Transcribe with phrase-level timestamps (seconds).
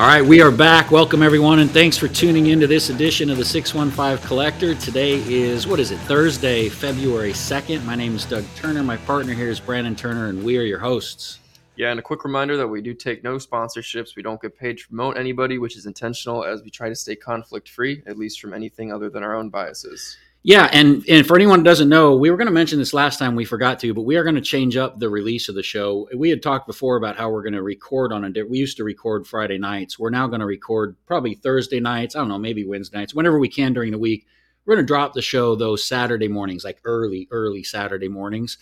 [0.00, 0.90] All right, we are back.
[0.90, 4.74] Welcome, everyone, and thanks for tuning into this edition of the 615 Collector.
[4.76, 7.84] Today is, what is it, Thursday, February 2nd.
[7.84, 8.82] My name is Doug Turner.
[8.82, 11.40] My partner here is Brandon Turner, and we are your hosts.
[11.76, 14.16] Yeah, and a quick reminder that we do take no sponsorships.
[14.16, 17.14] We don't get paid to promote anybody, which is intentional as we try to stay
[17.14, 20.16] conflict free, at least from anything other than our own biases.
[20.42, 23.18] Yeah, and, and for anyone who doesn't know, we were going to mention this last
[23.18, 25.62] time, we forgot to, but we are going to change up the release of the
[25.62, 26.08] show.
[26.16, 28.84] We had talked before about how we're going to record on a We used to
[28.84, 29.98] record Friday nights.
[29.98, 32.16] We're now going to record probably Thursday nights.
[32.16, 34.26] I don't know, maybe Wednesday nights, whenever we can during the week.
[34.64, 38.56] We're going to drop the show those Saturday mornings, like early, early Saturday mornings.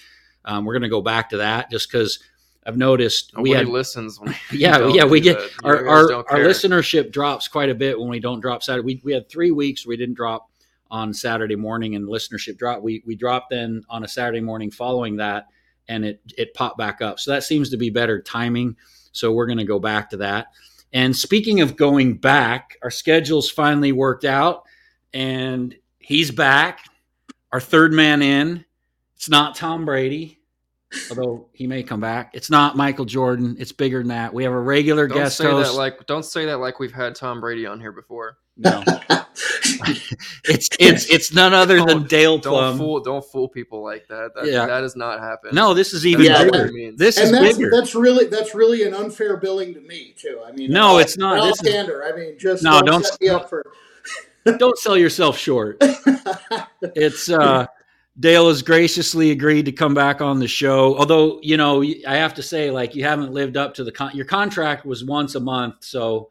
[0.45, 2.19] Um, we're going to go back to that just because
[2.67, 4.19] I've noticed Nobody we had listens.
[4.21, 8.21] When yeah, yeah, we get our our, our listenership drops quite a bit when we
[8.21, 8.85] don't drop Saturday.
[8.85, 10.51] We we had three weeks we didn't drop
[10.91, 12.83] on Saturday morning and listenership dropped.
[12.83, 15.47] We we dropped then on a Saturday morning following that,
[15.89, 17.19] and it it popped back up.
[17.21, 18.77] So that seems to be better timing.
[19.13, 20.49] So we're going to go back to that.
[20.93, 24.65] And speaking of going back, our schedules finally worked out,
[25.13, 26.81] and he's back.
[27.53, 28.65] Our third man in.
[29.17, 30.39] It's not Tom Brady,
[31.11, 32.31] although he may come back.
[32.35, 33.57] It's not Michael Jordan.
[33.59, 34.33] It's bigger than that.
[34.33, 35.73] We have a regular Don't guest say host.
[35.73, 38.39] that like don't say that like we've had Tom Brady on here before.
[38.59, 38.83] No,
[40.45, 44.35] it's it's it's none other than Don't- Dale Don't fool don't fool people like that.
[44.35, 44.67] That, Yeah.
[44.67, 45.55] that does not happen.
[45.55, 46.67] No, this is even Yeah, bigger.
[46.67, 46.99] that means.
[46.99, 47.71] This is that's bigger.
[47.73, 50.41] that's really that's really an unfair billing to me too.
[50.47, 51.35] I mean, No, it's not.
[51.35, 53.65] in all This is- I mean, just No, don't, don't- set me up for.
[54.59, 55.77] Don't sell yourself short.
[56.83, 57.67] It's uh
[58.19, 60.97] Dale has graciously agreed to come back on the show.
[60.97, 64.17] Although, you know, I have to say, like, you haven't lived up to the con-
[64.17, 66.31] your contract was once a month, so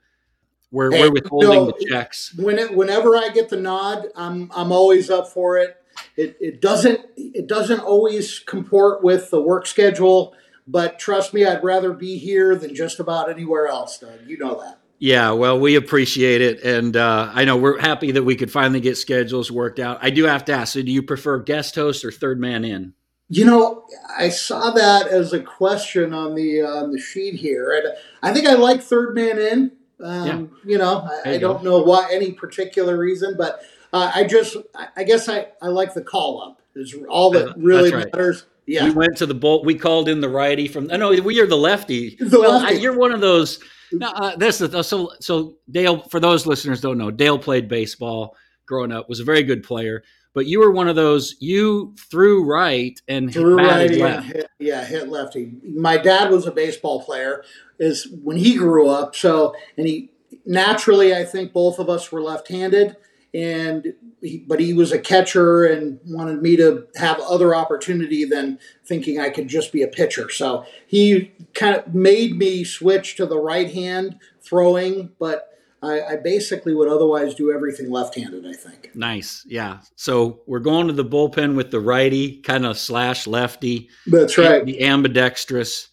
[0.71, 2.33] we're we're withholding the checks.
[2.35, 5.81] when it, whenever I get the nod, I'm I'm always up for it.
[6.15, 10.36] It it doesn't it doesn't always comport with the work schedule,
[10.67, 13.99] but trust me, I'd rather be here than just about anywhere else.
[13.99, 14.19] Doug.
[14.25, 14.80] You know that.
[14.99, 18.80] Yeah, well, we appreciate it, and uh, I know we're happy that we could finally
[18.80, 19.99] get schedules worked out.
[20.02, 22.93] I do have to ask: so, do you prefer guest host or third man in?
[23.30, 23.86] You know,
[24.17, 28.33] I saw that as a question on the uh, on the sheet here, and I
[28.33, 29.71] think I like third man in.
[30.03, 31.53] Um, You know, I, I you go.
[31.53, 33.61] don't know why any particular reason, but
[33.93, 37.55] uh, I just I, I guess I, I like the call up is all that
[37.58, 38.05] really right.
[38.13, 38.45] matters.
[38.65, 39.65] Yeah, We went to the bolt.
[39.65, 40.91] We called in the righty from.
[40.91, 42.15] I know we are the lefty.
[42.19, 43.59] The well, I, you're one of those.
[43.93, 45.13] No, uh, this is so.
[45.21, 48.36] So Dale, for those listeners don't know, Dale played baseball
[48.67, 49.10] growing up.
[49.10, 50.04] Was a very good player.
[50.33, 51.36] But you were one of those.
[51.39, 54.28] You threw right and threw and left.
[54.28, 55.54] hit, yeah, hit lefty.
[55.64, 57.44] My dad was a baseball player.
[57.80, 59.16] Is when he grew up.
[59.16, 60.11] So and he
[60.45, 62.98] naturally, I think both of us were left-handed,
[63.33, 68.60] and he, but he was a catcher and wanted me to have other opportunity than
[68.86, 70.30] thinking I could just be a pitcher.
[70.30, 75.48] So he kind of made me switch to the right hand throwing, but.
[75.83, 78.45] I, I basically would otherwise do everything left-handed.
[78.48, 78.92] I think.
[78.95, 79.80] Nice, yeah.
[79.95, 83.89] So we're going to the bullpen with the righty, kind of slash lefty.
[84.08, 84.66] That's right.
[84.66, 85.89] The ambidextrous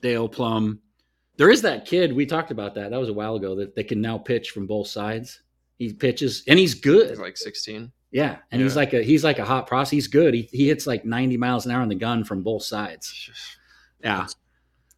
[0.00, 0.80] Dale Plumb.
[1.36, 2.12] There is that kid.
[2.14, 2.90] We talked about that.
[2.90, 3.54] That was a while ago.
[3.56, 5.40] That they can now pitch from both sides.
[5.78, 7.10] He pitches and he's good.
[7.10, 7.92] He's like 16.
[8.10, 9.92] Yeah, and he's like a he's like a hot prospect.
[9.92, 10.32] He's good.
[10.32, 13.28] He, he hits like ninety miles an hour on the gun from both sides.
[14.02, 14.26] Yeah.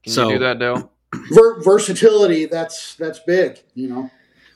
[0.05, 0.93] Can So- you do that, Dale?
[1.33, 2.47] Ver- versatility.
[2.47, 3.59] That's that's big.
[3.75, 4.11] You know.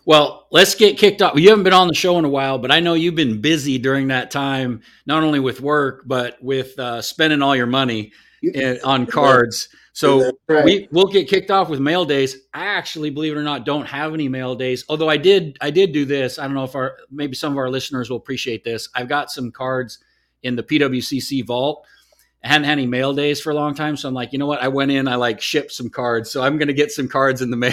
[0.07, 1.39] Well, let's get kicked off.
[1.39, 3.79] You haven't been on the show in a while, but I know you've been busy
[3.79, 8.13] during that time, not only with work but with uh, spending all your money
[8.55, 9.69] uh, on cards.
[9.95, 10.65] So right.
[10.65, 12.37] we we'll get kicked off with mail days.
[12.53, 14.85] I actually, believe it or not, don't have any mail days.
[14.89, 16.39] Although I did, I did do this.
[16.39, 18.89] I don't know if our maybe some of our listeners will appreciate this.
[18.95, 20.01] I've got some cards
[20.43, 21.87] in the PWCC vault.
[22.45, 24.47] I hadn't had any mail days for a long time, so I'm like, you know
[24.47, 24.63] what?
[24.63, 27.41] I went in, I like shipped some cards, so I'm going to get some cards
[27.41, 27.73] in the mail.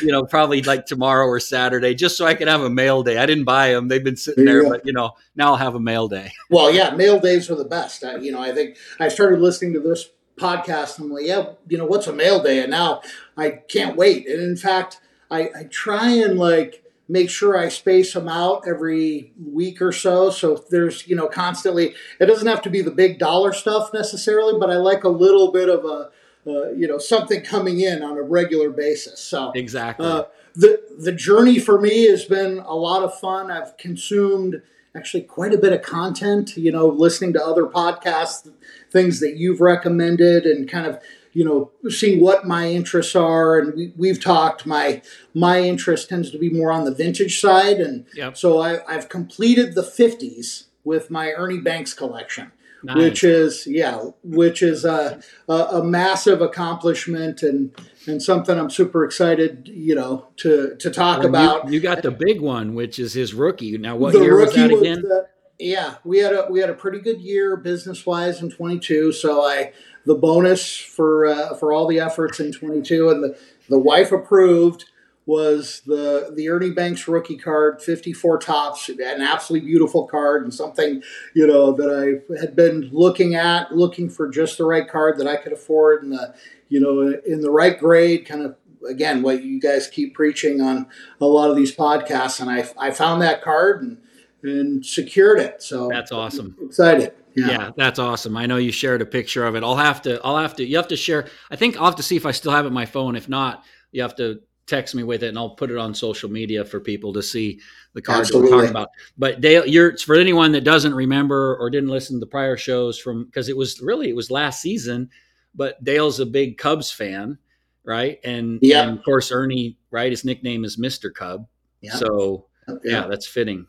[0.00, 3.18] you know, probably like tomorrow or Saturday, just so I can have a mail day.
[3.18, 4.70] I didn't buy them; they've been sitting There go.
[4.70, 6.32] but you know, now I'll have a mail day.
[6.50, 8.02] Well, yeah, mail days are the best.
[8.02, 10.08] I, you know, I think I started listening to this
[10.38, 10.98] podcast.
[10.98, 12.60] And I'm like, yeah, you know, what's a mail day?
[12.60, 13.02] And now
[13.36, 14.26] I can't wait.
[14.26, 15.00] And in fact,
[15.30, 20.30] I, I try and like make sure I space them out every week or so.
[20.30, 24.58] So there's, you know, constantly, it doesn't have to be the big dollar stuff necessarily,
[24.58, 26.10] but I like a little bit of a,
[26.46, 29.20] uh, you know, something coming in on a regular basis.
[29.20, 30.06] So Exactly.
[30.06, 30.24] uh,
[30.54, 33.50] the the journey for me has been a lot of fun.
[33.50, 34.60] I've consumed
[34.96, 36.56] actually quite a bit of content.
[36.56, 38.50] You know, listening to other podcasts,
[38.90, 41.00] things that you've recommended, and kind of
[41.32, 43.58] you know seeing what my interests are.
[43.58, 44.66] And we, we've talked.
[44.66, 45.02] My
[45.34, 48.36] my interest tends to be more on the vintage side, and Yep.
[48.36, 52.52] so I, I've completed the fifties with my Ernie Banks collection.
[52.84, 52.96] Nice.
[52.96, 57.72] which is yeah, which is a, a, a massive accomplishment and
[58.06, 61.68] and something I'm super excited, you know, to to talk you- about.
[61.72, 63.76] You, got the big one, which is his rookie.
[63.78, 65.02] Now, what the year was rookie that was again?
[65.02, 65.26] the-
[65.58, 69.10] yeah, we had a we had a pretty good year business wise in 22.
[69.10, 69.72] So I
[70.04, 74.86] the bonus for uh, for all the efforts in 22 and the the wife approved
[75.28, 81.02] was the the Ernie Banks rookie card, 54 Topps, an absolutely beautiful card and something
[81.34, 85.28] you know that I had been looking at, looking for just the right card that
[85.28, 86.34] I could afford and the
[86.70, 88.56] you know in the right grade, kind of
[88.88, 90.86] again what you guys keep preaching on
[91.20, 93.98] a lot of these podcasts, and I I found that card and
[94.42, 95.62] and secured it.
[95.62, 96.56] So That's awesome.
[96.62, 97.12] excited.
[97.34, 97.70] Yeah.
[97.76, 98.36] that's awesome.
[98.36, 99.62] I know you shared a picture of it.
[99.62, 100.20] I'll have to.
[100.24, 100.64] I'll have to.
[100.64, 101.28] You have to share.
[101.50, 103.14] I think I'll have to see if I still have it on my phone.
[103.14, 106.28] If not, you have to text me with it, and I'll put it on social
[106.28, 107.60] media for people to see
[107.94, 108.88] the cards we're talking about.
[109.16, 112.98] But Dale, you're for anyone that doesn't remember or didn't listen to the prior shows
[112.98, 115.08] from because it was really it was last season.
[115.54, 117.38] But Dale's a big Cubs fan,
[117.84, 118.18] right?
[118.24, 118.82] And Yeah.
[118.88, 120.10] and of course Ernie, right?
[120.10, 121.46] His nickname is Mister Cub.
[121.82, 121.94] Yeah.
[121.94, 122.46] So
[122.84, 123.66] yeah, that's fitting.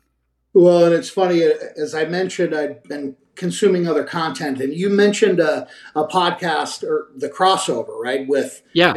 [0.52, 4.90] Well, and it's funny, uh, as I mentioned, I've been consuming other content, and you
[4.90, 8.94] mentioned a, a podcast or the crossover, right, with Yeah,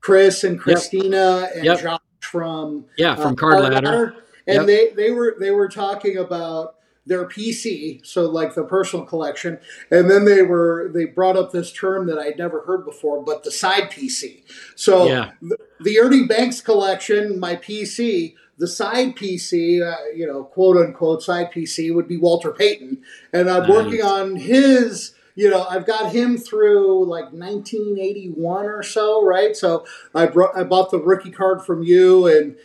[0.00, 1.80] Chris and Christina and Yep.
[1.82, 3.12] Josh from yeah.
[3.12, 4.14] uh, From Card Ladder.
[4.46, 4.66] and Yep.
[4.66, 9.58] they they were they were talking about their PC, so like the personal collection,
[9.92, 13.44] and then they were they brought up this term that I'd never heard before, but
[13.44, 14.42] the side PC.
[14.74, 15.30] So Yeah.
[15.40, 21.22] the, the Ernie Banks collection, my PC, the side PC, uh, you know, quote unquote
[21.22, 23.70] side PC would be Walter Payton, and I'm Nice.
[23.70, 25.12] working on his.
[25.38, 29.54] You know, I've got him through like 1981 or so, right?
[29.54, 32.56] So I brought I bought the rookie card from you, and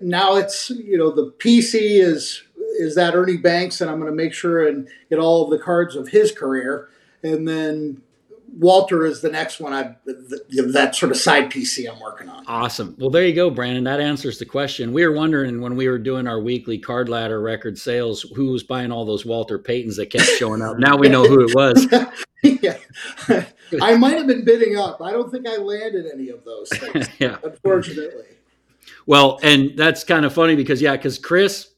[0.00, 2.42] now it's you know the PC is
[2.78, 5.58] is that Ernie Banks, and I'm going to make sure and get all of the
[5.64, 6.88] cards of his career,
[7.22, 8.02] and then
[8.58, 9.72] Walter is the next one.
[9.74, 12.42] I th- that sort of side PC I'm working on.
[12.46, 12.96] Awesome.
[12.98, 13.84] Well, there you go, Brandon.
[13.84, 14.92] That answers the question.
[14.92, 18.62] We were wondering when we were doing our weekly card ladder record sales, who was
[18.62, 20.78] buying all those Walter Paytons that kept showing up.
[20.78, 21.86] Now we know who it was.
[22.42, 22.78] yeah,
[23.82, 25.02] I might have been bidding up.
[25.02, 27.36] I don't think I landed any of those things, yeah.
[27.42, 28.24] unfortunately.
[29.04, 31.72] Well, and that's kind of funny because yeah, because Chris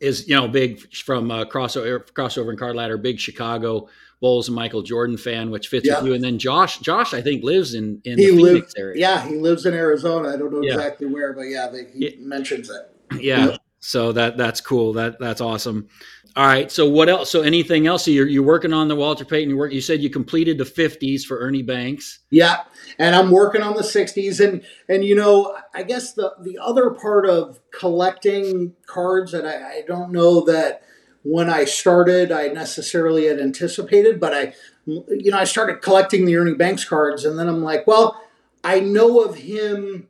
[0.00, 3.88] is you know big from uh, crossover crossover and card ladder, big Chicago
[4.20, 6.12] Bulls and Michael Jordan fan, which fits with you.
[6.14, 9.00] And then Josh, Josh, I think lives in in He the lived, Phoenix area.
[9.00, 10.28] yeah, he lives in Arizona.
[10.30, 10.74] I don't know Yeah.
[10.74, 12.10] exactly where, but yeah, they, he Yeah.
[12.20, 13.20] mentions it.
[13.20, 15.88] yeah so that that's cool that that's awesome
[16.36, 19.24] all right so what else so anything else so you're, you're working on the walter
[19.24, 22.58] payton you work you said you completed the 50s for ernie banks Yeah,
[22.98, 26.90] and I'm working on the '60s, and and you know, I guess the the other
[26.90, 30.82] part of collecting cards that I, I don't know that
[31.22, 34.54] when I started I necessarily had anticipated, but I,
[34.86, 38.20] you know, I started collecting the Ernie Banks cards, and then I'm like, well,
[38.64, 40.08] I know of him,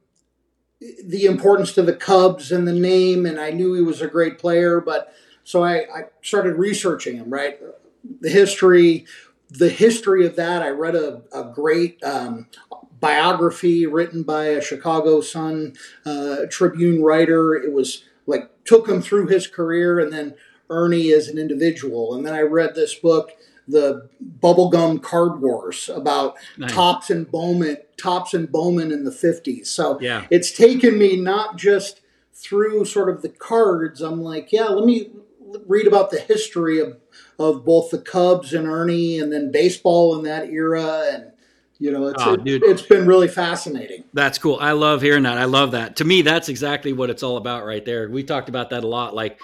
[1.04, 4.38] the importance to the Cubs and the name, and I knew he was a great
[4.38, 5.14] player, but
[5.44, 7.58] so I, I started researching him, right,
[8.20, 9.06] the history
[9.50, 10.62] the history of that.
[10.62, 12.46] I read a, a great um,
[13.00, 15.74] biography written by a Chicago Sun
[16.06, 17.54] uh, Tribune writer.
[17.54, 20.34] It was like took him through his career and then
[20.70, 22.14] Ernie as an individual.
[22.14, 23.32] And then I read this book,
[23.68, 24.08] The
[24.40, 26.72] Bubblegum Card Wars, about Nice.
[26.72, 29.66] Topps and Bowman, Topps and Bowman in the 50s.
[29.66, 32.00] So yeah it's taken me not just
[32.34, 34.00] through sort of the cards.
[34.00, 35.10] I'm like, yeah, let me
[35.66, 36.96] read about the history of
[37.38, 41.32] of both the Cubs and Ernie, and then baseball in that era, and
[41.78, 42.62] you know, it's Oh, it, dude.
[42.62, 44.04] it's been really fascinating.
[44.12, 44.58] That's cool.
[44.60, 45.38] I love hearing that.
[45.38, 45.96] I love that.
[45.96, 48.10] To me, that's exactly what it's all about right there.
[48.10, 49.14] We talked about that a lot.
[49.14, 49.40] Like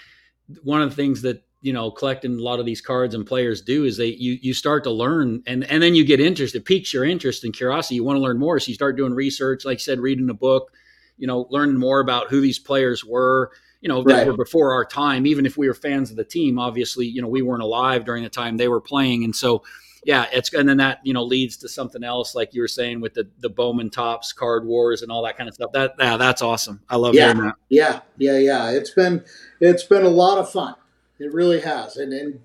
[0.62, 3.60] one of the things that, you know, collecting a lot of these cards and players
[3.60, 6.58] do is they you you start to learn and and then you get interested.
[6.58, 7.96] It piques your interest and curiosity.
[7.96, 8.60] You want to learn more.
[8.60, 10.72] So you start doing research, like you said, reading a book,
[11.16, 13.50] you know, learning more about who these players were,
[13.80, 14.24] you know, that Right.
[14.24, 15.26] were before our time.
[15.26, 18.22] Even if we were fans of the team, obviously, you know, we weren't alive during
[18.22, 19.24] the time they were playing.
[19.24, 19.62] And so
[20.06, 23.00] yeah, it's and then that you know leads to something else, like you were saying
[23.00, 25.72] with the the Bowman Topps, card wars, and all that kind of stuff.
[25.72, 26.80] That yeah, that's awesome.
[26.88, 27.32] I love Yeah.
[27.32, 27.54] that.
[27.68, 28.70] Yeah, yeah, yeah.
[28.70, 29.24] It's been
[29.58, 30.76] it's been a lot of fun.
[31.18, 32.40] It really has, and and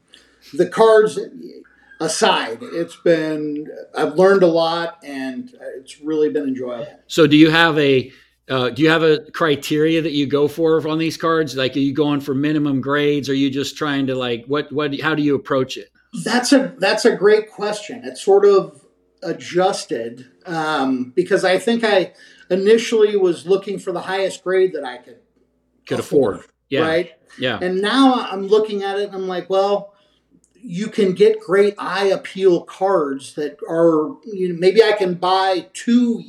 [0.54, 1.20] the cards
[2.00, 7.00] aside, it's been I've learned a lot, and it's really been enjoyable.
[7.06, 8.12] So, do you have a
[8.50, 11.56] uh, do you have a criteria that you go for on these cards?
[11.56, 13.30] Like, are you going for minimum grades?
[13.30, 15.00] Are you just trying to like what what?
[15.00, 15.92] How do you approach it?
[16.14, 18.02] That's a that's a great question.
[18.04, 18.82] It's sort of
[19.24, 22.14] adjusted um, because I think I
[22.50, 25.20] initially was looking for the highest grade that I could
[25.88, 26.42] Could afford?
[26.70, 27.14] Yeah, right?
[27.38, 29.94] yeah, And now I'm looking at it and I'm like, well,
[30.64, 35.68] you can get great eye appeal cards that are you know maybe I can buy
[35.74, 36.24] two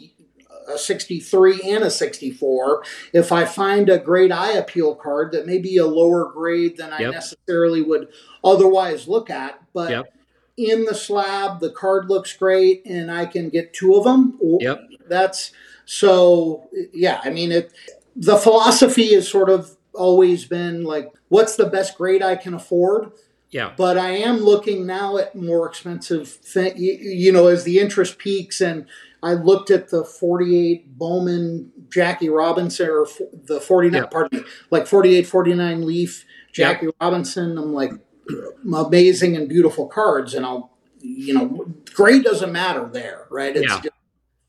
[0.73, 5.59] a 63 and a 64 if I find a great eye appeal card that may
[5.59, 8.09] be a lower grade than I necessarily would
[8.43, 10.14] otherwise look at but Yep.
[10.57, 14.81] in the slab the card looks great and I can get two of them Yep.
[15.09, 15.52] that's
[15.85, 17.73] so yeah I mean it
[18.17, 23.12] the philosophy has sort of always been like what's the best grade I can afford
[23.50, 23.73] Yeah.
[23.76, 26.73] but I am looking now at more expensive thing.
[26.76, 28.87] You, you know, as the interest peaks, and
[29.23, 33.07] I looked at the 48 Bowman Jackie Robinson or
[33.45, 34.07] the 49, Yeah.
[34.07, 37.57] pardon me, like 48, 49 Leaf Jackie Robinson.
[37.59, 37.93] I'm like
[38.75, 43.55] amazing and beautiful cards, and I'll, you know, grade doesn't matter there, right?
[43.57, 43.81] It's Yeah.
[43.83, 43.95] just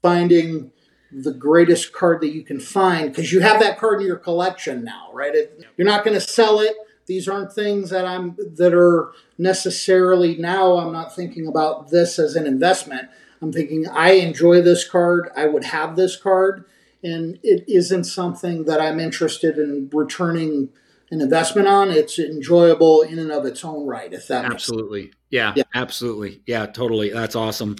[0.01, 0.71] finding
[1.11, 4.83] the greatest card that you can find because you have that card in your collection
[4.83, 5.35] now, right?
[5.35, 6.75] It, You're not going to sell it.
[7.05, 10.77] These aren't things that I'm that are necessarily now.
[10.77, 13.09] I'm not thinking about this as an investment.
[13.43, 15.29] I'm thinking I enjoy this card.
[15.35, 16.63] I would have this card,
[17.03, 20.69] and it isn't something that I'm interested in returning
[21.11, 21.91] an investment on.
[21.91, 24.11] It's enjoyable in and of its own right.
[24.13, 25.11] If that Absolutely.
[25.29, 25.63] Yeah, Yeah.
[25.75, 26.41] absolutely.
[26.47, 27.09] Yeah, totally.
[27.09, 27.75] That's awesome.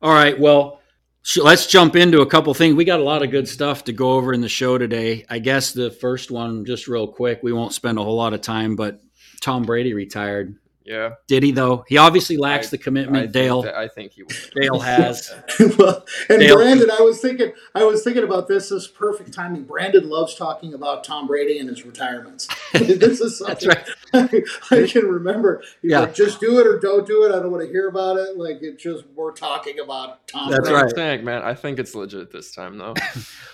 [0.00, 0.38] All right.
[0.38, 0.80] Well,
[1.22, 2.76] sh- let's jump into a couple things.
[2.76, 5.26] We got a lot of good stuff to go over in the show today.
[5.28, 8.40] I guess the first one, just real quick, we won't spend a whole lot of
[8.40, 9.00] time, but
[9.40, 10.56] Tom Brady retired.
[10.88, 11.14] Yeah.
[11.26, 11.84] Did he though?
[11.86, 14.34] He obviously lacks I- the I commitment think Dale that- I think he would.
[14.60, 15.34] Dale has.
[15.78, 18.58] well, and Dale- Brandon, I was thinking, I was thinking about this.
[18.68, 19.64] This is perfect timing.
[19.64, 22.48] Brandon loves talking about Tom Brady and his retirements.
[22.72, 25.62] this is That's something I, I can remember.
[25.82, 26.00] He's Yeah.
[26.00, 27.28] like, just do it or don't do it.
[27.32, 28.36] I don't want to hear about it.
[28.36, 30.50] Like it's just we're talking about Tom.
[30.50, 30.74] That's Brady.
[30.96, 31.18] right.
[31.18, 31.42] I'm man.
[31.42, 32.94] I think it's legit this time, though.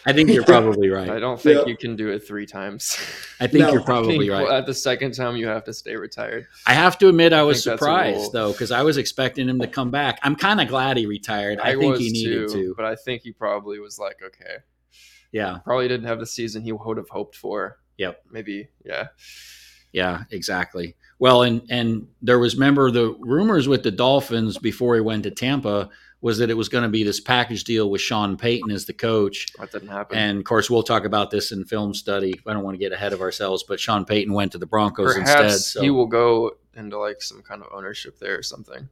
[0.06, 1.10] I think you're probably right.
[1.10, 1.66] I don't think Yeah.
[1.66, 2.96] you can do it three times.
[3.40, 3.72] I think No.
[3.72, 4.48] you're I probably think right.
[4.50, 6.46] At the second time, you have to stay retired.
[6.66, 8.30] I have to admit, I was think a surprised rule.
[8.30, 10.18] though because I was expecting him to come back.
[10.22, 11.58] I'm kind of glad he retired.
[11.60, 12.74] I, think was he needed too, to.
[12.76, 14.58] but I think he probably was like, okay,
[15.32, 17.78] Yeah, probably didn't have the season he would have hoped for.
[17.98, 18.22] Yep.
[18.30, 19.08] Maybe, yeah.
[19.92, 20.96] yeah, exactly.
[21.18, 25.30] Well, and and there was remember the rumors with the Dolphins before he went to
[25.30, 25.90] Tampa
[26.24, 28.94] was that it was going to be this package deal with Sean Payton as the
[28.94, 29.46] coach.
[29.58, 30.16] That didn't happen.
[30.16, 32.40] And of course, we'll talk about this in film study.
[32.46, 35.12] I don't want to get ahead of ourselves, but Sean Payton went to the Broncos
[35.12, 35.60] Perhaps instead.
[35.60, 38.88] So he will go into like some kind of ownership there or something.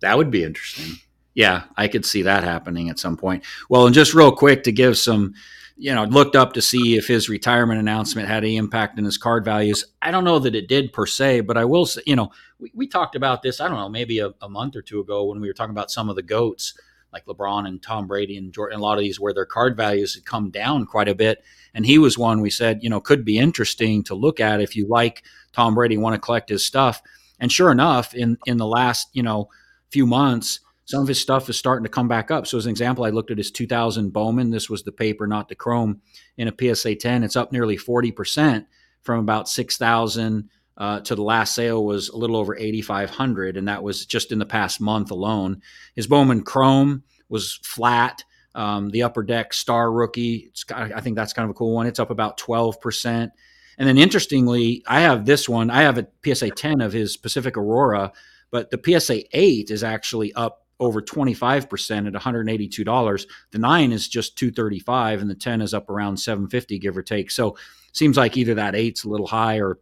[0.00, 0.96] That would be interesting.
[1.34, 3.44] Yeah, I could see that happening at some point.
[3.68, 5.34] Well, and just real quick to give some,
[5.80, 9.16] you know, looked up to see if his retirement announcement had any impact in his
[9.16, 9.82] card values.
[10.02, 12.70] I don't know that it did per se, but I will say, you know, we,
[12.74, 15.40] we talked about this, I don't know, maybe a, a month or two ago when
[15.40, 16.74] we were talking about some of the GOATs
[17.14, 20.14] like LeBron and Tom Brady and Jordan, a lot of these where their card values
[20.14, 21.42] had come down quite a bit.
[21.72, 24.76] And he was one we said, you know, could be interesting to look at if
[24.76, 27.02] you like Tom Brady, want to collect his stuff.
[27.40, 29.48] And sure enough, in in the last, you know,
[29.90, 30.60] few months,
[30.90, 32.48] some of his stuff is starting to come back up.
[32.48, 34.50] So, as an example, I looked at his 2000 Bowman.
[34.50, 36.00] This was the paper, not the chrome,
[36.36, 37.22] in a PSA 10.
[37.22, 38.66] It's up nearly 40%
[39.02, 43.84] from about 6,000 uh, to the last sale was a little over 8,500, and that
[43.84, 45.62] was just in the past month alone.
[45.94, 48.24] His Bowman Chrome was flat.
[48.56, 51.86] Um, the Upper Deck Star Rookie, I think that's kind of a cool one.
[51.86, 53.30] It's up about 12%.
[53.78, 55.70] And then interestingly, I have this one.
[55.70, 58.12] I have a PSA 10 of his Pacific Aurora,
[58.50, 63.26] but the PSA 8 is actually up over 25% at $182.
[63.50, 67.30] The 9 is just 235 and the 10 is up around 750 give or take.
[67.30, 67.56] So
[67.92, 69.78] seems like either that 8's a little high or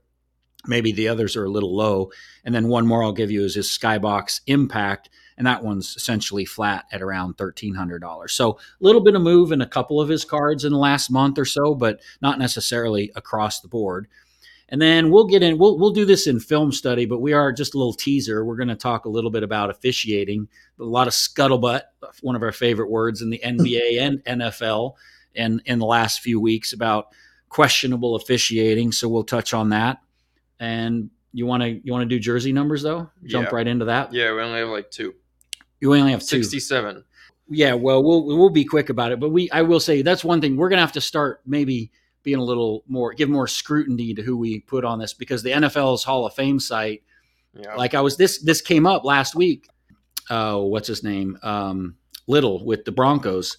[0.66, 2.10] maybe the others are a little low.
[2.44, 6.44] And then one more I'll give you is his Skybox Impact and that one's essentially
[6.44, 8.30] flat at around $1300.
[8.30, 11.10] So a little bit of move in a couple of his cards in the last
[11.10, 14.08] month or so, but not necessarily across the board.
[14.70, 15.56] And then we'll get in.
[15.58, 18.44] We'll we'll do this in film study, but we are just a little teaser.
[18.44, 20.46] We're going to talk a little bit about officiating.
[20.78, 21.82] A lot of scuttlebutt,
[22.20, 24.94] one of our favorite words in the NBA and NFL,
[25.34, 27.08] and in the last few weeks about
[27.48, 28.92] questionable officiating.
[28.92, 30.00] So we'll touch on that.
[30.60, 33.08] And you want to you want to do jersey numbers though?
[33.24, 33.54] Jump Yeah.
[33.56, 34.12] right into that.
[34.12, 35.14] Yeah, we only have like two.
[35.80, 36.42] You only have two.
[36.42, 37.04] 67.
[37.50, 40.42] Yeah, well, we'll we'll be quick about it, but we I will say that's one
[40.42, 41.90] thing we're gonna have to start maybe
[42.22, 45.50] being a little more give more scrutiny to who we put on this because the
[45.50, 47.02] NFL's Hall of Fame site,
[47.54, 47.74] Yeah.
[47.74, 49.68] like I was this this came up last week.
[50.30, 51.38] Uh, what's his name?
[51.42, 51.96] Um,
[52.26, 53.56] Little with the Broncos,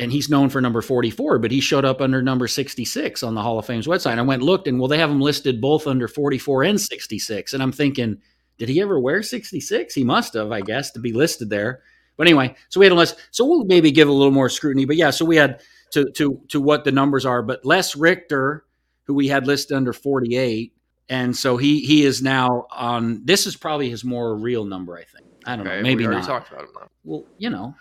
[0.00, 3.22] and he's known for number forty four, but he showed up under number sixty six
[3.22, 4.18] on the Hall of Fame's website.
[4.18, 6.80] I went and looked, and well, they have him listed both under forty four and
[6.80, 8.16] sixty six, and I'm thinking,
[8.56, 9.92] did he ever wear sixty six?
[9.94, 11.82] He must have, I guess, to be listed there.
[12.16, 13.16] But anyway, so we had a list.
[13.32, 14.86] So we'll maybe give a little more scrutiny.
[14.86, 15.60] But yeah, so we had
[16.04, 17.42] to to to what the numbers are.
[17.42, 18.64] But Les Richter,
[19.04, 20.72] who we had listed under 48,
[21.08, 23.24] and so he he is now on.
[23.24, 24.96] This is probably his more real number.
[24.96, 25.26] I think.
[25.44, 25.82] I don't Okay, know.
[25.82, 26.24] Maybe we not.
[26.26, 26.88] talked about him now.
[27.04, 27.74] Well, you know,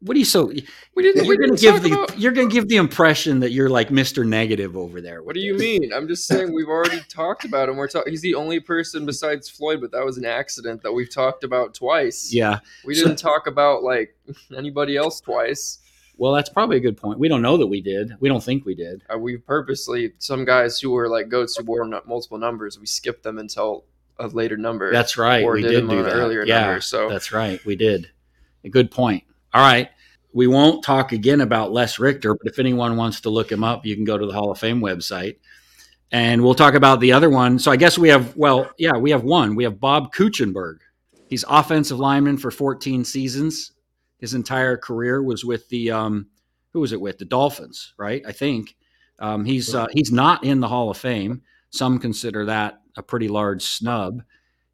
[0.00, 0.46] what are you so?
[0.94, 1.24] We didn't.
[1.26, 4.26] You're gonna give the about- you're gonna give the impression that you're like Mr.
[4.26, 5.22] Negative over there.
[5.22, 5.92] What do you mean?
[5.94, 7.76] I'm just saying we've already talked about him.
[7.76, 8.12] We're talking.
[8.12, 11.72] He's the only person besides Floyd, but that was an accident that we've talked about
[11.74, 12.32] twice.
[12.32, 12.58] Yeah.
[12.84, 14.16] We So- didn't talk about like
[14.56, 15.78] anybody else twice.
[16.18, 17.20] Well, that's probably a good point.
[17.20, 18.16] We don't know that we did.
[18.18, 19.04] We don't think we did.
[19.12, 22.78] Uh, we purposely some guys who were like goats who wore nu- multiple numbers.
[22.78, 23.84] We skipped them until
[24.18, 24.92] a later number.
[24.92, 25.44] That's right.
[25.44, 26.12] or we did did do that.
[26.12, 26.80] earlier yeah, number.
[26.80, 27.64] So that's right.
[27.64, 28.10] We did.
[28.64, 29.22] A good point.
[29.54, 29.90] All right.
[30.32, 33.86] We won't talk again about Les Richter, but if anyone wants to look him up,
[33.86, 35.36] you can go to the Hall of Fame website.
[36.10, 37.58] And we'll talk about the other one.
[37.58, 39.54] So I guess we have, well, yeah, we have one.
[39.54, 40.78] We have Bob Kuechenberg.
[41.28, 43.72] He's offensive lineman for 14 seasons.
[44.18, 46.26] His entire career was with the, um,
[46.72, 47.18] who was it with?
[47.18, 48.22] The Dolphins, right?
[48.26, 48.76] I think.
[49.20, 51.42] Um, he's uh, he's not in the Hall of Fame.
[51.70, 54.22] Some consider that a pretty large snub.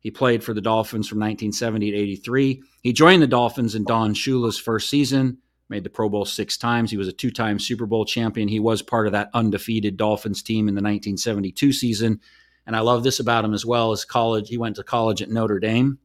[0.00, 2.62] He played for the Dolphins from 1970 to 83.
[2.82, 5.38] He joined the Dolphins in Don Shula's first season,
[5.70, 6.90] made the Pro Bowl six times.
[6.90, 8.48] He was a two time Super Bowl champion.
[8.48, 12.20] He was part of that undefeated Dolphins team in the 1972 season.
[12.66, 14.48] And I love this about him as well as college.
[14.48, 15.98] He went to college at Notre Dame,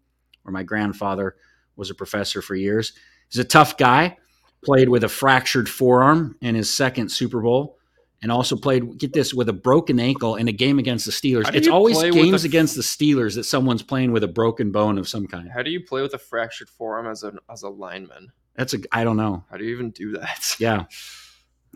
[0.44, 1.36] where my grandfather
[1.76, 2.94] was a professor for years.
[3.32, 4.18] He's a tough guy,
[4.64, 7.78] played with a fractured forearm in his second Super Bowl.
[8.22, 11.54] And also played, get this, with a broken ankle in a game against the Steelers.
[11.56, 15.08] It's always games a- against the Steelers that someone's playing with a broken bone of
[15.08, 15.50] some kind.
[15.50, 18.34] how do you play with a fractured forearm as a as a lineman?
[18.56, 19.46] That's a I don't know.
[19.50, 20.54] How do you even do that?
[20.60, 20.88] Yeah,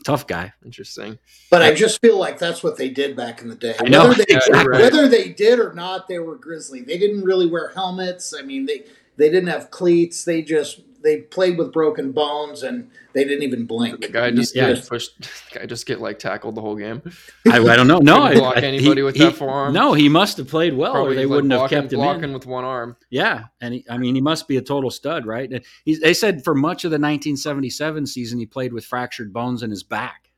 [0.04, 0.52] tough guy.
[0.66, 1.18] Interesting.
[1.50, 3.76] But I just feel like that's what they did back in the day.
[3.80, 4.82] I know, Whether they, exactly.
[4.82, 6.82] whether they did or not, they were grizzly.
[6.82, 8.34] They didn't really wear helmets.
[8.38, 8.84] I mean, they
[9.16, 10.26] they didn't have cleats.
[10.26, 14.02] They just they played with broken bones and they didn't even blink.
[14.02, 14.74] The guy just Yeah.
[14.74, 15.12] get pushed.
[15.54, 17.02] The guy just get like tackled the whole game.
[17.48, 18.00] I, I don't know.
[18.00, 19.74] No, Couldn't I, block I- anybody with that forearm?
[19.74, 22.34] No, he must have played well, or they wouldn't have blocking, kept him blocking in.
[22.34, 22.96] with one arm.
[23.10, 25.52] Yeah, and he, I mean, he must be a total stud, right?
[25.52, 29.62] And He, they said for much of the 1977 season, he played with fractured bones
[29.64, 30.32] in his back.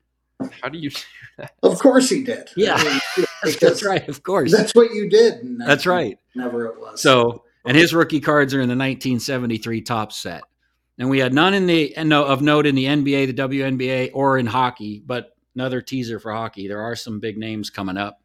[0.62, 0.90] How do you?
[1.62, 2.48] Of course he did.
[2.56, 2.76] Yeah.
[2.78, 3.00] I mean,
[3.42, 4.50] That's because right, of course.
[4.50, 5.34] That's what you did.
[5.42, 6.18] and That's right.
[6.34, 7.02] Never it was.
[7.02, 10.44] So, and his rookie cards are in the 1973 top set.
[10.98, 14.38] And we had none in the no of note in the NBA, the WNBA, or
[14.38, 15.02] in hockey.
[15.04, 16.68] But another teaser for hockey.
[16.68, 18.22] There are some big names coming up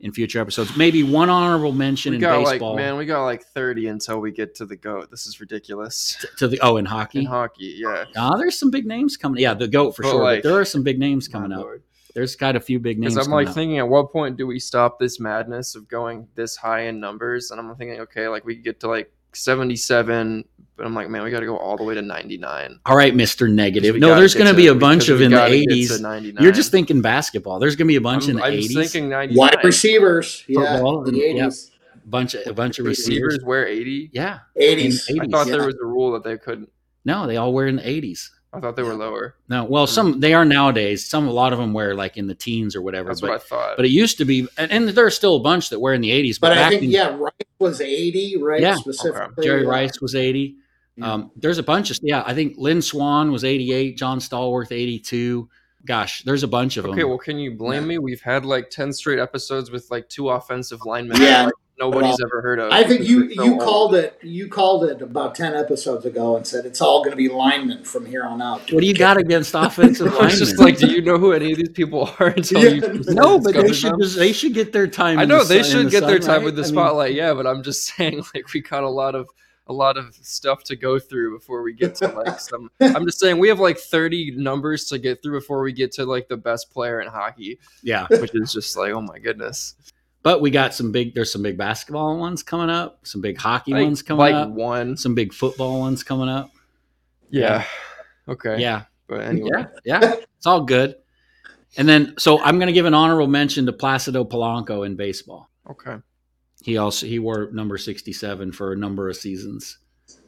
[0.00, 0.76] in future episodes.
[0.76, 4.20] Maybe one honorable mention We in got baseball like man, we got like thirty until
[4.20, 5.10] we get to the goat.
[5.10, 6.24] This is ridiculous.
[6.38, 7.20] to the oh in hockey.
[7.20, 8.04] In hockey, yeah.
[8.16, 9.40] Ah, there's some big names coming.
[9.42, 10.22] Yeah, the goat for But, sure.
[10.22, 11.62] like, but there are some big names coming up.
[11.62, 11.82] lord.
[12.14, 13.16] There's got a few big names.
[13.18, 13.54] I'm like up.
[13.54, 17.50] thinking, at what point do we stop this madness of going this high in numbers?
[17.50, 20.44] And I'm thinking, okay, like we get to like 77,
[20.76, 22.80] but I'm like, man, we got to go all the way to 99.
[22.84, 23.96] All right, Mister Negative.
[23.96, 26.40] No, there's going to to- be a bunch of in the gotta get to 80s.
[26.40, 27.58] You're just thinking basketball.
[27.58, 28.74] There's going to be a bunch I'm, in the I'm 80s.
[28.74, 29.36] thinking 99.
[29.38, 30.44] wide receivers.
[30.46, 30.74] Yeah.
[30.74, 31.24] Football, The yeah.
[31.24, 31.70] eighties.
[32.04, 33.44] bunch of a bunch of Receivers receivers.
[33.44, 34.10] wear 80.
[34.12, 34.40] Yeah.
[34.56, 35.08] Eighties.
[35.08, 35.52] In I 80s, thought yeah.
[35.56, 36.70] there was a rule that they couldn't.
[37.04, 38.30] No, they all wear in the 80s.
[38.52, 39.34] I thought they were lower.
[39.48, 40.20] No, well, some mm.
[40.20, 41.04] they are nowadays.
[41.04, 43.08] Some a lot of them wear like in the teens or whatever.
[43.08, 43.76] That's but what I thought.
[43.76, 46.00] but it used to be, and, and there are still a bunch that wear in
[46.00, 46.40] the 80s.
[46.40, 48.60] But, But I think in, yeah, Rice was eighty, right?
[48.60, 48.76] Yeah.
[48.76, 49.44] Specifically.
[49.44, 49.66] Jerry.
[49.66, 50.56] Rice was 80.
[50.96, 51.12] Yeah.
[51.12, 52.22] Um, there's a bunch of yeah.
[52.26, 53.96] I think Lynn Swann was 88.
[53.98, 55.48] John Stallworth 82.
[55.84, 56.98] Gosh, there's a bunch of okay, them.
[56.98, 57.88] Okay, well, can you blame Yeah.
[57.88, 57.98] me?
[57.98, 61.20] We've had like 10 straight episodes with like two offensive linemen.
[61.20, 61.44] Yeah.
[61.44, 62.72] like, nobody's Well, ever heard of.
[62.72, 63.60] I think you so you old.
[63.60, 67.16] called it you called it about ten episodes ago and said it's all going to
[67.16, 68.72] be linemen from here on out.
[68.72, 70.38] what do you got against offensive I was linemen?
[70.38, 72.70] just like, do you know who any of these people are until Yeah.
[72.86, 74.00] you no, but they should them?
[74.00, 75.18] just, they should get their time.
[75.18, 76.44] I in know the they sun- in should the get their time right?
[76.46, 77.34] with the I mean, spotlight, yeah.
[77.34, 79.28] But I'm just saying, like, we got a lot of
[79.68, 82.70] a lot of stuff to go through before we get to like some.
[82.80, 86.06] I'm just saying we have like 30 numbers to get through before we get to
[86.06, 89.74] like the best player in hockey, yeah, which is just like, oh my goodness,
[90.26, 91.14] but we got some big.
[91.14, 93.06] There's some big basketball ones coming up.
[93.06, 94.48] Some big hockey like, ones coming like up.
[94.48, 96.50] Like one, Some big football ones coming up.
[97.30, 97.64] yeah,
[98.28, 99.50] okay, Yeah, But anyway,
[99.84, 100.14] yeah, yeah.
[100.36, 100.96] It's all good.
[101.76, 105.48] And then, so I'm going to give an honorable mention to Placido Polanco in baseball.
[105.70, 105.98] okay,
[106.66, 109.78] He also he wore number 67 for a number of seasons.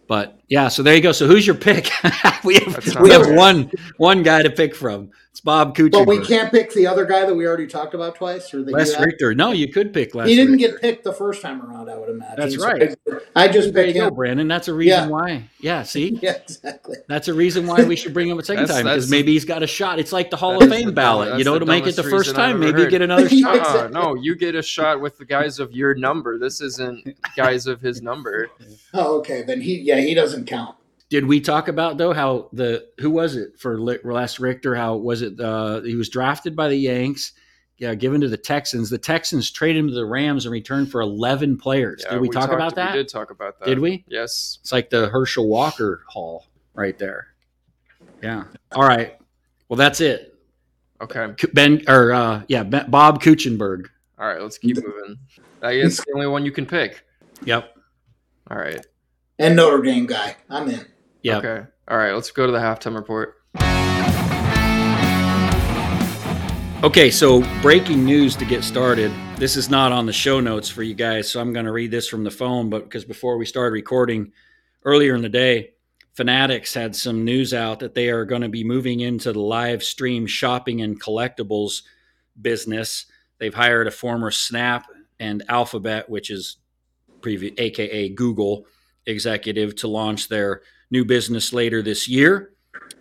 [0.07, 1.11] But yeah, so there you go.
[1.11, 1.91] So who's your pick?
[2.45, 5.11] we have we have one one guy to pick from.
[5.39, 5.93] It's Bob Kuchar.
[5.93, 8.73] But we can't pick the other guy that we already talked about twice, or that
[8.75, 9.05] Les you.
[9.05, 9.35] Richter.
[9.37, 10.27] No, you could pick Les.
[10.27, 10.73] He didn't Richter.
[10.73, 11.89] get picked the first time around.
[11.89, 12.35] I would imagine.
[12.37, 12.97] That's So right.
[13.37, 14.15] I, I just There you picked him.
[14.15, 14.49] Brandon.
[14.49, 15.07] That's a reason Yeah.
[15.07, 15.45] why.
[15.61, 16.97] Yeah, see, Yeah, exactly.
[17.07, 19.45] that's a reason why we should bring him a second That's- time because maybe he's
[19.45, 20.01] got a shot.
[20.01, 21.39] It's like the Hall of Fame the ballot.
[21.39, 22.91] You know, to make it the first time, maybe heard.
[22.91, 23.61] get another shot.
[23.61, 26.37] uh no, you get a shot with the guys of your number.
[26.41, 28.49] This isn't guys of his number.
[28.95, 29.43] Oh, okay.
[29.43, 30.75] Then he, yeah, he doesn't count.
[31.11, 34.75] Did we talk about though how the who was it for Li- Les Richter?
[34.75, 35.41] How was it?
[35.41, 37.33] Uh, he was drafted by the Yanks,
[37.79, 38.91] yeah, given to the Texans.
[38.91, 42.03] The Texans traded him to the Rams in return for 11 players.
[42.05, 42.93] Yeah, did we, talk talked- about that?
[42.93, 43.65] We did talk about that.
[43.67, 44.05] Did we?
[44.07, 44.59] Yes.
[44.61, 46.45] It's like the Herschel Walker haul
[46.75, 47.29] right there.
[48.23, 48.45] Yeah.
[48.73, 49.17] All right.
[49.69, 50.35] Well, that's it.
[51.01, 51.33] Okay.
[51.55, 53.87] Ben or uh, yeah, ben, Bob Kuechenberg.
[54.19, 54.43] All right.
[54.43, 55.17] Let's keep moving.
[55.63, 57.03] I guess the only one you can pick.
[57.45, 57.77] Yep.
[58.51, 58.85] All right.
[59.39, 60.37] And Notre Dame guy.
[60.51, 60.85] I'm in.
[61.23, 61.45] Yep.
[61.45, 61.67] Okay.
[61.89, 62.13] All right.
[62.13, 63.35] Let's go to the halftime report.
[66.85, 69.11] Okay, so breaking news to get started.
[69.37, 71.91] This is not on the show notes for you guys, so I'm going to read
[71.91, 72.71] this from the phone.
[72.71, 74.31] But because before we started recording
[74.85, 75.73] earlier in the day,
[76.15, 79.83] Fanatics had some news out that they are going to be moving into the live
[79.83, 81.83] stream shopping and collectibles
[82.41, 83.07] business.
[83.39, 84.87] They've hired a former Snap
[85.19, 86.59] and Alphabet, which is
[87.23, 88.67] previous, aka Google
[89.07, 92.53] executive, to launch their new business later this year.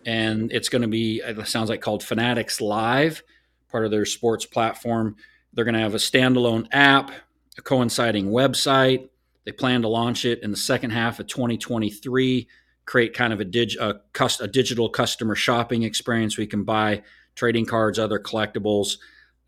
[0.06, 3.24] And it's going to be, it sounds like called Fanatics Live
[3.70, 5.16] part of their sports platform.
[5.54, 7.12] They're going to have a standalone app,
[7.58, 9.10] a coinciding website.
[9.46, 12.48] They plan to launch it in the second half of 2023.
[12.86, 14.00] Create kind of a, dig, a,
[14.40, 16.38] a digital customer shopping experience.
[16.38, 17.04] We can buy
[17.36, 18.98] trading cards, other collectibles.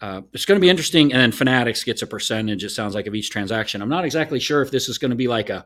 [0.02, 1.12] Uh, it's going to be interesting.
[1.12, 3.82] And then Fanatics gets a percentage, it sounds like, of each transaction.
[3.82, 5.66] I'm not exactly sure if this is going to be like a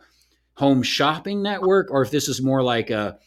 [0.56, 3.18] home shopping network or if this is more like a,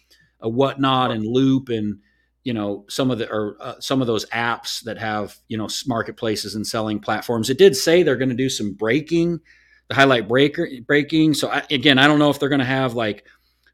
[0.41, 1.99] a whatnot and Loupe and
[2.47, 5.69] you know some of the or uh, some of those apps that have you know
[5.87, 7.51] marketplaces and selling platforms.
[7.51, 9.41] It did say they're going to do some breaking
[9.89, 11.35] the highlight breaker breaking.
[11.35, 13.27] So I, again i don't know if they're going to have like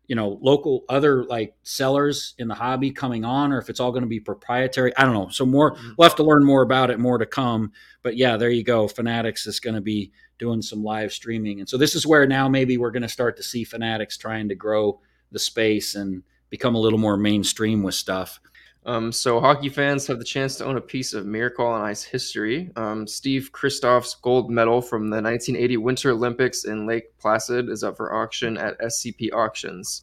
[0.07, 3.93] you know local other like sellers in the hobby coming on or if it's all
[3.93, 4.97] going to be proprietary.
[4.97, 5.29] I don't know.
[5.29, 7.73] So more we'll have to learn more about it more to come.
[8.03, 8.89] But yeah there you go.
[8.89, 10.13] Fanatics is going to be
[10.45, 13.37] doing some live streaming and so this is where now maybe we're going to start
[13.37, 15.01] to see fanatics trying to grow
[15.31, 18.41] the space and become a little more mainstream with stuff
[18.85, 22.03] Um, so hockey fans have the chance to own a piece of Miracle on Ice
[22.03, 22.71] history.
[22.75, 27.97] Um, Steve Christoff's gold medal from the 1980 Winter Olympics in Lake Placid is up
[27.97, 30.03] for auction at SCP Auctions.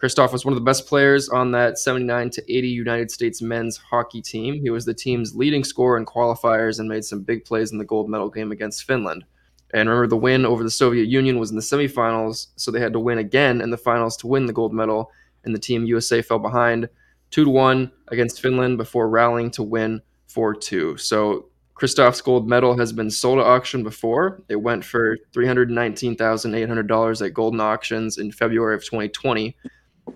[0.00, 3.76] Christoff was one of the best players on that 79 to 80 United States men's
[3.76, 4.60] hockey team.
[4.60, 7.84] He was the team's leading scorer in qualifiers and made some big plays in the
[7.84, 9.24] gold medal game against Finland.
[9.72, 12.92] And remember, the win over the Soviet Union was in the semifinals, so they had
[12.92, 15.10] to win again in the finals to win the gold medal.
[15.44, 16.88] And the team USA fell behind
[17.30, 20.96] two to one against Finland before rallying to win four two.
[20.98, 24.42] So Christoff's gold medal has been sold at auction before.
[24.48, 28.74] It went for three hundred nineteen thousand eight hundred dollars at Goldin Auctions in February
[28.74, 29.56] of 2020.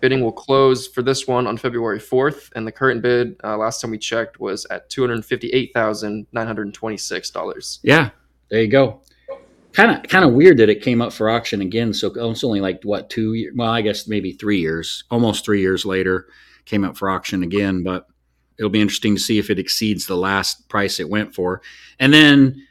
[0.01, 3.81] Bidding will close for this one on February 4th, and the current bid, uh, last
[3.81, 7.81] time we checked, was at two hundred fifty-eight thousand nine hundred twenty-six dollars.
[7.83, 8.11] Yeah,
[8.51, 9.01] there you go.
[9.77, 11.93] Kind of, kind of weird that it came up for auction again.
[11.93, 13.53] So oh, it's only like what two years?
[13.55, 16.29] Well, I guess maybe three years, almost three years later,
[16.65, 17.83] came up for auction again.
[17.83, 18.07] But
[18.59, 21.61] it'll be interesting to see if it exceeds the last price it went for.
[21.99, 22.67] And then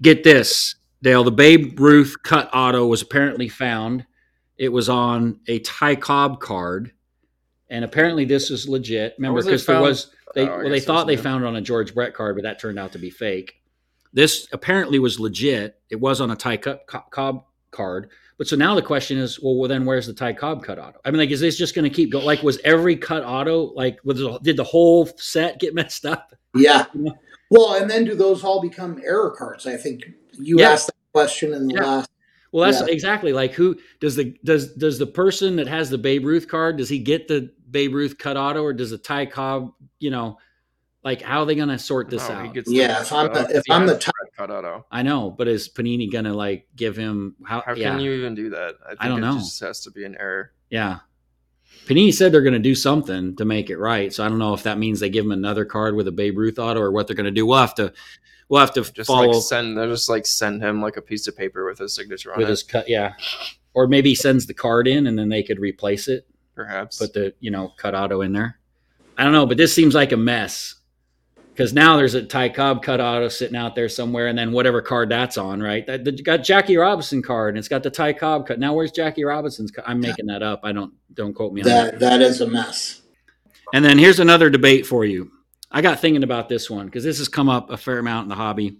[0.00, 4.06] get this, Dale, the Babe Ruth cut auto was apparently found.
[4.56, 6.92] It was on a Ty Cobb card,
[7.68, 9.14] and apparently this is legit.
[9.18, 11.94] Remember, because there was they Oh, well they thought they found it on a George
[11.94, 13.59] Brett card, but that turned out to be fake.
[14.12, 15.80] This apparently was legit.
[15.90, 18.10] It was on a Ty Co- Co- Cobb card.
[18.38, 20.98] But so now the question is, well, well then where's the Ty Cobb cut auto?
[21.04, 22.24] I mean, like, is this just going to keep going?
[22.24, 26.34] Like, was every cut auto like was did the whole set get messed up?
[26.54, 26.86] Yeah.
[26.94, 27.12] Yeah.
[27.50, 29.66] Well, and then do those all become error cards?
[29.66, 30.04] I think
[30.38, 30.70] you Yeah.
[30.70, 31.84] asked that question in the Yeah.
[31.84, 32.10] last.
[32.52, 32.92] Well, that's Yeah.
[32.92, 36.78] exactly like who does the does does the person that has the Babe Ruth card
[36.78, 39.72] does he get the Babe Ruth cut auto or does the Ty Cobb?
[40.00, 40.38] You know,
[41.02, 42.54] like how are they going to sort this No, he out?
[42.54, 44.84] gets Yeah, if I'm the- if I'm the Ty- red cut auto.
[44.90, 47.62] I know, but is Panini going to like give him how?
[47.64, 48.74] How yeah, can you even do that?
[48.84, 49.34] I, think don't it know.
[49.38, 50.52] just has to be an error.
[50.68, 50.98] yeah.
[51.86, 54.52] Panini said they're going to do something to make it right, so I don't know
[54.54, 57.06] if that means they give him another card with a Babe Ruth auto or what
[57.06, 57.46] they're going to do.
[57.46, 57.92] We'll have to
[58.48, 61.26] we'll have to Just follow like send, they'll just like send him like a piece
[61.26, 63.14] of paper with his signature on with it, his cut, yeah,
[63.74, 66.26] or maybe he sends the card in and then they could replace it.
[66.54, 66.98] perhaps.
[66.98, 68.58] put the you know cut auto in there.
[69.16, 70.74] I don't know, but this seems like a mess
[71.60, 74.80] because now there's a Ty Cobb cut auto sitting out there somewhere, and then whatever
[74.80, 75.86] card that's on, right?
[75.86, 78.58] That, that got Jackie Robinson card, and it's got the Ty Cobb cut.
[78.58, 79.70] Now where's Jackie Robinson's?
[79.70, 79.84] Cut?
[79.86, 80.60] I'm making that up.
[80.62, 81.90] I don't don't quote me on that.
[81.92, 83.02] That that is a mess.
[83.74, 85.32] And then here's another debate for you.
[85.70, 88.28] I got thinking about this one because this has come up a fair amount in
[88.30, 88.78] the hobby.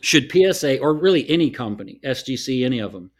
[0.00, 3.10] Should PSA or really any company, SGC, any of them,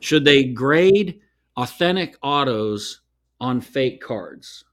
[0.00, 1.20] should they grade
[1.56, 3.00] authentic autos
[3.40, 4.66] on fake cards?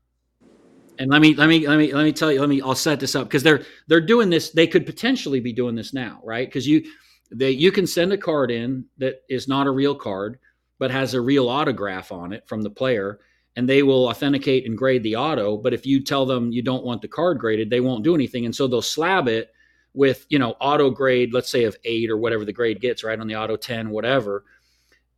[1.00, 2.40] And let me let me let me let me tell you.
[2.40, 2.62] Let me.
[2.62, 4.52] I'll set this up because they're they're doing this.
[4.52, 6.48] They could potentially be doing this now, right?
[6.48, 6.84] Because you
[7.32, 10.40] they you can send a card in that is not a real card
[10.80, 13.20] but has a real autograph on it from the player
[13.56, 15.56] and they will authenticate and grade the auto.
[15.56, 18.46] But if you tell them you don't want the card graded, they won't do anything.
[18.46, 19.52] And so they'll slab it
[19.94, 23.20] with you know auto grade let's say of 8 or whatever the grade gets right
[23.20, 24.46] on the auto 10 whatever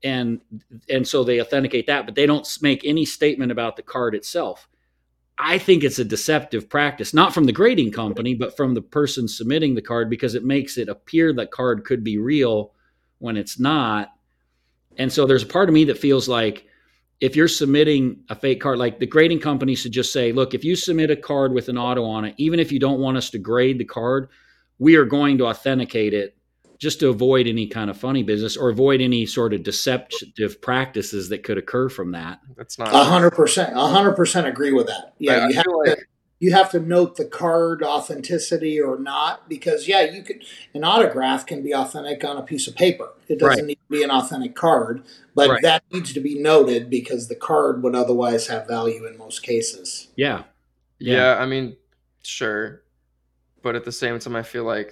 [0.04, 0.42] and
[0.90, 4.68] and so they authenticate that but they don't make any statement about the card itself
[5.44, 9.28] i think it's a deceptive practice not from the grading company but from the person
[9.28, 12.74] submitting the card because it makes it appear that card could be real
[13.24, 14.12] when it's not.
[14.98, 16.68] And so there's a part of me that feels like
[17.22, 20.66] if you're submitting a fake card, like the grading company should just say, look, if
[20.66, 23.30] you submit a card with an auto on it, even if you don't want us
[23.30, 24.28] to grade the card,
[24.78, 26.36] we are going to authenticate it
[26.84, 31.30] just to avoid any kind of funny business or avoid any sort of deceptive practices
[31.30, 32.42] that could occur from that.
[32.58, 35.14] That's not A hundred percent, a hundred percent agree with that.
[35.18, 35.98] Yeah, I you have feel to,
[36.40, 40.44] you have to note the card authenticity or not because yeah, you could
[40.74, 43.14] an autograph can be authentic on a piece of paper.
[43.30, 43.66] It doesn't Right.
[43.66, 45.62] need to be an authentic card, but Right.
[45.62, 50.10] that needs to be noted because the card would otherwise have value in most cases.
[50.18, 50.44] Yeah.
[51.00, 51.38] Yeah.
[51.40, 51.78] I mean,
[52.24, 52.82] sure.
[53.62, 54.92] But at the same time, I feel like,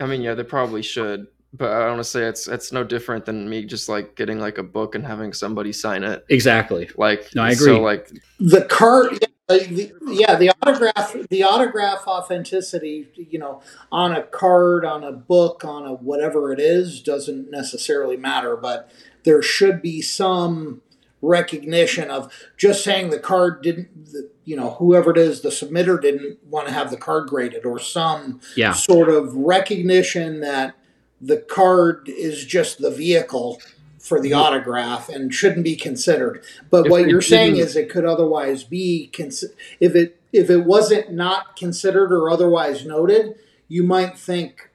[0.00, 1.26] I mean, yeah, they probably should.
[1.54, 4.56] But I want to say it's it's no different than me just like getting like
[4.56, 6.24] a book and having somebody sign it.
[6.30, 6.88] Exactly.
[6.96, 7.84] Like, No, I So agree.
[7.84, 9.18] like, The card,
[9.50, 15.12] yeah, the, yeah, the autograph, the autograph authenticity, you know, on a card, on a
[15.12, 18.56] book, on a whatever it is, doesn't necessarily matter.
[18.56, 18.90] But
[19.24, 20.80] there should be some
[21.22, 26.00] recognition of just saying the card didn't, the, you know, whoever it is, the submitter
[26.00, 28.72] didn't want to have the card graded, or some Yeah.
[28.72, 30.74] sort of recognition that
[31.20, 33.62] the card is just the vehicle
[34.00, 36.42] for the autograph and shouldn't be considered.
[36.70, 39.44] But If what you're saying is it could otherwise be cons-
[39.78, 43.34] if it if it wasn't not considered or otherwise noted,
[43.68, 44.70] you might think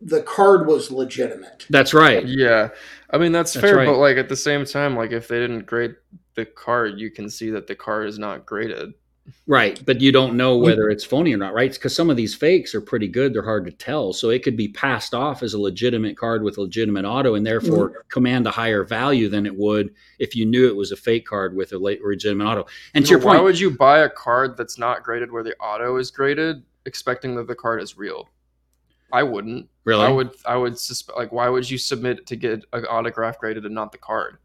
[0.00, 1.66] the card was legitimate.
[1.68, 2.24] That's right.
[2.26, 2.68] yeah,
[3.14, 3.76] I mean that's, That's fair.
[3.76, 3.86] right.
[3.86, 5.94] But like at the same time, like if they didn't grade
[6.34, 8.92] the card, you can see that the card is not graded.
[9.46, 9.80] Right.
[9.86, 10.64] But you don't know mm.
[10.64, 11.72] whether it's phony or not, right?
[11.72, 13.32] Because some of these fakes are pretty good.
[13.32, 14.12] They're hard to tell.
[14.12, 17.46] So it could be passed off as a legitimate card with a legitimate auto and
[17.46, 17.94] therefore mm.
[18.08, 21.54] command a higher value than it would if you knew it was a fake card
[21.54, 22.66] with a legitimate auto.
[22.94, 25.44] And to your know, why point, would you buy a card that's not graded where
[25.44, 28.28] the auto is graded, expecting that the card is real?
[29.12, 29.68] I wouldn't.
[29.84, 30.04] Really?
[30.04, 30.30] I would.
[30.44, 31.16] I would suspect.
[31.18, 34.38] Like, why would you submit to get an autograph graded and not the card,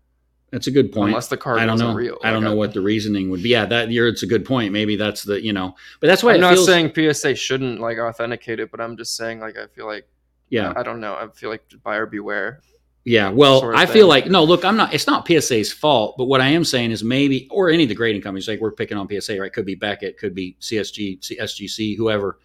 [0.52, 1.10] That's a good point.
[1.10, 1.94] unless the card I don't know.
[1.94, 2.18] real?
[2.24, 3.50] I don't Like, know what the reasoning would be.
[3.50, 4.74] Yeah, that you're it's a good point.
[4.74, 6.66] Maybe that's the you know, but that's why I'm not feels.
[6.66, 10.08] saying PSA shouldn't like authenticate it, but I'm just saying like I feel like
[10.50, 11.14] yeah, I don't know.
[11.14, 12.62] I feel like buyer beware.
[13.06, 14.08] Yeah, well, sort of I feel thing.
[14.10, 14.44] like no.
[14.44, 14.94] Look, I'm not.
[14.94, 17.96] It's not PSA's fault, but what I am saying is maybe, or any of the
[17.96, 19.54] grading companies, like we're picking on PSA, right?
[19.54, 22.40] Could be Beckett, could be CSG, C- SGC, whoever.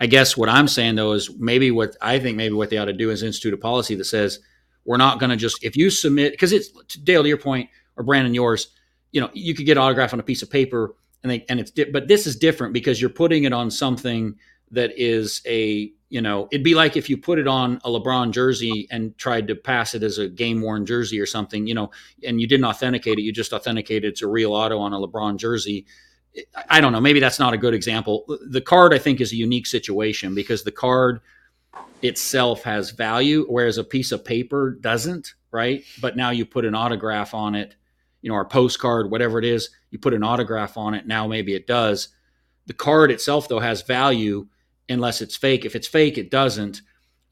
[0.00, 2.86] I guess what I'm saying though is maybe what I think maybe what they ought
[2.86, 4.40] to do is institute a policy that says
[4.84, 6.70] we're not going to just if you submit because it's
[7.04, 8.68] Dale to your point or Brandon yours,
[9.12, 11.70] you know, you could get autograph on a piece of paper and they and it's
[11.70, 14.36] di- but this is different because you're putting it on something
[14.70, 18.30] that is a you know it'd be like if you put it on a LeBron
[18.30, 21.90] jersey and tried to pass it as a game worn jersey or something you know
[22.24, 25.36] and you didn't authenticate it you just authenticated it's a real auto on a LeBron
[25.36, 25.86] jersey
[26.68, 27.00] I- don't know.
[27.00, 28.24] Maybe that's not a good example.
[28.48, 31.20] The card I think is a unique situation because the card
[32.02, 35.84] itself has value whereas a piece of paper doesn't right?
[36.00, 37.74] But now you put an autograph on it
[38.22, 41.54] you know or postcard whatever it is you put an autograph on it now maybe
[41.54, 42.08] it does.
[42.66, 44.46] The card itself though has value
[44.88, 45.64] unless it's fake.
[45.64, 46.82] If it's fake it doesn't.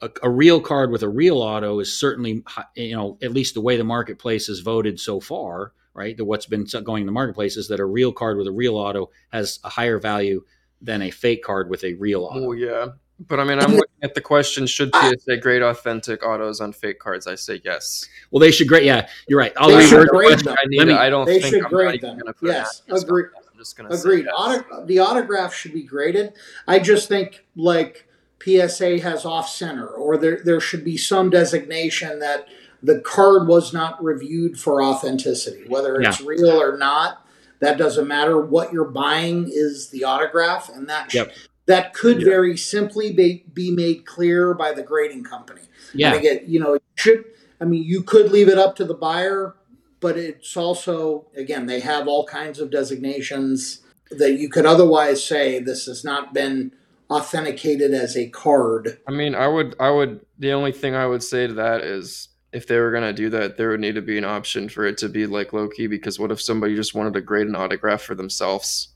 [0.01, 2.43] A, a real card with a real auto is certainly
[2.75, 6.45] you know at least the way the marketplace has voted so far right the what's
[6.47, 9.59] been going in the marketplace is that a real card with a real auto has
[9.63, 10.41] a higher value
[10.81, 12.85] than a fake card with a real auto Oh yeah,
[13.27, 15.11] but I mean, I'm looking at the question: Should ah!
[15.19, 17.27] PSA grade authentic autos on fake cards?
[17.27, 18.05] I say yes.
[18.31, 20.45] well they should grade yeah you're right i'll They should grade question.
[20.45, 20.55] them.
[20.57, 20.77] I need.
[20.79, 22.17] Let me- I don't They think should I'm grade them.
[22.17, 24.25] gonna put an Yes, asterisk on agree- I'm just gonna say Agreed.
[24.25, 24.33] yes.
[24.37, 26.31] Auto- the autograph should be graded.
[26.65, 28.07] I just think like
[28.41, 32.47] PSA has off center, or there there should be some designation that
[32.81, 37.25] the card was not reviewed for authenticity, whether it's real or not.
[37.59, 38.39] That doesn't matter.
[38.39, 41.31] What you're buying is the autograph, and that Yep.
[41.65, 42.25] that could Yeah.
[42.29, 45.61] very simply be, be made clear by the grading company.
[45.93, 47.25] yeah And again, you know, it should
[47.61, 49.55] I mean you could leave it up to the buyer,
[49.99, 55.59] but it's also again they have all kinds of designations that you could otherwise say
[55.59, 56.71] this has not been
[57.09, 58.99] authenticated as a card.
[59.07, 60.21] I mean, I would, I would.
[60.37, 63.57] The only thing I would say to that is, if they were gonna do that,
[63.57, 65.87] there would need to be an option for it to be like low key.
[65.87, 68.89] Because what if somebody just wanted to grade an autograph for themselves?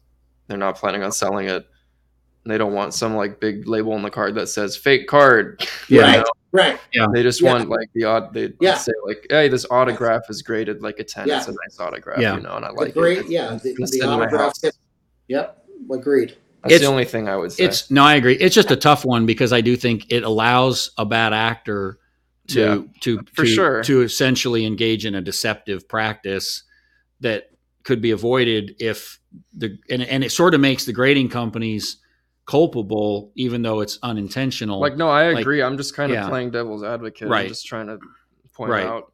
[0.48, 1.66] They're not planning on selling it.
[2.46, 6.24] They don't want some like big label on the card that says "fake card." yeah
[6.52, 6.78] Right.
[6.96, 7.12] Right.
[7.14, 7.54] They just Yeah.
[7.54, 8.34] want like the odd.
[8.34, 8.76] They Yeah.
[8.76, 11.28] say like, "Hey, this autograph is graded like a ten.
[11.28, 11.38] Yeah.
[11.40, 12.36] It's a nice autograph, Yeah.
[12.36, 13.30] you know." And I The like great it.
[13.30, 14.54] yeah, It's the, gonna the sit in my autograph.
[15.30, 15.66] Yep.
[15.92, 16.38] Agreed.
[16.64, 17.64] That's It's- the only thing I would say.
[17.64, 18.36] It's no, I agree.
[18.36, 21.98] It's just a tough one because I do think it allows a bad actor
[22.48, 23.84] to Yeah, to for to, sure.
[23.84, 26.64] to essentially engage in a deceptive practice
[27.22, 27.50] that
[27.84, 29.20] could be avoided if
[29.56, 31.98] the and, and it sort of makes the grading companies
[32.46, 34.80] culpable even though it's unintentional.
[34.80, 35.62] like, no, I like- agree.
[35.62, 36.28] I'm just kind of yeah.
[36.28, 37.30] playing devil's advocate.
[37.30, 37.44] Right.
[37.44, 38.00] I'm just trying to
[38.54, 38.86] point Right.
[38.86, 39.14] out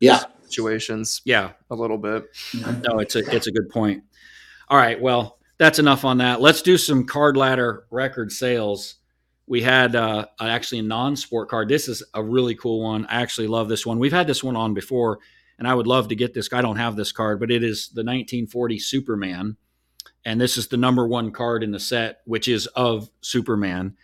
[0.00, 0.22] Yeah.
[0.44, 2.24] situations yeah, a little bit.
[2.82, 4.02] no, it's a it's a good point.
[4.68, 6.40] All right, well, that's enough on that.
[6.40, 8.94] Let's do some card ladder record sales.
[9.50, 11.68] We had uh, actually a non-sport card.
[11.68, 13.04] This is a really cool one.
[13.06, 13.98] I actually love this one.
[13.98, 15.18] We've had this one on before,
[15.58, 16.48] and I would love to get this.
[16.52, 19.56] I don't have this card, but it is the 1940 Superman,
[20.24, 23.96] and this is the number one card in the set, which is of Superman.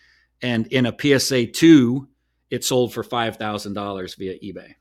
[0.43, 2.09] And in a PSA two,
[2.51, 4.75] it sold for five thousand dollars via eBay.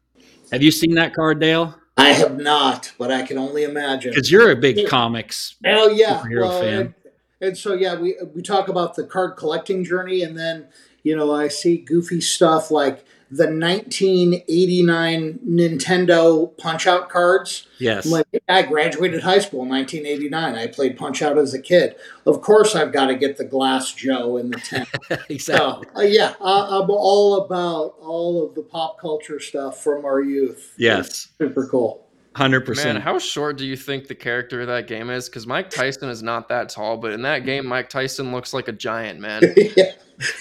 [0.52, 1.80] Have you seen that card, Dale?
[1.96, 4.10] I have not, but I can only imagine.
[4.10, 6.96] Because you're a big comics Oh yeah, superhero well, fan.
[7.42, 10.68] And, so yeah, we we talk about the card collecting journey, and then
[11.04, 17.68] you know I see goofy stuff like the 1989 Nintendo Punch Out cards.
[17.80, 18.06] Yes.
[18.06, 20.56] Like, I graduated high school in 1989.
[20.56, 21.96] I played Punch Out as a kid.
[22.26, 24.88] Of course, I've got to get the Glass Joe in the tent.
[25.30, 25.40] exactly.
[25.40, 30.22] so uh, yeah, I, I'm all about all of the pop culture stuff from our
[30.22, 30.74] youth.
[30.78, 31.30] Yes.
[31.40, 32.05] super cool.
[32.36, 33.02] Hundred Man, percent.
[33.02, 35.30] how short do you think the character of that game is?
[35.30, 38.68] Because Mike Tyson is not that tall, but in that game, Mike Tyson looks like
[38.68, 39.42] a giant man.
[39.78, 39.94] yeah,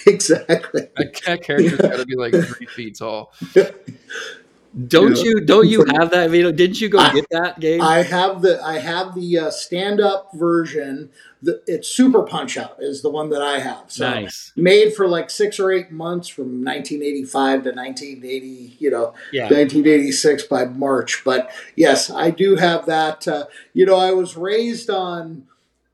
[0.05, 0.81] exactly.
[0.97, 3.33] That, that character's got to be like three feet tall.
[4.87, 5.23] Don't Yeah.
[5.23, 5.41] you?
[5.41, 6.51] Don't you have that video?
[6.51, 7.81] Didn't you go I- get that game?
[7.81, 11.09] I have the I have the uh, stand up version.
[11.41, 13.83] The, it's Super Punch Out is the one that I have.
[13.87, 14.51] So nice.
[14.55, 18.75] made for like six or eight months from 1985 to 1980.
[18.79, 19.43] You know, Yeah.
[19.43, 21.21] 1986 by March.
[21.23, 23.27] But yes, I do have that.
[23.27, 25.43] Uh, you know, I was raised on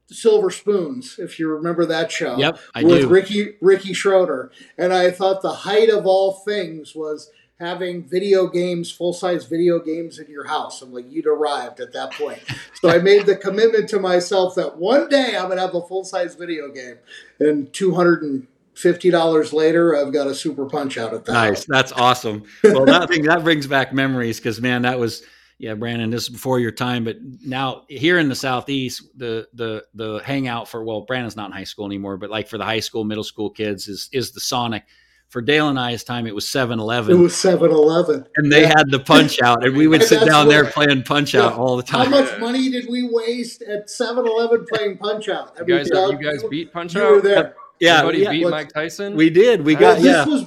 [0.09, 2.37] Silver Spoons, if you remember that show.
[2.37, 2.59] Yep.
[2.75, 3.07] I with do.
[3.09, 7.29] Ricky Ricky Schroder, and I thought the height of all things was
[7.61, 10.81] having video games, full size video games in your house.
[10.81, 12.39] I'm like, you'd arrived at that point.
[12.81, 16.03] So I made the commitment to myself that one day I'm gonna have a full
[16.03, 16.97] size video game,
[17.39, 21.33] and two hundred and fifty dollars later, I've got a Super Punch Out at that.
[21.33, 21.65] Nice.
[21.65, 22.43] That's awesome.
[22.63, 25.23] Well, that thing that brings back memories because man, that was
[25.61, 26.09] yeah, Brandon.
[26.09, 30.67] This is before your time, but now here in the southeast, the the the hangout
[30.67, 33.23] for well, Brandon's not in high school anymore, but like for the high school, middle
[33.23, 34.85] school kids is is the Sonic.
[35.31, 37.15] For Dale and I's time, it was 7-Eleven.
[37.15, 38.27] It was 7-Eleven.
[38.35, 38.73] and they Yeah.
[38.77, 41.53] had the punch out, and we would And sit that's down there playing punch out
[41.53, 42.11] all the time.
[42.11, 45.55] How much money did we waste at 7-Eleven playing Punch Out?
[45.57, 47.55] I You guys, Doug, you guys beat Punch you were there.
[47.79, 49.15] Yeah, Everybody yeah, beat what- Mike Tyson?
[49.15, 49.65] we did.
[49.65, 50.25] We Well, got this yeah.
[50.25, 50.45] was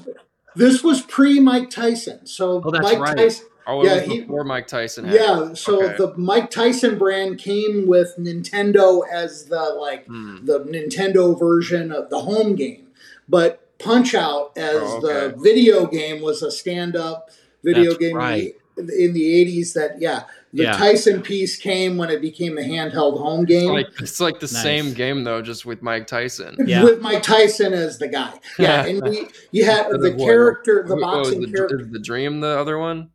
[0.55, 2.27] this was pre Mike Tyson.
[2.27, 3.17] So Oh, that's Mike right.
[3.17, 5.55] Tyson, oh, it yeah, was he- before Mike Tyson had yeah.
[5.55, 5.97] So Okay.
[5.97, 10.45] the Mike Tyson brand came with Nintendo as the like Hmm.
[10.45, 12.87] the Nintendo version of the home game,
[13.29, 17.31] but Punch Out as Oh, the video game was a stand up
[17.65, 18.55] video That's game right.
[18.79, 19.73] in the- in the eighties.
[19.75, 20.73] That yeah, the Yeah.
[20.77, 23.71] Tyson piece came when it became the handheld home game.
[23.73, 24.63] Like it's like the Nice.
[24.63, 26.57] same game though, just with Mike Tyson.
[26.67, 26.85] Yeah.
[26.85, 28.33] with Mike Tyson as the guy.
[28.59, 31.89] Yeah, and we you had Instead the character, the Who- oh, boxing the, character.
[31.91, 33.11] the Dream the other one?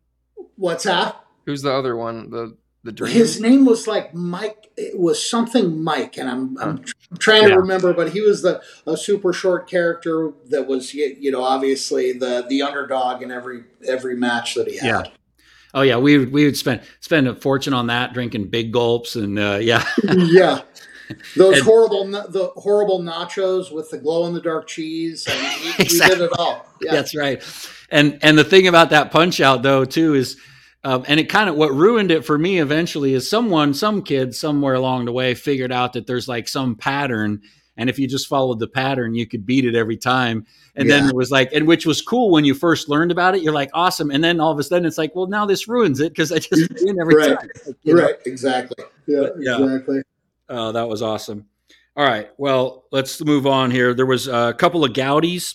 [0.56, 1.16] What's that?
[1.46, 2.30] Who's the other one?
[2.30, 3.12] The the Dream.
[3.12, 4.70] His name was like Mike.
[4.76, 7.48] It was something Mike, and I'm I'm tr- trying Yeah.
[7.50, 12.12] to remember, but he was the a super short character that was you know obviously
[12.12, 14.86] the the underdog in every every match that he had.
[14.86, 15.02] Yeah.
[15.74, 19.14] Oh yeah, we would we would spend spend a fortune on that, drinking big gulps,
[19.14, 20.62] and uh, yeah, yeah.
[21.36, 25.38] Those And- horrible, the horrible nachos with the glow in the dark cheese, and
[25.78, 26.66] we, we did it all.
[26.80, 27.42] Yeah, that's right.
[27.90, 30.38] And and the thing about that punch out though too is,
[30.84, 34.34] um, and it kind of what ruined it for me eventually is someone, some kid
[34.34, 37.42] somewhere along the way figured out that there's like some pattern,
[37.76, 40.46] and if you just followed the pattern, you could beat it every time.
[40.76, 43.42] And then it was like, and which was cool when you first learned about it.
[43.42, 44.10] You're like, awesome.
[44.10, 46.38] And then all of a sudden, it's like, well, now this ruins it because I
[46.38, 47.38] just win every Right.
[47.38, 47.48] time.
[47.66, 48.04] Like, you know?
[48.04, 48.84] right, exactly.
[49.06, 49.62] Yeah, But, yeah.
[49.62, 50.02] exactly.
[50.48, 51.46] Oh, that was awesome.
[51.96, 52.30] All right.
[52.38, 53.94] Well, let's move on here.
[53.94, 55.54] There was a couple of Goudeys.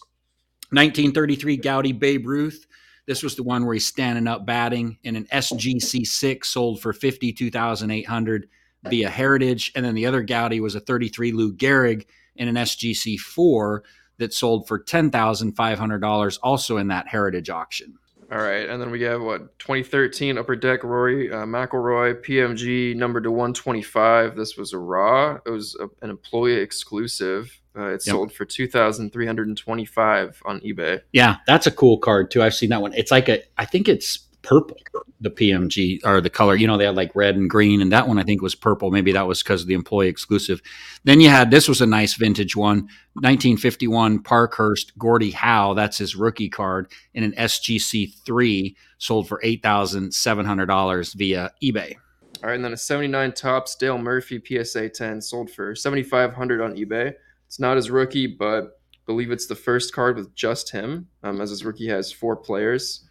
[0.71, 2.65] 1933 Goudey Babe Ruth.
[3.07, 6.91] This was the one where he's standing up batting in an SGC six sold for
[6.91, 8.49] 52,800
[8.85, 13.19] via Heritage, and then the other Goudey was a 33 Lou Gehrig in an SGC
[13.19, 13.83] four
[14.17, 17.97] that sold for $10,500, also in that Heritage auction.
[18.31, 23.21] All right, and then we have what 2013 Upper Deck Rory uh, McIlroy PMG number
[23.21, 24.35] to 125.
[24.35, 25.37] This was a raw.
[25.45, 27.61] It was a, an employee exclusive.
[27.77, 28.01] Uh, it Yep.
[28.01, 31.01] sold for 2,325 on eBay.
[31.13, 32.41] Yeah, that's a cool card too.
[32.43, 32.93] I've seen that one.
[32.93, 34.77] It's like a, I think it's purple,
[35.19, 36.55] the PMG or the color.
[36.55, 38.91] You know, they had like red and green, and that one I think was purple.
[38.91, 40.61] Maybe that was because of the employee exclusive.
[41.03, 45.73] Then you had this was a nice vintage one, 1951 Parkhurst Gordie Howe.
[45.73, 51.13] That's his rookie card in an SGC three, sold for eight thousand seven hundred dollars
[51.13, 51.95] via eBay.
[52.43, 56.75] All right, and then a 79 Topps Dale Murphy PSA 10 sold for 7500 on
[56.75, 57.13] eBay.
[57.55, 58.67] It's not his rookie, but I
[59.05, 61.07] believe it's the first card with just him.
[61.23, 63.07] Um, as his rookie has four players.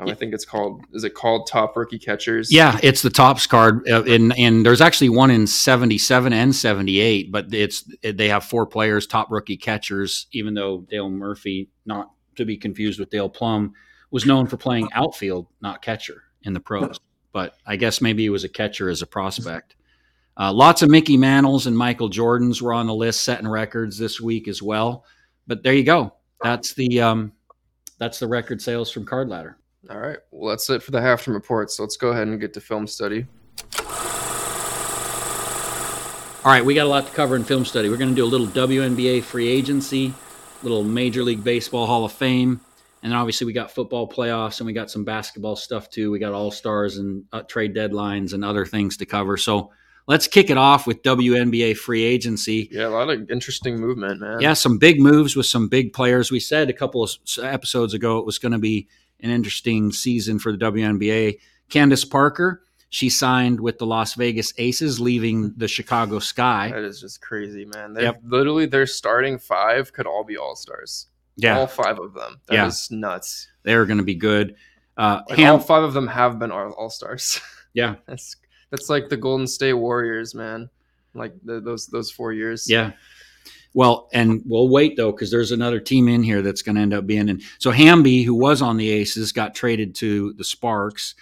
[0.00, 0.86] Um, I think it's called.
[0.94, 2.50] Is it called Top Rookie Catchers?
[2.50, 7.30] Yeah, it's the Topps card, uh, and and there's actually one in '77 and '78,
[7.30, 10.28] but it's they have four players, top rookie catchers.
[10.32, 13.74] Even though Dale Murphy, not to be confused with Dale Plumb,
[14.10, 16.98] was known for playing outfield, not catcher in the pros.
[17.32, 19.74] But I guess maybe he was a catcher as a prospect.
[20.36, 24.20] Uh, lots of Mickey Mantles and Michael Jordans were on the list, setting records this
[24.20, 25.04] week as well.
[25.46, 26.14] But there you go.
[26.42, 27.32] That's the um,
[27.98, 29.58] that's the record sales from Card Ladder.
[29.90, 30.18] All right.
[30.30, 31.70] Well, that's it for the halftime report.
[31.70, 33.26] So let's go ahead and get to film study.
[36.44, 37.88] All right, we got a lot to cover in film study.
[37.88, 40.12] We're going to do a little WNBA free agency,
[40.62, 42.60] little Major League Baseball Hall of Fame,
[43.02, 46.10] and then obviously we got football playoffs and we got some basketball stuff too.
[46.10, 49.38] We got All Stars and uh, trade deadlines and other things to cover.
[49.38, 49.70] So
[50.06, 52.68] let's kick it off with WNBA free agency.
[52.70, 54.40] Yeah, a lot of interesting movement, man.
[54.40, 56.30] Yeah, some big moves with some big players.
[56.30, 57.10] We said a couple of
[57.42, 58.88] episodes ago it was going to be
[59.20, 61.38] an interesting season for the WNBA.
[61.70, 66.70] Candace Parker, she signed with the Las Vegas Aces, leaving the Chicago Sky.
[66.70, 67.94] That is just crazy, man.
[67.94, 68.20] They yep.
[68.24, 71.06] literally their starting five could all be all stars.
[71.36, 72.40] Yeah, all five of them.
[72.46, 72.66] That yeah.
[72.66, 73.48] is nuts.
[73.64, 74.54] They're going to be good.
[74.96, 77.40] Uh, like Ham- all five of them have been all stars.
[77.76, 78.36] Yeah, that's
[78.74, 80.68] that's like the Golden State Warriors, man.
[81.14, 82.68] Like the, those those four years.
[82.68, 82.92] Yeah.
[83.72, 86.92] Well, and we'll wait though because there's another team in here that's going to end
[86.92, 87.40] up being in.
[87.58, 91.14] So Hamby, who was on the Aces, got traded to the Sparks,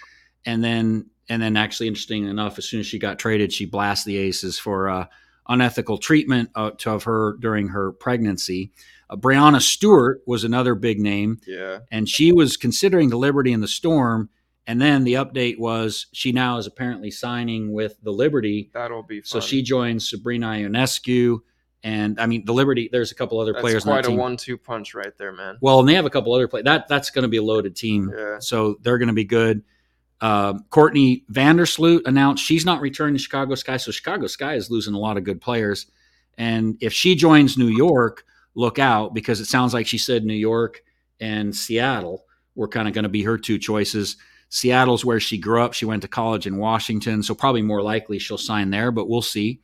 [0.45, 4.11] and then and then actually, interesting enough, as soon as she got traded, she blasted
[4.11, 5.05] the Aces for uh,
[5.47, 8.71] unethical treatment uh, of her during her pregnancy.
[9.11, 11.39] Uh, Breanna Stewart was another big name.
[11.45, 11.79] Yeah.
[11.91, 14.29] And she was considering the Liberty and the Storm.
[14.65, 18.69] And then the update was she now is apparently signing with the Liberty.
[18.73, 19.25] That'll be fun.
[19.25, 21.39] So she joins Sabrina Ionescu.
[21.83, 23.83] And I mean, the Liberty, there's a couple other players.
[23.83, 24.05] that's players.
[24.05, 25.57] quite a one two punch right there, man.
[25.59, 26.63] Well, and they have a couple other players.
[26.63, 28.13] That, that's going to be a loaded team.
[28.15, 28.39] Yeah.
[28.39, 29.63] So they're going to be good.
[30.21, 34.93] Uh, Courtney Vandersloot announced she's not returning to Chicago Sky, so Chicago Sky is losing
[34.93, 35.87] a lot of good players.
[36.37, 38.23] And if she joins New York,
[38.55, 40.81] look out because it sounds like she said New York
[41.19, 42.23] and Seattle
[42.55, 44.15] were kind of going to be her two choices.
[44.53, 45.73] Seattle's where she grew up.
[45.73, 49.23] She went to college in Washington, so probably more likely she'll sign there, but we'll
[49.23, 49.59] see.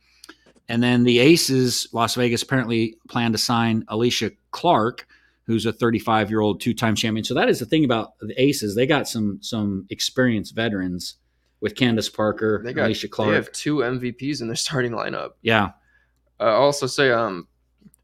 [0.68, 5.06] And then the Aces, Las Vegas apparently plan to sign Alysha Clark,
[5.44, 7.22] who's a 35 year old two time champion.
[7.22, 11.18] So that is the thing about the Aces; they got some some experienced veterans
[11.60, 13.30] with Candace Parker, they got, Alysha Clark.
[13.30, 15.34] They have two MVPs in their starting lineup.
[15.40, 15.70] Yeah.
[16.40, 17.46] Uh, I'll also say, um,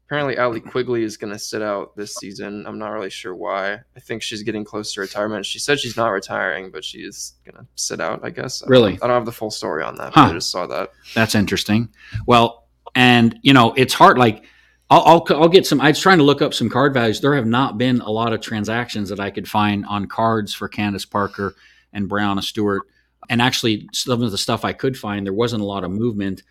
[0.07, 2.65] apparently Allie Quigley is going to sit out this season.
[2.65, 3.73] I'm not really sure why.
[3.73, 5.45] I think she's getting close to retirement.
[5.45, 8.21] She said she's not retiring, but she is going to sit out.
[8.23, 8.63] I guess.
[8.67, 8.93] Really?
[8.93, 10.13] I don't, I don't have the full story on that.
[10.13, 10.29] Huh.
[10.29, 10.91] I just saw that.
[11.13, 11.89] That's interesting.
[12.25, 14.17] Well, and you know, it's hard.
[14.17, 14.45] Like
[14.89, 15.81] I'll, I'll, I'll get some.
[15.81, 17.19] I was trying to look up some card values.
[17.19, 20.69] There have not been a lot of transactions that I could find on cards for
[20.69, 21.55] Candace Parker
[21.91, 22.83] and Breanna Stewart.
[23.29, 26.43] And actually, some of the stuff I could find, there wasn't a lot of movement.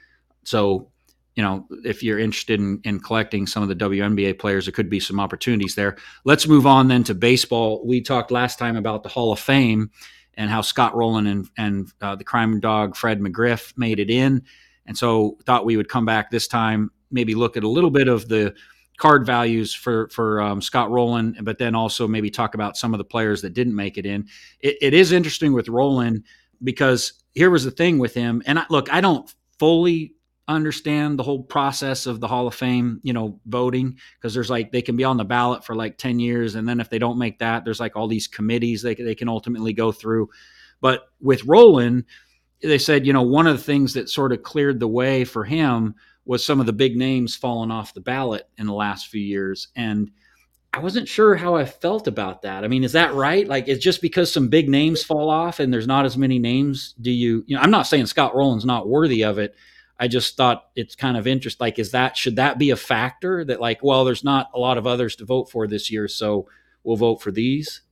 [0.44, 0.88] So,
[1.36, 4.90] you know, if you're interested in, in collecting some of the WNBA players, there could
[4.90, 5.96] be some opportunities there.
[6.24, 7.86] Let's move on then to baseball.
[7.86, 9.90] We talked last time about the Hall of Fame
[10.34, 14.42] and how Scott Rolen and, and uh, the crime dog Fred McGriff made it in.
[14.86, 18.08] And so thought we would come back this time maybe look at a little bit
[18.08, 18.54] of the
[18.98, 22.98] card values for for um, Scott Rolen, but then also maybe talk about some of
[22.98, 24.26] the players that didn't make it in.
[24.60, 26.24] It, it is interesting with Rolen
[26.64, 30.14] because here was the thing with him, and I, look, I don't fully
[30.48, 34.70] understand the whole process of the Hall of Fame, you know, voting because there's like
[34.70, 37.18] they can be on the ballot for like 10 years and then if they don't
[37.18, 40.28] make that, there's like all these committees they they can ultimately go through.
[40.80, 42.04] But with Rolen,
[42.62, 45.44] they said, you know, one of the things that sort of cleared the way for
[45.44, 45.94] him
[46.24, 49.68] was some of the big names falling off the ballot in the last few years.
[49.76, 50.10] And
[50.72, 52.64] I wasn't sure how I felt about that.
[52.64, 53.46] I mean, is that right?
[53.46, 56.94] Like, it's just because some big names fall off and there's not as many names.
[57.00, 59.54] Do you, you know, I'm not saying Scott Rolen's not worthy of it.
[59.98, 61.64] I just thought it's kind of interesting.
[61.64, 64.78] Like, is that, should that be a factor that, like, well, there's not a lot
[64.78, 66.48] of others to vote for this year, so
[66.84, 67.82] we'll vote for these?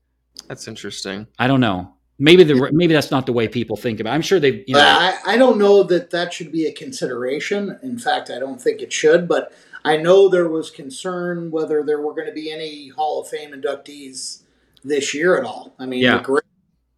[0.49, 1.27] That's interesting.
[1.39, 1.95] I don't know.
[2.19, 4.11] Maybe the maybe that's not the way people think about.
[4.11, 4.15] It.
[4.15, 4.63] I'm sure they.
[4.69, 7.77] You know, I, I don't know that that should be a consideration.
[7.83, 9.27] In fact, I don't think it should.
[9.27, 9.53] But
[9.85, 13.51] I know there was concern whether there were going to be any Hall of Fame
[13.51, 14.43] inductees
[14.85, 15.75] this year at all.
[15.79, 16.21] I mean, yeah.
[16.21, 16.43] McGriff,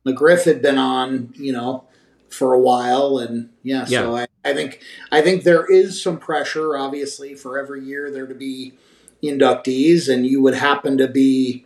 [0.07, 1.84] McGriff had been on, you know,
[2.29, 4.03] for a while, and yeah, Yeah.
[4.03, 4.81] so I, I think
[5.12, 8.72] I think there is some pressure, obviously, for every year there to be
[9.22, 11.64] inductees, and you would happen to be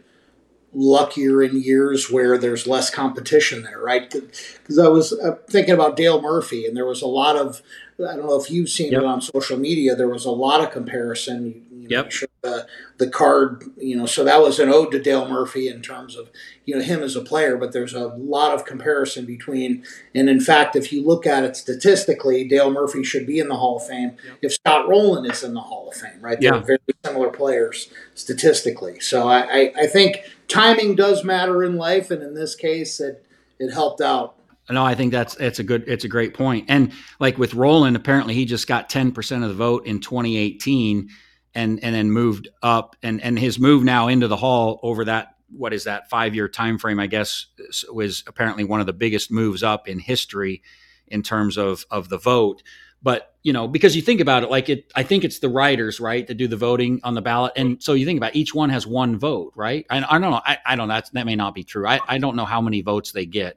[0.72, 4.08] luckier in years where there's less competition there, right?
[4.10, 7.62] Because I was uh, thinking about Dale Murphy, and there was a lot of
[7.98, 9.02] I don't know if you've seen Yep.
[9.02, 9.94] it on social media.
[9.94, 11.46] There was a lot of comparison.
[11.46, 12.10] You, you know, Yep.
[12.12, 12.66] sure the
[12.98, 16.30] the card, you know, so that was an ode to Dale Murphy in terms of
[16.64, 17.56] you know him as a player.
[17.56, 19.84] But there's a lot of comparison between,
[20.14, 23.56] and in fact, if you look at it statistically, Dale Murphy should be in the
[23.56, 24.16] Hall of Fame.
[24.24, 24.38] Yep.
[24.42, 26.40] If Scott Rolen is in the Hall of Fame, right?
[26.40, 26.60] They're Yeah.
[26.62, 29.00] very similar players statistically.
[29.00, 33.24] So I, I, I think timing does matter in life, and in this case, it
[33.58, 34.36] it helped out.
[34.70, 36.66] No, I think that's it's a good it's a great point.
[36.68, 41.08] And like with Rolen, apparently he just got ten percent of the vote in 2018,
[41.54, 45.34] and and then moved up, and and his move now into the hall over that
[45.48, 47.00] what is that five year time frame?
[47.00, 47.46] I guess
[47.92, 50.62] was apparently one of the biggest moves up in history
[51.08, 52.62] in terms of of the vote.
[53.02, 55.98] But you know, because you think about it, like it, I think it's the writers,
[55.98, 58.54] right, that do the voting on the ballot, and so you think about it, each
[58.54, 59.86] one has one vote, right?
[59.88, 61.86] I, I don't know, I, I don't know, that may not be true.
[61.86, 63.56] I, I don't know how many votes they get,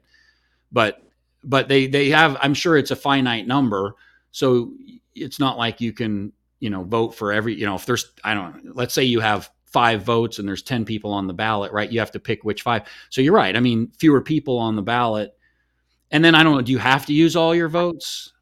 [0.72, 1.04] but
[1.44, 3.94] but they they have i'm sure it's a finite number
[4.30, 4.72] so
[5.14, 6.32] it's not like you can
[6.64, 9.20] you know vote for every you know if there's i don't know let's say you
[9.20, 11.92] have five votes and there's 10 people on the ballot right?
[11.92, 12.82] You have to pick which five.
[13.10, 13.54] So you're right.
[13.54, 15.36] I mean fewer people on the ballot.
[16.10, 18.32] And then i don't know do you have to use all your votes?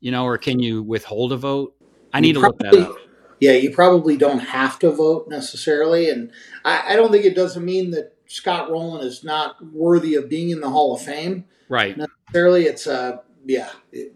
[0.00, 1.76] You know or can you withhold a vote?
[2.12, 2.96] I need to look that up.
[3.38, 6.30] Yeah, you probably don't have to vote necessarily, and
[6.62, 10.50] I, I don't think it doesn't mean that Scott Rolen is not worthy of being
[10.50, 11.96] in the Hall of Fame right.
[11.96, 12.64] necessarily.
[12.64, 14.14] It's uh, yeah, it-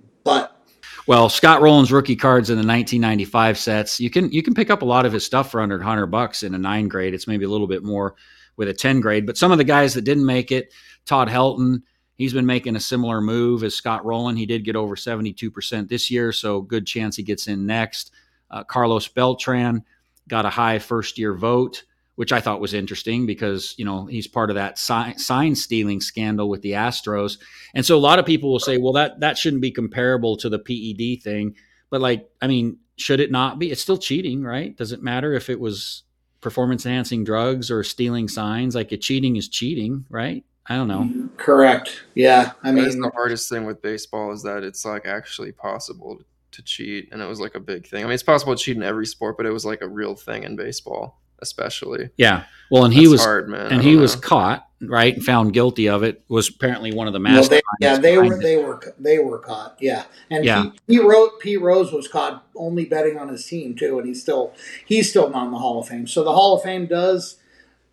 [1.06, 4.80] Well, Scott Rolen's rookie cards in the 1995 sets, you can you can pick up
[4.80, 7.12] a lot of his stuff for under 100 bucks in a nine grade.
[7.12, 8.14] It's maybe a little bit more
[8.56, 9.26] with a 10 grade.
[9.26, 10.72] But some of the guys that didn't make it,
[11.04, 11.82] Todd Helton,
[12.16, 14.36] he's been making a similar move as Scott Rolen.
[14.36, 18.12] He did get over 72% this year, so good chance he gets in next.
[18.50, 19.84] Uh, Carlos Beltran
[20.28, 21.84] got a high first year vote,
[22.16, 26.00] which I thought was interesting because you know he's part of that sign, sign stealing
[26.00, 27.38] scandal with the Astros.
[27.74, 30.48] And so a lot of people will say, well, that that shouldn't be comparable to
[30.48, 31.56] the PED thing.
[31.90, 33.70] But like, I mean, should it not be?
[33.70, 34.76] It's still cheating, right?
[34.76, 36.02] Does it matter if it was
[36.40, 38.74] performance enhancing drugs or stealing signs?
[38.74, 40.44] Like, a cheating is cheating, right?
[40.66, 41.28] I don't know.
[41.36, 42.04] correct.
[42.14, 46.20] Yeah, I That's mean, the hardest thing with baseball is that it's like actually possible
[46.52, 48.02] to cheat, and it was like a big thing.
[48.02, 50.14] I mean, it's possible to cheat in every sport, but it was like a real
[50.14, 52.10] thing in baseball, especially.
[52.16, 52.44] Yeah.
[52.70, 53.72] Well, and he was hard, man.
[53.72, 56.22] And he don't was caught, right, and found guilty of it.
[56.28, 57.48] Was apparently one of the well, masterminds.
[57.50, 58.40] they, yeah, they were it.
[58.42, 59.76] they were they were caught.
[59.80, 60.70] Yeah, and Yeah.
[60.86, 64.20] He, Pete Rose Pete Rose was caught only betting on his team too, and he's
[64.22, 64.54] still
[64.86, 66.06] he's still not in the Hall of Fame.
[66.06, 67.36] So the Hall of Fame does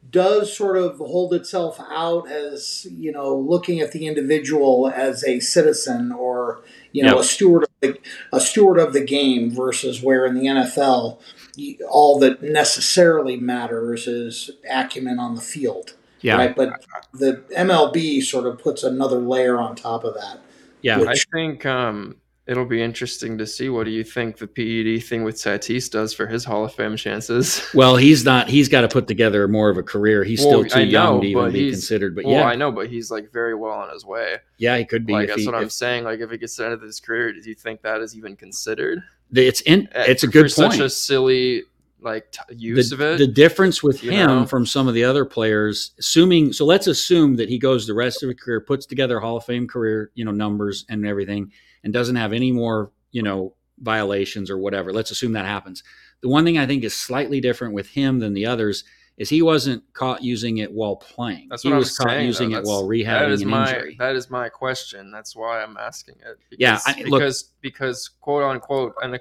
[0.09, 5.39] does sort of hold itself out as you know looking at the individual as a
[5.39, 6.61] citizen or
[6.91, 7.19] you know Yep.
[7.19, 7.97] a steward of the,
[8.33, 11.40] a steward of the game versus where in the NFL you-
[11.89, 16.37] all that necessarily matters is acumen on the field Yeah.
[16.37, 16.83] right but
[17.13, 20.39] the MLB sort of puts another layer on top of that
[20.81, 20.97] Yeah.
[20.99, 22.15] Which- I think um,
[22.47, 26.11] it'll be interesting to see what do you think the PED thing with Tatis does
[26.13, 27.61] for his Hall of Fame chances.
[27.73, 28.49] Well, he's not.
[28.49, 30.23] He's got to put together more of a career.
[30.23, 32.15] He's Well, still too I young to even be considered.
[32.15, 34.37] But well, yeah, I know, but he's like very well on his way.
[34.57, 35.13] yeah, he could be.
[35.13, 36.03] Like if that's he, what I'm saying.
[36.03, 38.17] Like if he gets to the end of his career, do you think that is
[38.17, 38.99] even considered?
[39.33, 39.87] It's in.
[39.95, 41.63] Uh, It's a for good such a silly
[42.01, 43.17] like t- use the, of it.
[43.19, 44.45] the difference with him know?
[44.45, 48.23] from some of the other players, assuming so, let's assume that he goes the rest
[48.23, 51.51] of his career, puts together Hall of Fame career, you know, numbers and everything,
[51.83, 54.91] and doesn't have any more, you know, violations or whatever.
[54.91, 55.83] Let's assume that happens.
[56.21, 58.83] The one thing I think is slightly different with him than the others
[59.21, 61.47] is he wasn't caught using it while playing.
[61.49, 62.25] That's he what was I'm caught saying.
[62.25, 62.57] using though.
[62.57, 63.95] it That's- while rehabbing is an my injury.
[63.99, 65.11] that is my question.
[65.11, 66.37] That's why I'm asking it.
[66.57, 69.19] Yeah, Because, I- look- because because quote unquote, and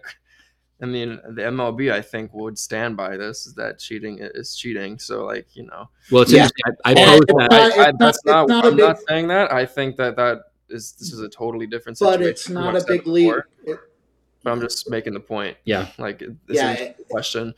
[0.82, 4.98] I mean the MLB I think would stand by this is that cheating is cheating.
[4.98, 6.44] So like you know, well, it's Yeah.
[6.48, 6.74] interesting.
[6.86, 7.50] I, I And posed it's that.
[7.50, 8.42] not- I, I, it's that's not- not.
[8.44, 9.52] it's not a I'm not saying that.
[9.52, 10.38] I think that that
[10.70, 12.20] is this is a totally different situation.
[12.22, 13.34] but it's not what a I've said big leap
[13.66, 13.78] It-
[14.42, 15.58] But I'm just making the point.
[15.64, 15.88] Yeah.
[15.98, 17.52] Like this Yeah, is it- the question.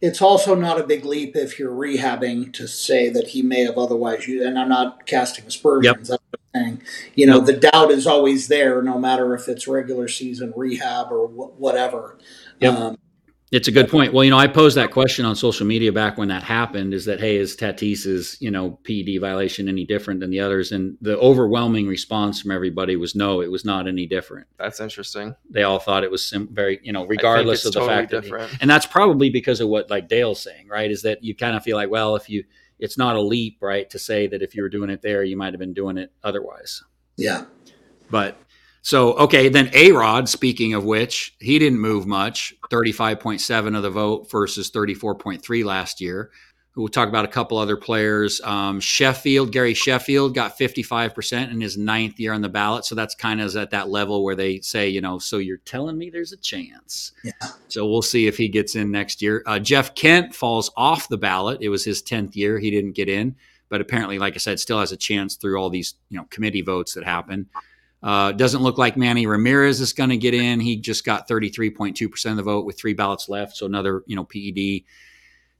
[0.00, 3.78] It's also not a big leap if you're rehabbing to say that he may have
[3.78, 4.44] otherwise used.
[4.44, 6.10] And I'm not casting aspersions.
[6.10, 6.18] I'm
[6.54, 6.82] saying,
[7.14, 11.28] you know, the doubt is always there, no matter if it's regular season rehab or
[11.28, 12.18] wh- whatever.
[12.60, 12.74] Yep.
[12.74, 12.98] Um,
[13.52, 14.12] It's a good point.
[14.12, 17.04] Well, you know, I posed that question on social media back when that happened is
[17.04, 20.72] that, hey, is Tatis's, you know, PED violation any different than the others?
[20.72, 24.48] And the overwhelming response from everybody was no, it was not any different.
[24.58, 25.36] That's interesting.
[25.48, 28.22] They all thought it was sim- very, you know, regardless of the totally fact that,
[28.22, 28.52] different.
[28.60, 30.90] and that's probably because of what like Dale's saying, right?
[30.90, 32.42] Is that you kind of feel like, well, if you,
[32.80, 35.36] it's not a leap, right, to say that if you were doing it there, you
[35.36, 36.82] might have been doing it otherwise.
[37.16, 37.44] Yeah.
[38.10, 38.36] But
[38.86, 40.28] so okay, then A Rod.
[40.28, 42.54] Speaking of which, he didn't move much.
[42.70, 46.30] Thirty-five point seven of the vote versus thirty-four point three last year.
[46.76, 48.40] We'll talk about a couple other players.
[48.42, 52.84] Um, Sheffield, Gary Sheffield got 55% in his ninth year on the ballot.
[52.84, 55.96] So that's kind of at that level where they say, you know, so you're telling
[55.96, 57.12] me there's a chance.
[57.24, 57.32] Yeah.
[57.68, 59.42] So we'll see if he gets in next year.
[59.46, 61.62] Uh, Jeff Kent falls off the ballot.
[61.62, 62.58] It was his 10th year.
[62.58, 63.36] He didn't get in,
[63.70, 66.60] but apparently, like I said, still has a chance through all these, you know, committee
[66.60, 67.48] votes that happen.
[68.02, 70.60] Uh, doesn't look like Manny Ramirez is going to get in.
[70.60, 73.56] He just got 33.2% of the vote with three ballots left.
[73.56, 74.84] So another, you know, PED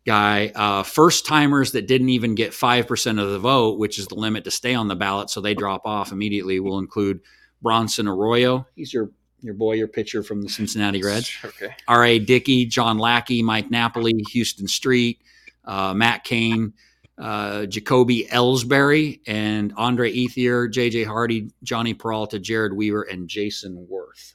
[0.06, 0.52] guy.
[0.54, 4.44] Uh, first timers that didn't even get 5% of the vote, which is the limit
[4.44, 7.20] to stay on the ballot, so they drop off immediately, will include
[7.60, 8.66] Bronson Arroyo.
[8.76, 9.10] He's your
[9.42, 11.30] your boy, your pitcher from the Cincinnati Reds.
[11.44, 11.74] Okay.
[11.86, 12.18] R.A.
[12.18, 15.20] Dickey, John Lackey, Mike Napoli, Huston Street,
[15.64, 16.72] uh, Matt Cain,
[17.18, 21.04] uh, Jacoby Ellsbury, and Andre Ethier, J.J.
[21.04, 24.34] Hardy, Jhonny Peralta, Jered Weaver, and Jayson Werth.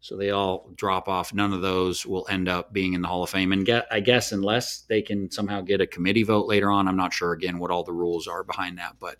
[0.00, 1.34] So they all drop off.
[1.34, 3.52] None of those will end up being in the Hall of Fame.
[3.52, 6.96] And get, I guess unless they can somehow get a committee vote later on, I'm
[6.96, 8.96] not sure again what all the rules are behind that.
[8.98, 9.16] But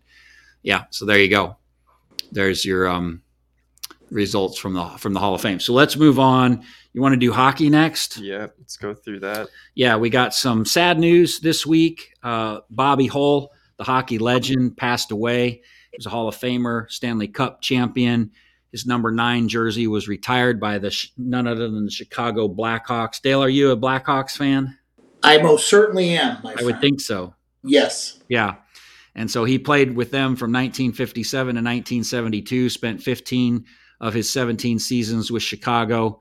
[0.63, 1.57] yeah, so there you go.
[2.33, 3.23] There's your um,
[4.11, 5.61] results from the from the Hall of Fame.
[5.61, 6.65] So let's move on.
[6.93, 8.18] You want to do hockey next?
[8.18, 9.49] Yeah, let's go through that.
[9.74, 12.14] Yeah, we got some sad news this week.
[12.22, 15.62] Uh, Bobby Hull, the hockey legend, passed away.
[15.93, 18.32] He was a Hall of Famer, Stanley Cup champion.
[18.72, 23.20] His number nine jersey was retired by the none other than the Chicago Blackhawks.
[23.20, 24.76] Dale, are you a Blackhawks fan?
[25.22, 26.38] I most certainly am.
[26.38, 26.66] I friend.
[26.66, 27.34] would think so.
[27.62, 28.20] Yes.
[28.28, 28.57] Yeah.
[29.14, 33.64] And so he played with them from 1957 to 1972, spent 15
[34.01, 36.20] of his 17 seasons with Chicago.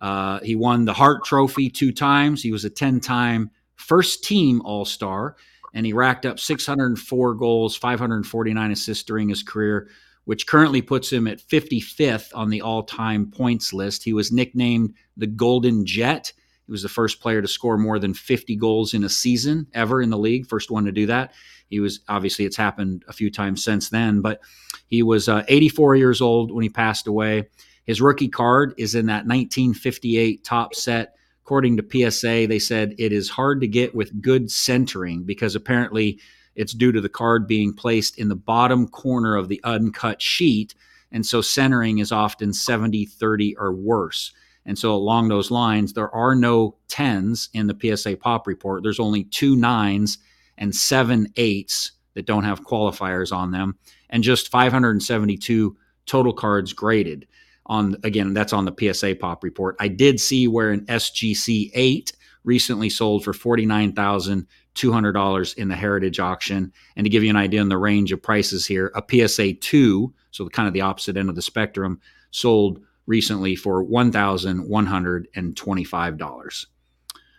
[0.00, 2.42] Uh, he won the Hart Trophy two times.
[2.42, 5.36] He was a 10 time first team All Star,
[5.74, 9.88] and he racked up 604 goals, 549 assists during his career
[10.24, 14.04] which currently puts him at 55th on the all time points list.
[14.04, 16.32] He was nicknamed the Golden Jet.
[16.66, 20.00] He was the first player to score more than 50 goals in a season ever
[20.00, 21.32] in the league, first one to do that.
[21.68, 24.40] He was obviously, it's happened a few times since then, but
[24.86, 27.48] he was uh, 84 years old when he passed away.
[27.84, 31.14] His rookie card is in that 1958 Topps set.
[31.44, 36.20] According to PSA, they said it is hard to get with good centering because apparently
[36.54, 40.74] it's due to the card being placed in the bottom corner of the uncut sheet.
[41.10, 44.32] And so centering is often 70 30 or worse.
[44.66, 48.82] And so, along those lines, there are no 10s in the PSA pop report.
[48.82, 50.18] There's only two nines
[50.58, 53.78] and seven eights that don't have qualifiers on them,
[54.10, 55.76] and just 572
[56.06, 57.26] total cards graded.
[57.70, 59.76] On again, that's on the PSA pop report.
[59.78, 62.12] I did see where an SGC 8
[62.44, 66.72] recently sold for 49,000 $200 in the heritage auction.
[66.96, 70.14] And to give you an idea on the range of prices here, a PSA 2,
[70.30, 72.00] so kind of the opposite end of the spectrum,
[72.30, 76.66] sold recently for $1,125.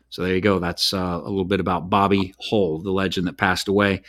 [0.09, 0.59] So there you go.
[0.59, 4.01] That's uh, a little bit about Bobby Hull, the legend that passed away.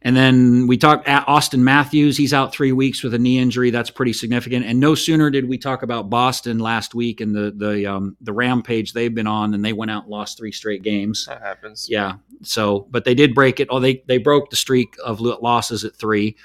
[0.00, 2.16] And then we talked at Auston Matthews.
[2.16, 3.70] He's out three weeks with a knee injury.
[3.70, 4.64] That's pretty significant.
[4.64, 8.32] And no sooner did we talk about Boston last week and the the um, the
[8.32, 11.26] rampage they've been on, and they went out and lost three straight games.
[11.26, 11.88] That happens.
[11.90, 12.14] Yeah.
[12.42, 13.68] So, but they did break it.
[13.70, 16.36] Oh, they they broke the streak of losses at three,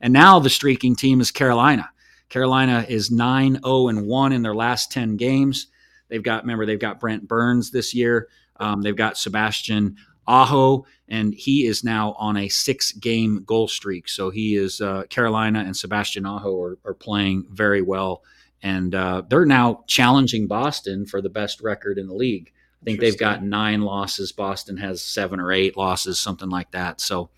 [0.00, 1.90] and now the streaking team is Carolina.
[2.30, 5.68] Carolina is 9 0 and 1 in their last 10 games.
[6.08, 8.28] They've got, remember, they've got Brent Burns this year.
[8.56, 9.96] Um, they've got Sebastian
[10.26, 14.08] Aho, and he is now on a six game goal streak.
[14.08, 18.22] So he is, uh, Carolina and Sebastian Aho are, are playing very well.
[18.62, 22.50] And uh, they're now challenging Boston for the best record in the league.
[22.80, 24.32] I think they've got nine losses.
[24.32, 27.00] Boston has seven or eight losses, something like that.
[27.00, 27.30] So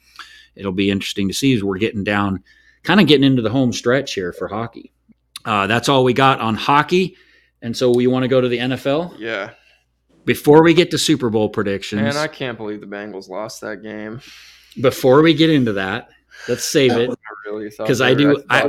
[0.55, 2.43] it'll be interesting to see as we're getting down,
[2.82, 4.93] kind of getting into the home stretch here for hockey.
[5.45, 7.16] Uh, that's all we got on hockey.
[7.62, 9.18] And so we want to go to the NFL.
[9.18, 9.53] Yeah.
[10.27, 13.83] Before we get to Super Bowl predictions, and I can't believe the Bengals lost that
[13.83, 14.20] game.
[14.81, 16.11] Before we get into that,
[16.49, 17.11] let's save it
[17.79, 18.43] because I do.
[18.51, 18.62] I,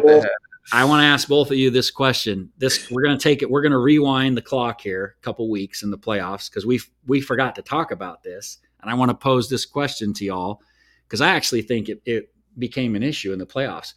[0.72, 2.51] I want to ask both of you this question.
[2.60, 3.49] This we're going to take it.
[3.49, 6.80] We're going to rewind the clock here a couple weeks in the playoffs because we
[7.08, 10.62] we forgot to talk about this, and I want to pose this question to y'all
[11.08, 13.93] because I actually think it, it became an issue in the playoffs.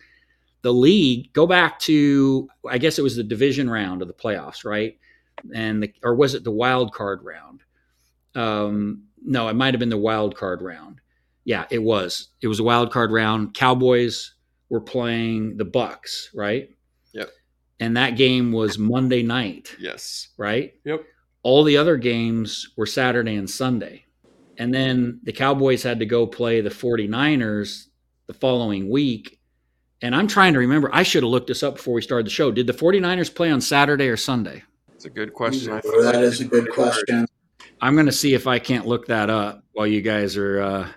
[0.62, 4.64] The league go back to I guess it was the division round of the playoffs,
[4.64, 4.96] right?
[5.54, 7.62] And the, or was it the wild card round?
[8.34, 11.00] Um, no, it might have been the wild card round.
[11.44, 12.28] Yeah, it was.
[12.40, 13.54] It was a wild card round.
[13.54, 14.34] Cowboys
[14.68, 16.70] were playing the Bucks, right?
[17.12, 17.30] Yep.
[17.80, 19.74] And that game was Monday night.
[19.78, 20.28] Yes.
[20.36, 20.74] Right?
[20.84, 21.04] Yep.
[21.42, 24.04] All the other games were Saturday and Sunday.
[24.58, 27.86] And then the Cowboys had to go play the 49ers
[28.26, 29.40] the following week.
[30.02, 32.30] And I'm trying to remember, I should have looked this up before we started the
[32.30, 32.50] show.
[32.50, 34.62] Did the 49ers play on Saturday or Sunday?
[35.00, 35.72] It's a good question.
[35.72, 37.26] I That is a good question.
[37.80, 40.88] I'm going to see if I can't look that up while you guys are uh,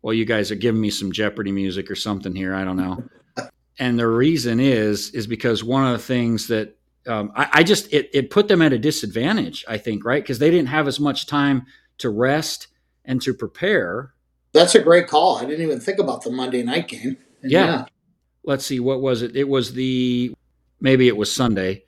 [0.00, 2.54] while you guys are giving me some Jeopardy music or something here.
[2.54, 3.04] I don't know.
[3.78, 7.92] And the reason is is because one of the things that um, I, I just
[7.92, 9.64] it, it put them at a disadvantage.
[9.68, 11.66] I think right because they didn't have as much time
[11.98, 12.68] to rest
[13.04, 14.14] and to prepare.
[14.52, 15.36] That's a great call.
[15.36, 17.18] I didn't even think about the Monday night game.
[17.42, 17.84] And Yeah.
[18.42, 19.36] Let's see, what was it?
[19.36, 20.34] It was the
[20.80, 21.84] maybe it was Sunday.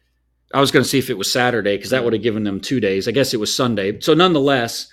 [0.55, 2.61] I was going to see if it was Saturday because that would have given them
[2.61, 3.09] two days.
[3.09, 4.01] I guess it was Sunday.
[4.01, 4.89] So nonetheless,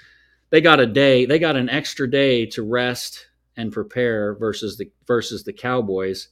[0.51, 1.25] they got a day.
[1.25, 6.29] They got an extra day to rest and prepare versus the versus the Cowboys.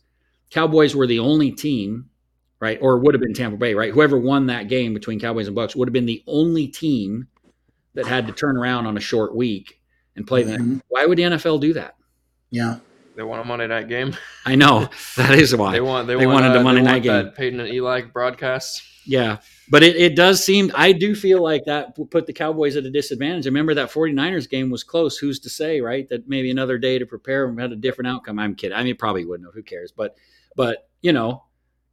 [0.50, 2.10] Cowboys were the only team,
[2.60, 3.94] right, or would have been Tampa Bay, right?
[3.94, 7.28] Whoever won that game between Cowboys and Bucks would have been the only team
[7.96, 9.82] that had to turn around on a short week
[10.16, 10.58] and play the.
[10.58, 10.82] Mhm.
[10.88, 11.96] Why would the NFL do that?
[12.50, 12.78] Yeah.
[13.18, 14.16] They want a Monday night game.
[14.46, 15.72] I know that is why.
[15.72, 16.08] They want.
[16.08, 17.26] They, They want, wanted the uh, Monday they night game.
[17.26, 18.84] That Peyton and Eli broadcast.
[19.08, 19.38] Yeah.
[19.70, 22.90] But it, it does seem, I do feel like that put the Cowboys at a
[22.92, 23.46] disadvantage.
[23.46, 25.18] I remember that 49ers game was close.
[25.18, 26.08] Who's to say, right?
[26.10, 28.38] That maybe another day to prepare and had a different outcome.
[28.38, 28.78] I'm kidding.
[28.78, 29.54] I mean, probably wouldn't have.
[29.54, 29.92] Who cares?
[29.92, 30.16] But,
[30.56, 31.44] but, you know,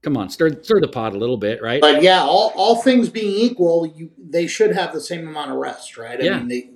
[0.02, 1.80] come on, stir, stir the pot a little bit, right?
[1.80, 5.56] But yeah, all, all things being equal, you they should have the same amount of
[5.56, 6.20] rest, right?
[6.20, 6.38] I Yeah.
[6.38, 6.70] mean, they,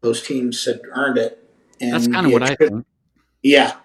[0.00, 1.42] those teams had earned it.
[1.80, 2.86] And That's kind of what I think.
[3.42, 3.76] Yeah.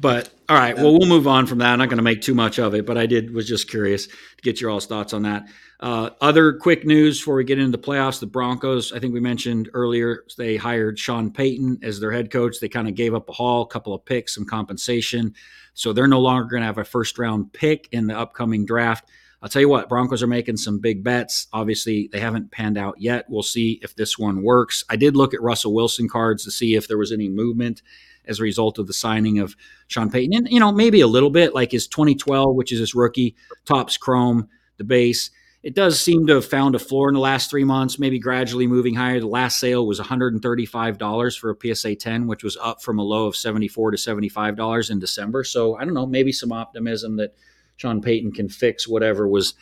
[0.00, 1.72] But all right, well, we'll move on from that.
[1.72, 4.06] I'm not going to make too much of it, but I did was just curious
[4.06, 5.48] to get your all's thoughts on that.
[5.80, 8.92] Uh, other quick news before we get into the playoffs: the Broncos.
[8.92, 12.60] I think we mentioned earlier they hired Sean Payton as their head coach.
[12.60, 15.34] They kind of gave up a haul, a couple of picks, some compensation,
[15.72, 19.08] so they're no longer going to have a first round pick in the upcoming draft.
[19.40, 21.48] I'll tell you what, Broncos are making some big bets.
[21.50, 23.24] Obviously, they haven't panned out yet.
[23.30, 24.84] We'll see if this one works.
[24.90, 27.80] I did look at Russell Wilson cards to see if there was any movement
[28.26, 29.56] as a result of the signing of
[29.88, 30.34] Sean Payton.
[30.34, 33.96] And, you know, maybe a little bit like his 2012, which is his rookie, Topps
[33.96, 35.30] Chrome, the base.
[35.62, 38.66] It does seem to have found a floor in the last three months, maybe gradually
[38.66, 39.20] moving higher.
[39.20, 43.26] The last sale was $135 for a PSA 10, which was up from a low
[43.26, 45.44] of 74 to $75 in December.
[45.44, 47.34] So I don't know, maybe some optimism that
[47.76, 49.54] Sean Payton can fix whatever was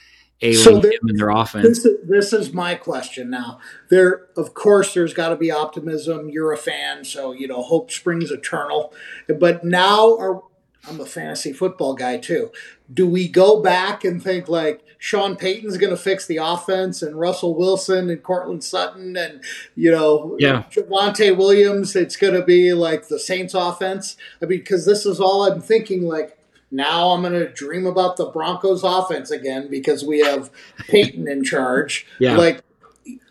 [0.43, 1.66] ailing So there- him in their offense.
[1.66, 3.59] This is, this is my question now.
[3.88, 6.30] There, of course, there's got to be optimism.
[6.30, 8.93] You're a fan, so you know hope springs eternal.
[9.28, 10.43] But now, are,
[10.88, 12.51] I'm a fantasy football guy too.
[12.93, 17.18] Do we go back and think like Sean Payton's going to fix the offense, and
[17.18, 19.43] Russell Wilson and Courtland Sutton, and
[19.74, 20.64] you know, Yeah.
[20.70, 21.95] Javonte Williams?
[21.97, 24.16] It's going to be like the Saints' offense.
[24.43, 26.03] I mean, because this is all I'm thinking.
[26.03, 26.38] Like
[26.70, 30.50] now, I'm going to dream about the Broncos' offense again because we have
[30.88, 32.06] Payton in charge.
[32.20, 32.36] Yeah.
[32.36, 32.62] Like,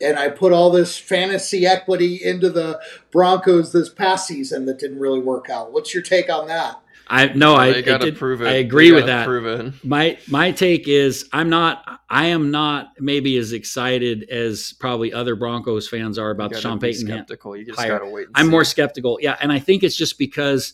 [0.01, 2.79] and I put all this fantasy equity into the
[3.11, 5.71] Broncos this past season that didn't really work out.
[5.71, 6.81] What's your take on that?
[7.07, 8.47] I no, I they got to did- prove it.
[8.47, 9.25] I agree with that.
[9.25, 9.73] Prove it.
[9.85, 15.35] my my take is I'm not I am not maybe as excited as probably other
[15.35, 17.07] Broncos fans are about You the gotta Sean Payton.
[17.07, 17.55] hand- skeptical.
[17.57, 17.97] You just hire.
[17.99, 18.27] gotta wait.
[18.27, 18.51] And I'm see.
[18.51, 19.17] more skeptical.
[19.21, 20.73] Yeah, and I think it's just because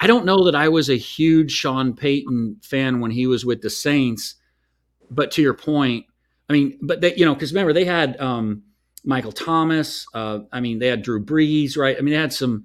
[0.00, 3.60] I don't know that I was a huge Sean Payton fan when he was with
[3.60, 4.36] the Saints.
[5.10, 6.06] But to your point,
[6.48, 8.62] I mean, but they, you know, because remember they had um,
[9.04, 10.06] Michael Thomas.
[10.14, 11.96] Uh, I mean, they had Drew Brees, right?
[11.96, 12.64] I mean, they had some.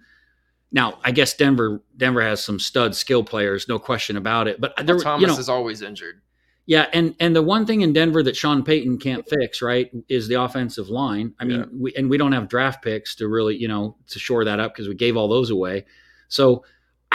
[0.71, 4.59] Now, I guess Denver Denver has some stud skill players, no question about it.
[4.61, 6.21] But there, Thomas you know, is always injured.
[6.65, 10.27] yeah, and and the one thing in Denver that Sean Payton can't fix, right, is
[10.27, 11.33] the offensive line.
[11.39, 11.65] I mean, Yeah.
[11.71, 14.73] we, and we don't have draft picks to really, you know, to shore that up
[14.73, 15.86] because we gave all those away.
[16.27, 16.65] So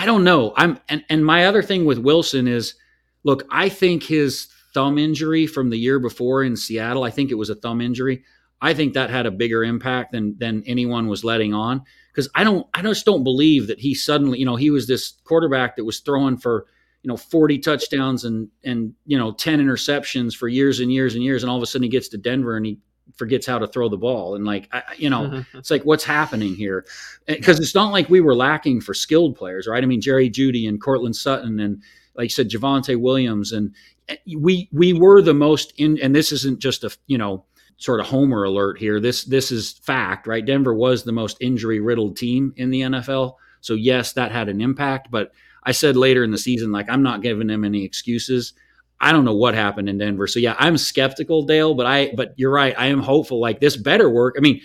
[0.00, 0.54] I don't know.
[0.56, 2.74] I'm and and my other thing with Wilson is,
[3.22, 7.34] look, I think his thumb injury from the year before in Seattle, I think it
[7.34, 8.24] was a thumb injury.
[8.62, 11.82] I think that had a bigger impact than than anyone was letting on
[12.12, 15.18] because I don't I just don't believe that he suddenly you know he was this
[15.24, 16.64] quarterback that was throwing for
[17.02, 21.22] you know 40 touchdowns and and you know 10 interceptions for years and years and
[21.22, 22.78] years and all of a sudden he gets to Denver and he
[23.16, 24.34] forgets how to throw the ball.
[24.34, 25.46] And like I, you know Mhm.
[25.54, 26.84] it's like what's happening here?
[27.26, 29.82] Because it's not like we were lacking for skilled players right?
[29.82, 31.82] I mean Jerry Jeudy and Courtland Sutton and
[32.16, 33.74] like you said Javonte Williams and
[34.08, 37.44] eh, we we were the most in and this isn't just a you know
[37.76, 39.00] sort of homer alert here.
[39.00, 40.44] This this is fact right?
[40.44, 44.60] Denver was the most injury riddled team in the NFL so yes that had an
[44.60, 45.10] impact.
[45.10, 45.32] But
[45.64, 48.54] I said later in the season, like I'm not giving them any excuses.
[49.00, 50.26] I don't know what happened in Denver.
[50.26, 52.74] So yeah, I'm skeptical, Dale, but I but you're right.
[52.76, 54.34] I am hopeful like this better work.
[54.36, 54.60] I mean,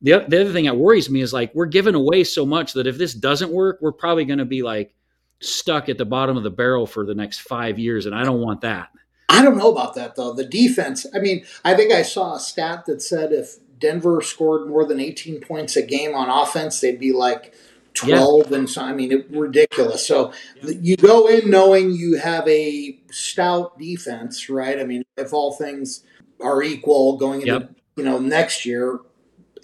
[0.00, 2.86] the, the other thing that worries me is like we're giving away so much that
[2.86, 4.94] if this doesn't work, we're probably going to be like
[5.40, 8.40] stuck at the bottom of the barrel for the next five years, and I don't
[8.40, 8.90] want that.
[9.28, 10.32] I don't know about that though.
[10.32, 11.06] The defense.
[11.14, 15.00] I mean, I think I saw a stat that said if Denver scored more than
[15.00, 17.54] 18 points a game on offense, they'd be like
[17.94, 18.56] 12 yeah.
[18.56, 20.06] and so I mean it, ridiculous.
[20.06, 20.32] So
[20.62, 20.74] yeah.
[20.80, 24.78] you go in knowing you have a stout defense, right?
[24.78, 26.04] I mean, if all things
[26.42, 27.74] are equal going into yep.
[27.96, 29.00] you know next year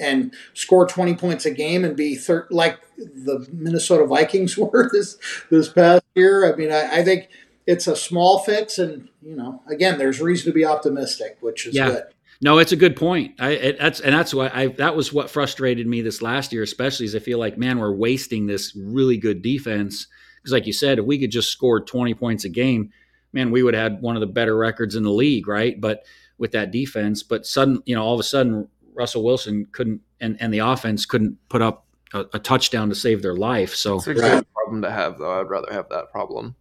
[0.00, 5.18] and score 20 points a game and be thir- like the Minnesota Vikings were this
[5.50, 6.52] this past year.
[6.52, 7.28] I mean, I, I think
[7.66, 11.74] it's a small fix, and you know, again, there's reason to be optimistic, which is
[11.74, 11.90] yeah.
[11.90, 12.04] good.
[12.40, 13.34] No, it's a good point.
[13.40, 16.62] I it, that's and that's why I that was what frustrated me this last year,
[16.62, 20.72] especially as I feel like man, we're wasting this really good defense because, like you
[20.72, 22.90] said, if we could just score twenty points a game,
[23.32, 25.80] man, we would have had one of the better records in the league, right?
[25.80, 26.04] But
[26.38, 30.36] with that defense, but sudden, you know, all of a sudden, Russell Wilson couldn't and
[30.40, 33.74] and the offense couldn't put up a, a touchdown to save their life.
[33.74, 35.40] So it's a good problem to have, though.
[35.40, 36.54] I'd rather have that problem.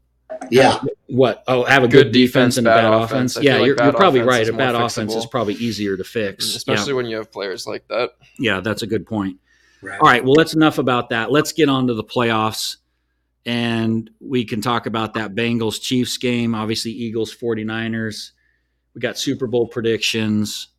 [0.50, 0.80] Yeah.
[1.08, 1.44] What?
[1.48, 3.36] Oh, have a good, good defense, defense, and a bad offense.
[3.36, 3.46] offense.
[3.46, 4.48] Yeah, like you're, you're probably right.
[4.48, 6.98] A bad offense is probably easier to fix, especially yeah.
[6.98, 8.12] when you have players like that.
[8.38, 9.40] Yeah, that's a good point.
[9.82, 10.00] Right.
[10.00, 10.24] All right.
[10.24, 11.32] Well, that's enough about that.
[11.32, 12.78] Let's get on to the playoffs,
[13.46, 16.56] and we can talk about that Bengals Chiefs game.
[16.56, 18.32] Obviously, Eagles 49ers.
[18.94, 20.70] We got Super Bowl predictions.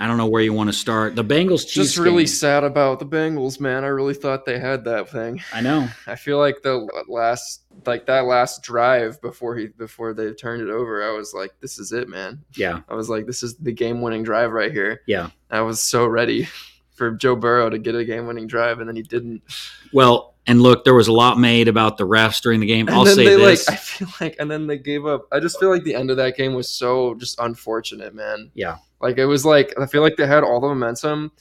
[0.00, 1.16] I don't know where you want to start.
[1.16, 1.74] The Bengals Chiefs.
[1.74, 2.28] Just really game.
[2.28, 3.82] sad about the Bengals, man.
[3.82, 5.42] I really thought they had that thing.
[5.52, 5.88] I know.
[6.06, 10.70] I feel like the last, like that last drive before he before they turned it
[10.70, 12.82] over, I was like, "This is it, man." Yeah.
[12.88, 15.30] I was like, "This is the game-winning drive right here." Yeah.
[15.50, 16.48] I was so ready
[16.98, 19.42] for Joe Burrow to get a game-winning drive, and then he didn't.
[19.92, 22.88] Well, and look, there was a lot made about the refs during the game.
[22.88, 23.68] And I'll say they, this.
[23.68, 25.26] Like, I feel like, and then they gave up.
[25.30, 28.50] I just feel like the end of that game was so just unfortunate, man.
[28.54, 28.78] Yeah.
[29.00, 31.32] Like it was like I feel like they had all the momentum,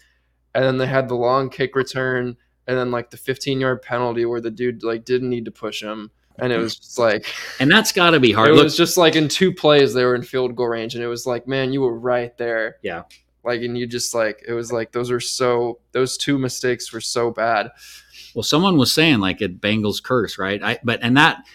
[0.53, 2.37] and then they had the long kick return,
[2.67, 5.81] and then like the 15 yard penalty where the dude like didn't need to push
[5.81, 7.25] him, and it was just like,
[7.59, 8.49] and that's got to be hard.
[8.49, 11.03] It Look, was just like in two plays they were in field goal range, and
[11.03, 12.77] it was like, man, you were right there.
[12.83, 13.03] Yeah.
[13.47, 17.01] Like and you just like it was like those are so those two mistakes were
[17.01, 17.71] so bad.
[18.35, 20.61] Well, someone was saying like a Bengals curse, right?
[20.61, 21.45] I but and that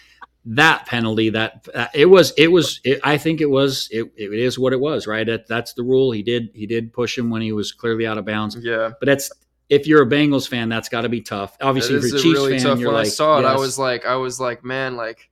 [0.45, 4.33] that penalty that uh, it was it was it, i think it was it, it
[4.33, 5.25] is what it was right?
[5.27, 6.11] That, that's the rule.
[6.11, 8.57] He did he did push him when he was clearly out of bounds.
[8.59, 8.91] Yeah.
[8.99, 9.31] But that's
[9.69, 11.55] if you're a bengals fan that's got to be tough.
[11.61, 13.43] Obviously if you're a chiefs really fan you're when like, i saw it.
[13.43, 13.51] Yes.
[13.51, 15.29] i was like i was like man like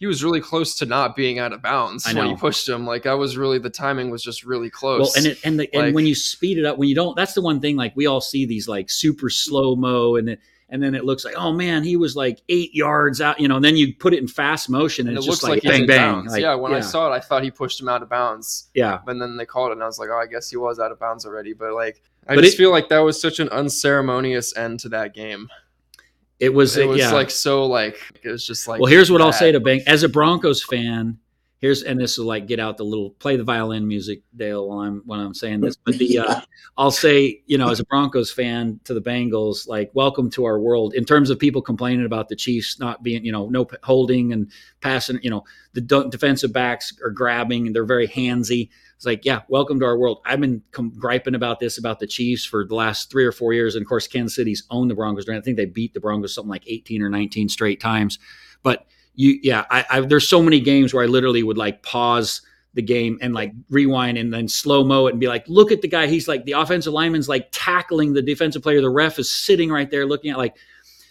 [0.00, 2.86] he was really close to not being out of bounds when he pushed him.
[2.86, 5.00] Like I was really the timing was just really close.
[5.00, 7.14] Well, and it, and the, like, and when you speed it up, when you don't,
[7.14, 7.76] that's the one thing.
[7.76, 10.38] Like we all see these like super slow mo, and
[10.70, 13.56] and then it looks like, oh man, he was like eight yards out, you know.
[13.56, 15.86] And then you put it in fast motion, and, and it looks like, like bang
[15.86, 16.24] bang.
[16.24, 16.78] Like, yeah, when yeah.
[16.78, 18.70] I saw it, I thought he pushed him out of bounds.
[18.72, 20.80] Yeah, and then they called it, and I was like, oh, I guess he was
[20.80, 21.52] out of bounds already.
[21.52, 24.88] But like, I but just it, feel like that was such an unceremonious end to
[24.88, 25.50] that game.
[26.40, 26.76] It was.
[26.76, 27.12] It was yeah.
[27.12, 28.80] like so like it was just like.
[28.80, 29.26] Well, here's what bad.
[29.26, 31.18] I'll say to Bang as a Broncos fan
[31.60, 34.80] here's and this will like get out the little play the violin music dale while
[34.80, 36.40] i'm when i'm saying this but the uh,
[36.76, 40.58] i'll say you know as a broncos fan to the bengals like welcome to our
[40.58, 44.32] world in terms of people complaining about the chiefs not being you know no holding
[44.32, 45.80] and passing you know the
[46.10, 48.68] defensive backs are grabbing and they're very handsy
[49.00, 52.06] it's like yeah welcome to our world i've been com- griping about this about the
[52.06, 54.94] chiefs for the last three or four years and of course kansas city's owned the
[54.94, 58.18] broncos i think they beat the broncos something like 18 or 19 straight times
[58.62, 62.42] but you yeah I, I there's so many games where I literally would like pause
[62.74, 65.82] the game and like rewind and then slow mo it and be like, look at
[65.82, 66.06] the guy.
[66.06, 68.80] He's like the offensive lineman's like tackling the defensive player.
[68.80, 70.56] The ref is sitting right there looking at like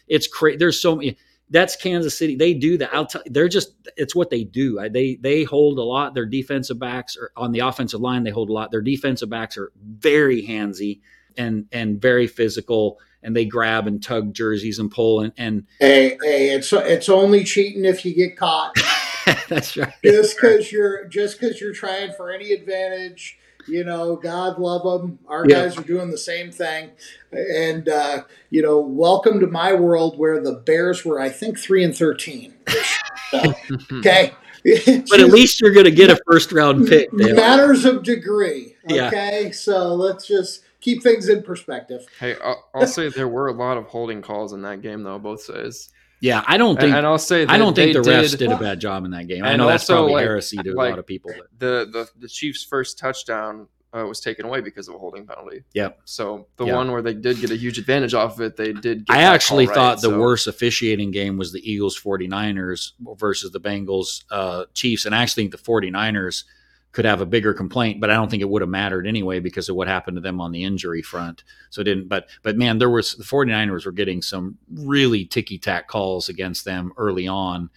[0.08, 0.58] it's crazy.
[0.58, 1.18] There's so many.
[1.50, 2.36] That's Kansas City.
[2.36, 2.94] They do that.
[2.94, 3.24] I'll tell.
[3.26, 3.74] They're just.
[3.98, 4.88] It's what they do.
[4.90, 6.14] They they hold a lot.
[6.14, 8.24] Their defensive backs are on the offensive line.
[8.24, 8.72] They hold a lot.
[8.72, 11.00] Their defensive backs are very handsy
[11.38, 16.18] and and very physical and they grab and tug jerseys and pull and, and hey
[16.22, 18.76] hey it's it's only cheating if you get caught
[19.48, 23.38] that's right just because you're just because you're trying for any advantage
[23.70, 25.62] you know god love them our yeah.
[25.62, 26.90] guys are doing the same thing
[27.32, 31.84] and uh, you know welcome to my world where the bears were i think 3
[31.84, 32.54] and 13
[33.32, 33.54] so,
[33.94, 34.34] okay
[35.10, 39.46] but at least you're going to get a first round pick matters of degree okay
[39.46, 39.52] yeah.
[39.52, 42.06] so let's just keep things in perspective.
[42.20, 45.20] Hey, I'll, I'll say there were a lot of holding calls in that game, though,
[45.20, 45.90] both sides.
[46.22, 48.80] Yeah, I don't think, and, I'll say I don't think the refs did, a bad
[48.82, 49.44] job in that game.
[49.46, 51.32] I know that's probably like, heresy to like, a lot of people.
[51.36, 51.48] But.
[51.60, 55.64] The, the the Chiefs' first touchdown uh, was taken away because of a holding penalty.
[55.74, 56.02] Yep.
[56.06, 56.76] So the yep.
[56.76, 59.06] one where they did get a huge advantage off of it, they did.
[59.10, 60.20] I actually thought right, the so.
[60.20, 65.44] worst officiating game was the Eagles 49ers versus the Bengals uh, Chiefs, and I actually
[65.44, 66.44] think the 49ers–
[66.92, 69.70] could have a bigger complaint, but I don't think it would have mattered anyway because
[69.70, 71.44] of what happened to them on the injury front.
[71.70, 75.60] So it didn't, but, but man, there was the 49ers were getting some really ticky
[75.60, 77.70] tack calls against them early on.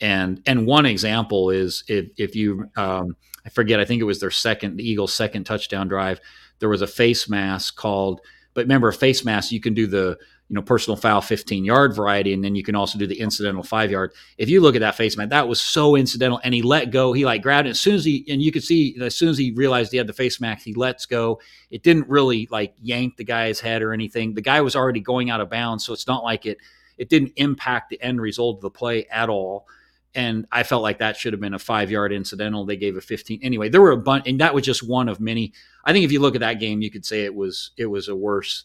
[0.00, 4.20] And, and one example is if, if you, um, I forget, I think it was
[4.20, 6.20] their second, the Eagles' second touchdown drive.
[6.58, 8.22] there was a face mask called.
[8.54, 10.16] But remember, face mask you can do the
[10.48, 13.62] you know personal foul 15 yard variety, and then you can also do the incidental
[13.62, 14.12] five yard.
[14.36, 17.12] If you look at that face mask, that was so incidental, and he let go.
[17.12, 19.38] He like grabbed it as soon as he and you could see as soon as
[19.38, 21.40] he realized he had the face mask, he lets go.
[21.70, 24.34] It didn't really like yank the guy's head or anything.
[24.34, 26.58] The guy was already going out of bounds, so it's not like it
[26.98, 29.66] it didn't impact the end result of the play at all
[30.14, 32.64] and I felt like that should have been a five yard incidental.
[32.64, 33.40] They gave a 15.
[33.42, 35.52] Anyway, there were a bunch, and that was just one of many.
[35.84, 38.08] I think if you look at that game, you could say it was it was
[38.08, 38.64] a worse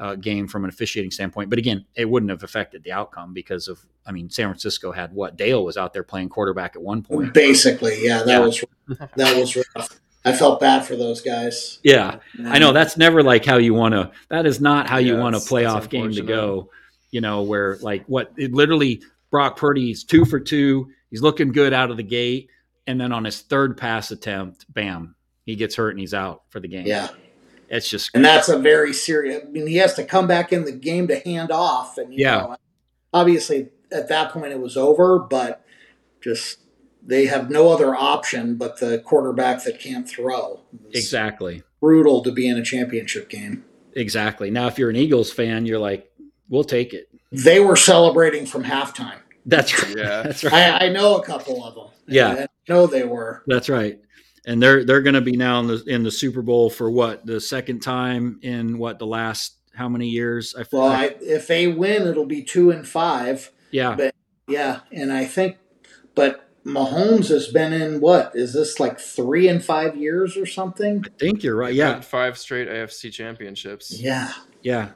[0.00, 1.50] uh, game from an officiating standpoint.
[1.50, 3.78] But again, it wouldn't have affected the outcome because of.
[4.06, 7.32] I mean, San Francisco had what Dale was out there playing quarterback at one point.
[7.34, 8.38] Basically, yeah, that Yeah.
[8.40, 8.64] was
[9.16, 10.00] that was rough.
[10.24, 11.78] I felt bad for those guys.
[11.82, 14.10] Yeah, I know that's never like how you want to.
[14.28, 16.70] That is not how you want a that's- that's playoff game to go.
[17.10, 20.90] You know, where like what it literally Brock Purdy's two for two.
[21.10, 22.48] He's looking good out of the gate,
[22.86, 26.60] and then on his third pass attempt, bam, he gets hurt and he's out for
[26.60, 26.86] the game.
[26.86, 27.08] Yeah,
[27.70, 29.42] it's just and that's a very serious.
[29.46, 32.20] I mean, he has to come back in the game to hand off, and you
[32.24, 32.36] Yeah.
[32.40, 32.56] know,
[33.14, 35.18] obviously at that point it was over.
[35.18, 35.64] But
[36.20, 36.58] just
[37.02, 40.60] they have no other option but the quarterback that can't throw.
[40.90, 43.64] It's exactly, brutal to be in a championship game.
[43.94, 44.50] exactly.
[44.50, 46.10] Now, if you're an Eagles fan, you're like,
[46.48, 47.08] we'll take it.
[47.32, 49.18] They were celebrating from halftime.
[49.46, 49.96] That's right.
[49.96, 50.22] Yeah.
[50.22, 50.52] That's right.
[50.52, 51.86] I, I know a couple of them.
[52.06, 52.46] Yeah.
[52.68, 53.42] I know they were.
[53.46, 53.98] That's right.
[54.46, 57.26] And they're they're going to be now in the in the Super Bowl for what
[57.26, 60.54] the second time in what the last how many years?
[60.58, 63.50] I Well, I, if they win, it'll be two and five.
[63.70, 63.94] yeah.
[63.96, 64.14] But
[64.48, 65.58] yeah, and I think,
[66.14, 71.04] but Mahomes has been in what is this like three and five years or something?
[71.06, 71.74] I think you're right.
[71.74, 72.00] Yeah.
[72.00, 74.00] five straight AFC championships.
[74.00, 74.32] Yeah,
[74.62, 74.90] Yeah.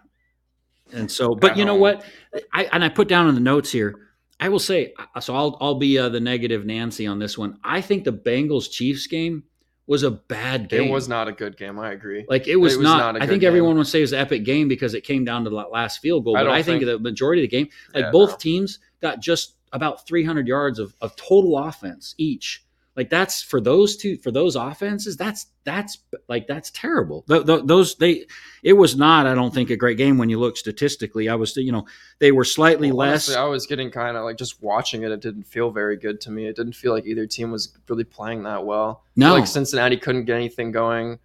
[0.93, 2.05] And so, but At you know what?
[2.53, 3.95] I and I put down in the notes here.
[4.41, 7.59] I will say, so I'll I'll be uh, the negative Nancy on this one.
[7.65, 9.45] I think the Bengals Chiefs game
[9.87, 10.85] was a bad game.
[10.85, 11.79] It was not a good game.
[11.79, 12.25] I agree.
[12.29, 13.15] like it was, it was not.
[13.15, 13.49] not I think game.
[13.49, 16.01] everyone would say it was an epic game because it came down to the last
[16.01, 16.37] field goal.
[16.37, 18.37] I But don't I think, think- the majority of the game, like Yeah, both no.
[18.37, 22.64] teams got just about 300 yards of, of total offense each.
[22.97, 25.17] Like that's for those two for those offenses.
[25.17, 27.25] That's that's like that's terrible.
[27.29, 28.25] Th- th- those they
[28.63, 29.27] it was not.
[29.27, 31.29] I don't think a great game when you look statistically.
[31.29, 31.87] I was you know
[32.21, 33.29] they were slightly Well, less.
[33.29, 35.11] honestly, I was getting kind of like just watching it.
[35.11, 36.47] It didn't feel very good to me.
[36.47, 39.03] It didn't feel like either team was really playing that well.
[39.17, 41.19] no, like Cincinnati couldn't get anything going.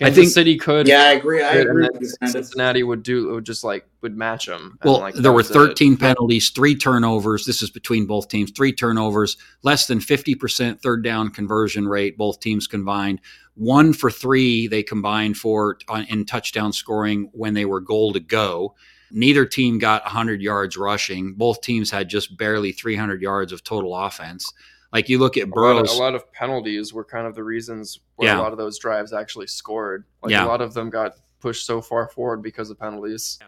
[0.00, 0.86] I think- City could.
[0.86, 1.42] yeah, I agree.
[1.42, 2.14] I agree with.
[2.26, 4.78] Cincinnati would do would just like would match them.
[4.84, 5.54] Well, like, there were was it.
[5.54, 7.46] 13 penalties, three turnovers.
[7.46, 8.50] This is between both teams.
[8.50, 13.20] Three turnovers, less than 50% third down conversion rate, both teams combined.
[13.54, 18.20] One for three, they combined for uh, in touchdown scoring when they were goal to
[18.20, 18.74] go.
[19.10, 21.32] Neither team got 100 yards rushing.
[21.34, 24.52] Both teams had just barely 300 yards of total offense.
[24.92, 25.98] Like you look at A lot, of, Burrow's.
[25.98, 28.38] a lot of penalties were kind of the reasons where Yeah.
[28.38, 30.04] a lot of those drives actually scored.
[30.22, 30.44] Like Yeah.
[30.44, 33.38] a lot of them got pushed so far forward because of penalties,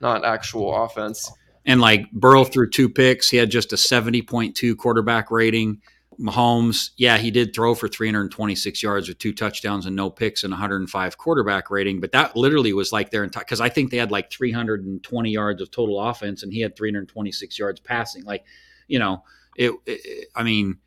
[0.00, 1.30] not actual offense.
[1.64, 3.30] And like Burrow threw two picks.
[3.30, 5.80] He had just a 70.2 quarterback rating.
[6.20, 10.52] Mahomes, yeah, he did throw for 326 yards with two touchdowns and no picks and
[10.52, 14.10] 105 quarterback rating, but that literally was like their entire because I think they had
[14.10, 18.24] like 320 yards of total offense and he had 326 yards passing.
[18.24, 18.44] Like,
[18.88, 19.24] you know,
[19.56, 20.78] it, it I mean,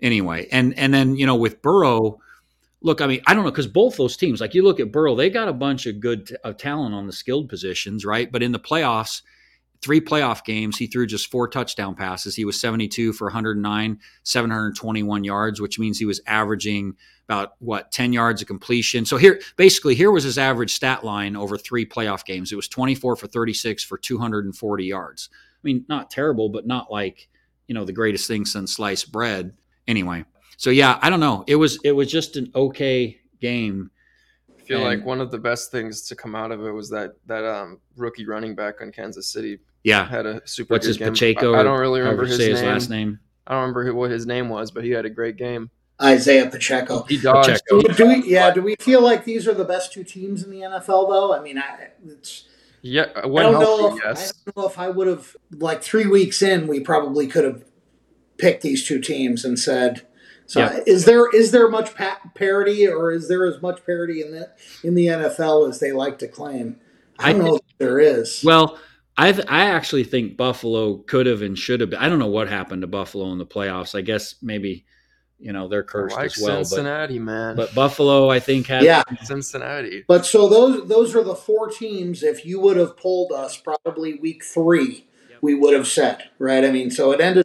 [0.00, 2.20] anyway, and and then you know with Burrow,
[2.82, 5.16] look, I mean, I don't know because both those teams, like you look at Burrow,
[5.16, 8.30] they got a bunch of good t- of talent on the skilled positions, right?
[8.30, 9.22] But in the playoffs,
[9.82, 12.36] three playoff games, he threw just four touchdown passes.
[12.36, 16.94] He was 72 for 109, 721 yards, which means he was averaging
[17.26, 19.04] about what 10 yards of completion.
[19.04, 22.52] So here, basically, here was his average stat line over three playoff games.
[22.52, 25.30] It was 24 for 36 for 240 yards.
[25.32, 27.28] I mean, not terrible, but not like
[27.68, 29.52] you know the greatest thing since sliced bread.
[29.86, 30.24] Anyway,
[30.56, 31.44] so yeah, I don't know.
[31.46, 33.90] It was it was just an okay game.
[34.58, 36.88] I feel And- like one of the best things to come out of it was
[36.90, 40.90] that that um, rookie running back on Kansas City Yeah, had a super what's good
[40.90, 41.08] his game.
[41.10, 41.54] Pacheco?
[41.54, 42.52] I, I don't really remember his say name.
[42.56, 43.18] his last name.
[43.46, 45.68] I don't remember who, what his name was, but he had a great game.
[46.02, 47.02] Isaiah Pacheco.
[47.02, 47.48] He dodged.
[47.68, 47.80] Pacheco.
[47.82, 50.50] Do, do we, yeah, do we feel like these are the best two teams in
[50.50, 51.34] the NFL though?
[51.34, 52.44] I mean, I, it's,
[52.84, 53.76] Yeah, uh, I when don't know.
[53.88, 54.32] healthy, If, yes.
[54.32, 57.64] I don't know if I would have like three weeks in, we probably could have
[58.36, 60.06] picked these two teams and said.
[60.46, 60.80] So Yeah.
[60.86, 64.50] is there is there much pa- parity, or is there as much parity in the
[64.82, 66.76] in the NFL as they like to claim?
[67.18, 68.42] I don't I know if there is.
[68.44, 68.78] Well,
[69.16, 71.88] I I actually think Buffalo could have and should have.
[71.90, 71.98] Been.
[72.00, 73.94] I don't know what happened to Buffalo in the playoffs.
[73.94, 74.84] I guess maybe
[75.44, 76.58] you know they're cursed like as well.
[76.58, 77.54] But, Cincinnati, man.
[77.54, 80.04] but Buffalo, I think had yeah, Cincinnati.
[80.08, 82.22] But so those those are the four teams.
[82.22, 85.06] If you would have pulled us probably week three,
[85.42, 86.64] we would have said right.
[86.64, 87.44] I mean, so it ended.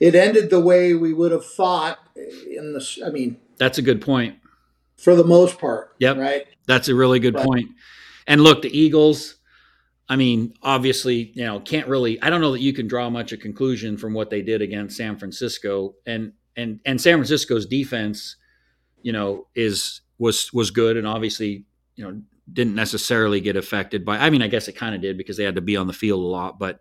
[0.00, 1.98] It ended the way we would have thought.
[2.16, 4.36] In the, I mean, that's a good point.
[4.96, 6.16] for the most part, Yep.
[6.16, 6.46] right.
[6.66, 7.68] That's a really good But- point.
[8.26, 9.36] And look, the Eagles.
[10.08, 12.20] I mean, obviously, you know, can't really.
[12.22, 14.96] I don't know that you can draw much a conclusion from what they did against
[14.96, 18.36] San Francisco, and and and San Francisco's defense,
[19.02, 21.64] you know, is was was good, and obviously,
[21.96, 22.20] you know,
[22.52, 24.18] didn't necessarily get affected by.
[24.18, 25.92] I mean, I guess it kind of did because they had to be on the
[25.92, 26.80] field a lot, but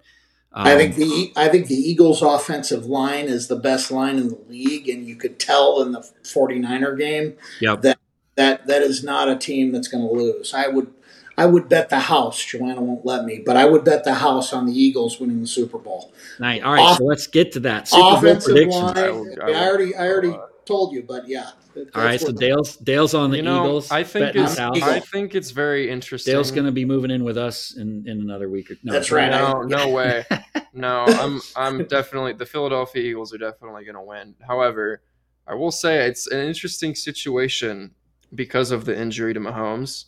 [0.51, 4.30] um, I think the I think the Eagles offensive line is the best line in
[4.30, 7.82] the league and you could tell in the 49er game Yep.
[7.82, 7.99] that
[8.36, 10.53] that that is not a team that's going to lose.
[10.53, 10.93] I would
[11.38, 12.43] I would bet the house.
[12.43, 15.47] Joanna won't let me, but I would bet the house on the Eagles winning the
[15.47, 16.13] Super Bowl.
[16.39, 16.61] nice.
[16.63, 18.84] All right, Off- so let's get to that Super Bowl offensive predictions.
[18.84, 18.97] line.
[18.97, 21.49] I I, will- I already I already uh, told you, but yeah.
[21.73, 23.89] that- All right, so Dale's Dale's on the you know, Eagles.
[23.91, 24.81] I think it's South.
[24.84, 26.31] I think it's very interesting.
[26.34, 28.93] Dale's going to be moving in with us in, in another week or no.
[28.93, 29.31] That's right.
[29.31, 30.25] No, no way.
[30.73, 34.36] No, I'm I'm definitely the Philadelphia Eagles are definitely going to win.
[34.47, 35.01] However,
[35.47, 37.95] I will say it's an interesting situation
[38.36, 40.05] because of the injury to Mahomes.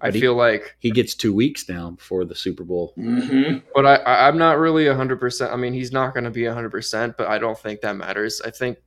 [0.00, 2.92] I he- feel like, He gets two weeks now before the Super Bowl.
[2.98, 3.62] Mhm.
[3.74, 5.52] but I, I I'm not really hundred percent.
[5.52, 8.40] I mean, he's not going to be hundred percent, but I don't think that matters.
[8.44, 8.78] I think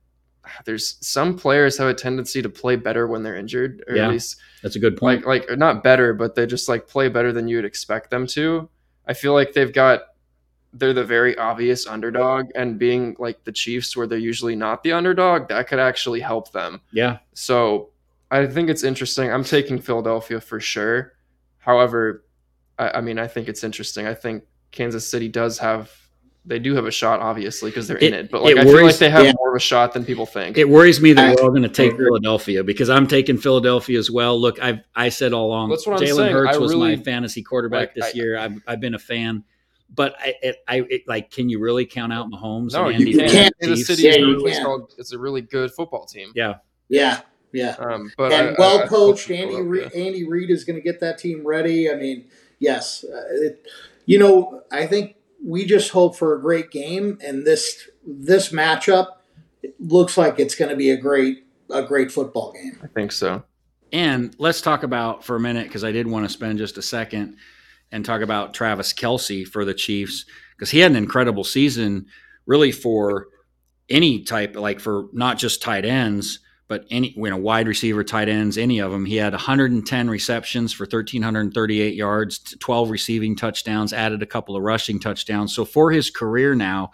[0.64, 4.04] there's some players have a tendency to play better when they're injured, or Yeah.
[4.06, 5.26] at least That's a good point.
[5.26, 8.26] like like not better, but they just like play better than you would expect them
[8.28, 8.68] to.
[9.06, 10.02] I feel like they've got
[10.72, 14.92] they're the very obvious underdog, and being like the Chiefs, where they're usually not the
[14.92, 16.80] underdog, that could actually help them.
[16.92, 17.90] yeah, So
[18.30, 19.30] I think it's interesting.
[19.32, 21.12] I'm taking Philadelphia for sure.
[21.58, 22.24] However,
[22.78, 24.06] I, I mean, I think it's interesting.
[24.06, 25.90] I think Kansas City does have.
[26.46, 28.30] They do have a shot, obviously, because they're in It- it.
[28.30, 29.32] But like, it I feel like they have yeah.
[29.36, 30.56] more of a shot than people think.
[30.56, 31.96] it worries me that I- we're all going to take.
[31.98, 34.40] Philadelphia because I'm taking Philadelphia as well.
[34.40, 36.32] Look, I've I said all along, That's what I'm Jalen saying.
[36.32, 38.38] Hurts I was really- my fantasy quarterback like, this I- year.
[38.38, 39.44] I've I've been a fan,
[39.94, 42.72] but I it, I it, like, can you really count out Mahomes?
[42.72, 43.30] no, and you Andy can't.
[43.32, 43.54] can't.
[43.60, 44.94] Kansas City Yeah, is a really can't.
[44.96, 46.32] It's a really good football team.
[46.34, 46.54] Yeah,
[46.88, 47.20] Yeah,
[47.52, 47.76] yeah.
[47.78, 49.30] Um, but and I- I- well I- coached.
[49.30, 51.90] I- Andy Re- Andy Reid is going to get that team ready.
[51.90, 52.26] I mean,
[52.58, 53.66] yes, uh, it,
[54.06, 59.06] you know, I think we just hope for a great game, and this this matchup
[59.78, 62.78] looks like it's going to be a great a great football game.
[62.82, 63.44] I think so.
[63.92, 66.82] And let's talk about for a minute because I did want to spend just a
[66.82, 67.36] second
[67.92, 70.24] and talk about Travis Kelce for the Chiefs
[70.56, 72.06] because he had an incredible season,
[72.46, 73.26] really for
[73.88, 76.38] any type, like for not just tight ends,
[76.70, 79.04] but any you know wide receiver, tight ends, any of them.
[79.04, 85.00] He had 110 receptions for 1,338 yards, 12 receiving touchdowns, added a couple of rushing
[85.00, 85.52] touchdowns.
[85.52, 86.92] So for his career now,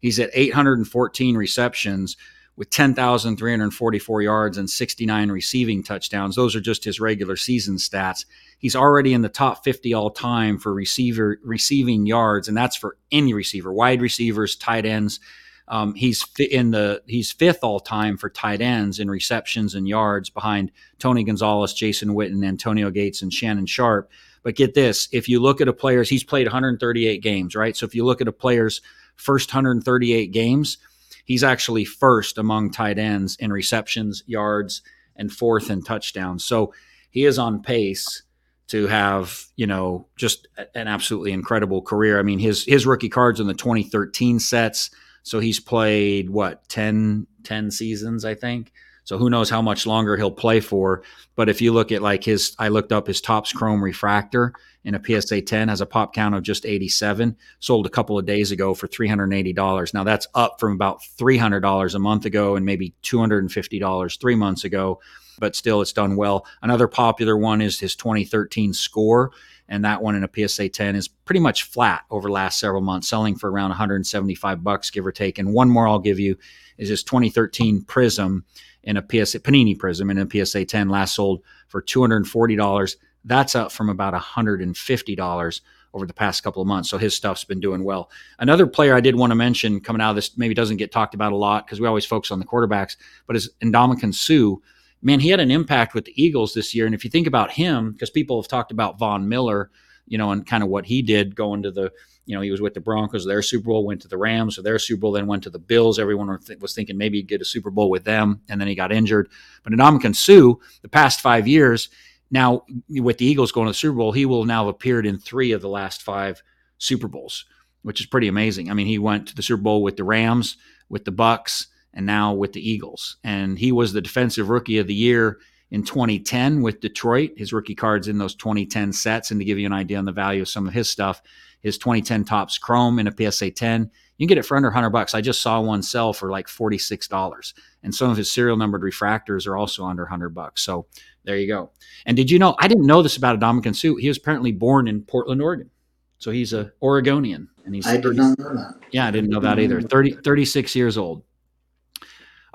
[0.00, 2.16] he's at 814 receptions
[2.56, 6.34] with 10,344 yards and 69 receiving touchdowns.
[6.34, 8.24] Those are just his regular season stats.
[8.56, 12.96] He's already in the top 50 all time for receiver receiving yards, and that's for
[13.12, 15.20] any receiver, wide receivers, tight ends.
[15.68, 20.30] Um, he's in the he's fifth all time for tight ends in receptions and yards
[20.30, 24.10] behind Tony Gonzalez, Jason Witten, Antonio Gates, and Shannon Sharpe.
[24.42, 27.76] But get this: if you look at a player's, he's played 138 games, right?
[27.76, 28.80] So if you look at a player's
[29.16, 30.78] first 138 games,
[31.24, 34.82] he's actually first among tight ends in receptions, yards,
[35.16, 36.44] and fourth in touchdowns.
[36.44, 36.72] So
[37.10, 38.22] he is on pace
[38.68, 42.18] to have, you know, just an absolutely incredible career.
[42.18, 44.90] I mean, his his rookie cards in the 2013 sets.
[45.28, 48.72] So he's played what 10, 10 seasons, I think.
[49.04, 51.02] So who knows how much longer he'll play for.
[51.34, 54.52] But if you look at like his, I looked up his Topps Chrome refractor
[54.84, 58.24] in a PSA 10 has a pop count of just 87, sold a couple of
[58.24, 59.94] days ago for $380.
[59.94, 65.00] Now that's up from about $300 a month ago and maybe $250 three months ago,
[65.38, 66.46] but still it's done well.
[66.62, 69.32] Another popular one is his 2013 score.
[69.68, 72.80] And that one in a PSA 10 is pretty much flat over the last several
[72.80, 75.38] months, selling for around 175 bucks, give or take.
[75.38, 76.36] And one more I'll give you
[76.78, 78.44] is this 2013 Prism
[78.82, 82.96] in a PSA Panini Prism in a PSA 10 last sold for $240.
[83.24, 85.60] That's up from about $150
[85.94, 86.88] over the past couple of months.
[86.88, 88.10] So his stuff's been doing well.
[88.38, 91.14] Another player I did want to mention coming out of this maybe doesn't get talked
[91.14, 92.96] about a lot because we always focus on the quarterbacks,
[93.26, 94.60] but is Ndamukong Suh.
[95.00, 96.86] Man, he had an impact with the Eagles this year.
[96.86, 99.70] And if you think about him, because people have talked about Von Miller,
[100.06, 101.92] you know, and kind of what he did going to the,
[102.26, 104.62] you know, he was with the Broncos, their Super Bowl, went to the Rams, so
[104.62, 105.98] their Super Bowl, then went to the Bills.
[105.98, 106.28] Everyone
[106.60, 109.28] was thinking maybe he'd get a Super Bowl with them, and then he got injured.
[109.62, 111.88] But Ndamukong Suh, the past five years,
[112.30, 115.18] now with the Eagles going to the Super Bowl, he will now have appeared in
[115.18, 116.42] three of the last five
[116.78, 117.46] Super Bowls,
[117.82, 118.70] which is pretty amazing.
[118.70, 120.56] I mean, he went to the Super Bowl with the Rams,
[120.88, 121.66] with the Bucs,
[121.98, 123.16] and now with the Eagles.
[123.24, 125.40] And he was the defensive rookie of the year
[125.72, 127.32] in 2010 with Detroit.
[127.36, 129.32] His rookie cards in those 2010 sets.
[129.32, 131.20] And to give you an idea on the value of some of his stuff,
[131.60, 134.90] his 2010 Topps Chrome in a PSA 10, you can get it for under 100
[134.90, 135.12] bucks.
[135.12, 137.52] I just saw one sell for like $46.
[137.82, 140.62] And some of his serial numbered refractors are also under 100 bucks.
[140.62, 140.86] So
[141.24, 141.72] There you go.
[142.06, 142.54] And did you know?
[142.60, 143.96] I didn't know this about Ndamukong Suh.
[143.96, 145.70] He was apparently born in Portland, Oregon.
[146.18, 148.74] So he's a Oregonian, and he's I did not know that.
[148.92, 149.80] yeah, I didn't know that either.
[149.80, 151.22] 30, 36 years old.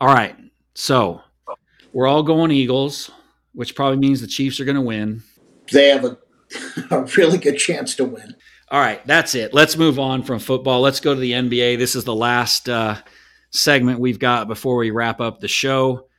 [0.04, 0.36] All right.
[0.76, 1.22] So
[1.94, 3.10] we're all going Eagles,
[3.54, 5.24] which probably means the Chiefs are going to win.
[5.72, 6.18] They have a,
[6.92, 8.36] a really good chance to win.
[8.68, 9.00] All right.
[9.08, 9.54] That's it.
[9.54, 10.82] Let's move on from football.
[10.82, 11.78] Let's go to the NBA.
[11.78, 12.98] This is the last uh,
[13.52, 16.10] segment we've got before we wrap up the show.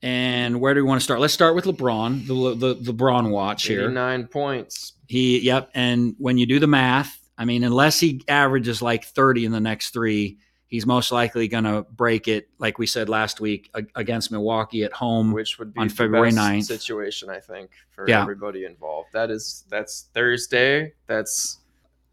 [0.00, 1.20] And where do we want to start?
[1.20, 3.90] Let's start with LeBron, the, the, the LeBron watch here.
[3.90, 4.94] Nine points.
[5.08, 5.68] He, yep.
[5.74, 9.60] And when you do the math, I mean, unless he averages like 30 in the
[9.60, 10.38] next three,
[10.70, 14.84] he's most likely going to break it, like we said last week, a- against Milwaukee
[14.84, 15.32] at home.
[15.32, 16.64] which would be on February best 9th.
[16.64, 18.22] situation I think for Yeah.
[18.22, 19.08] everybody involved.
[19.12, 20.94] That is that's Thursday.
[21.06, 21.58] That's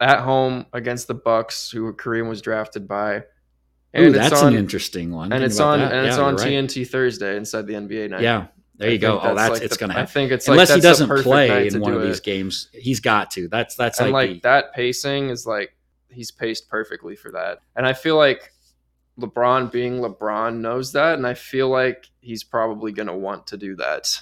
[0.02, 3.18] at home against the Bucks, who Kareem was drafted by.
[3.98, 5.32] Ooh, it's that's on, an interesting one.
[5.32, 6.48] and it's on and it's on right.
[6.48, 8.22] TNT Thursday inside the NBA night.
[8.22, 9.20] Yeah, there you go.
[9.20, 10.04] Oh, that's like it's going to happen.
[10.08, 12.08] I think it's Unless like he doesn't play in one of it.
[12.08, 13.48] these games, he's got to.
[13.48, 15.74] That's that's and like, like the- that pacing is like
[16.18, 17.60] he's paced perfectly for that.
[17.76, 18.52] And I feel like
[19.20, 23.58] LeBron being LeBron knows that, and I feel like he's probably going to want to
[23.58, 24.20] do that.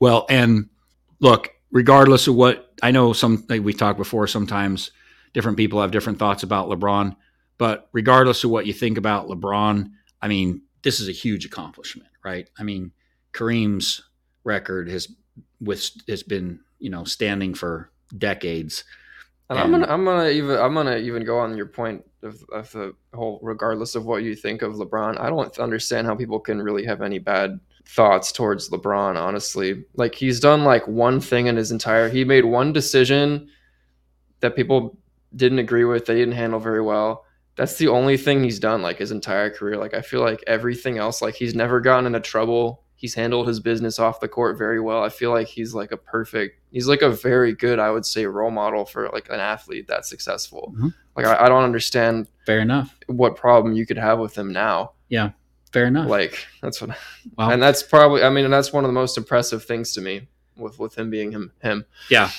[0.00, 0.68] Well, and
[1.20, 4.90] look, regardless of what I know, some like we talked before, sometimes
[5.32, 7.14] different people have different thoughts about LeBron.
[7.56, 12.08] But regardless of what you think about LeBron, I mean, this is a huge accomplishment,
[12.24, 12.50] right?
[12.58, 12.90] I mean,
[13.32, 14.02] Kareem's
[14.42, 15.08] record has
[15.60, 18.82] with has been you know standing for decades.
[19.50, 22.70] And, I'm gonna, I'm gonna even, I'm gonna even go on your point of, of
[22.72, 25.18] the whole, regardless of what you think of LeBron.
[25.18, 29.16] I don't understand how people can really have any bad thoughts towards LeBron.
[29.16, 33.48] Honestly, like he's done like one thing in his entire, he made one decision
[34.40, 34.98] that people
[35.34, 37.24] didn't agree with, they didn't handle very well.
[37.56, 39.78] That's the only thing he's done like his entire career.
[39.78, 42.84] Like I feel like everything else, like he's never gotten into trouble.
[43.00, 45.04] He's handled his business off the court very well.
[45.04, 48.26] I feel like he's like a perfect, he's like a very good, I would say,
[48.26, 50.74] role model for like an athlete that's successful.
[50.76, 50.92] Mhm.
[51.16, 52.96] Like I, I don't understand Fair enough.
[53.06, 54.94] what problem you could have with him now.
[55.08, 55.30] Yeah,
[55.72, 56.08] fair enough.
[56.08, 56.90] Like that's what,
[57.38, 57.50] Wow.
[57.50, 60.26] and that's probably, I mean, and that's one of the most impressive things to me
[60.56, 61.52] with with him being him.
[61.62, 61.84] Him.
[62.10, 62.30] Yeah.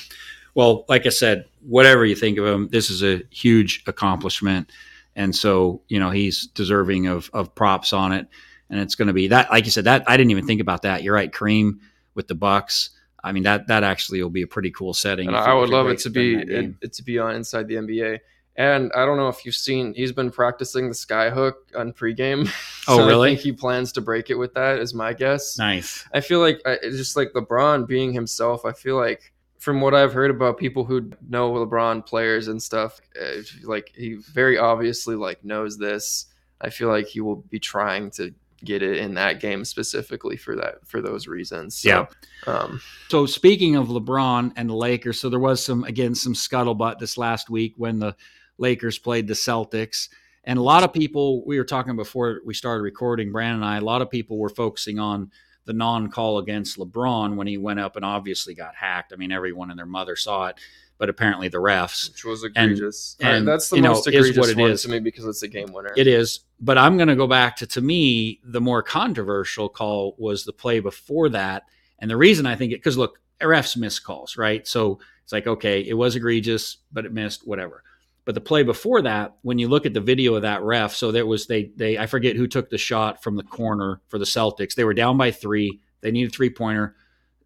[0.56, 4.72] Well, like I said, whatever you think of him, this is a huge accomplishment.
[5.15, 8.27] And so, you know, he's deserving of, of props on it.
[8.69, 10.83] And it's going to be that, like you said, that I didn't even think about
[10.83, 11.03] that.
[11.03, 11.31] You're right.
[11.31, 11.79] Kareem
[12.13, 12.91] with the Bucks.
[13.23, 15.27] I mean, that, that actually will be a pretty cool setting.
[15.27, 18.19] and I would love it to be it, it to be on inside the NBA.
[18.55, 22.49] And I don't know if you've seen he's been practicing the sky hook on pregame.
[22.87, 23.27] Oh, really?
[23.27, 24.79] I think he plans to break it with that.
[24.79, 25.59] Is my guess.
[25.59, 26.07] nice.
[26.11, 28.65] I feel like I, just like LeBron being himself.
[28.65, 32.99] I feel like from what I've heard about people who know LeBron players and stuff,
[33.21, 36.25] uh, like he very obviously like knows this.
[36.59, 38.33] I feel like he will be trying to
[38.64, 41.76] get it in that game specifically for that for those reasons.
[41.76, 42.06] So, Yeah.
[42.48, 46.99] Um, So speaking of LeBron and the Lakers, so there was some again some scuttlebutt
[46.99, 48.15] this last week when the
[48.57, 50.10] Lakers played the Celtics,
[50.44, 53.31] and a lot of people we were talking before we started recording.
[53.31, 55.31] Brandon and I, a lot of people were focusing on
[55.65, 59.14] the non-call against LeBron when he went up and obviously got hacked.
[59.14, 60.60] I mean, everyone and their mother saw it,
[60.99, 62.11] but apparently the refs.
[62.11, 63.15] which was egregious.
[63.19, 64.84] and, And, that's the you know, most is egregious what it one is.
[64.84, 65.93] to me because it's a game winner.
[65.95, 70.15] It is, but I'm going to go back to to me the more controversial call
[70.19, 71.63] was the play before that,
[71.97, 74.67] and the reason I think it because look, refs miss calls, right?
[74.67, 77.84] So it's like okay, it was egregious, but it missed whatever.
[78.26, 81.11] But the play before that, when you look at the video of that ref, so
[81.11, 84.26] there was they they I forget who took the shot from the corner for the
[84.26, 84.76] Celtics.
[84.76, 85.80] They were down by three.
[86.01, 86.95] They needed three pointer.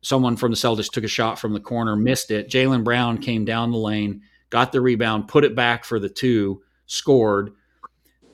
[0.03, 2.49] Someone from the Celtics took a shot from the corner, missed it.
[2.49, 6.61] Jaylen Brown came down the lane, got the rebound, put it back for the two,
[6.85, 7.53] scored.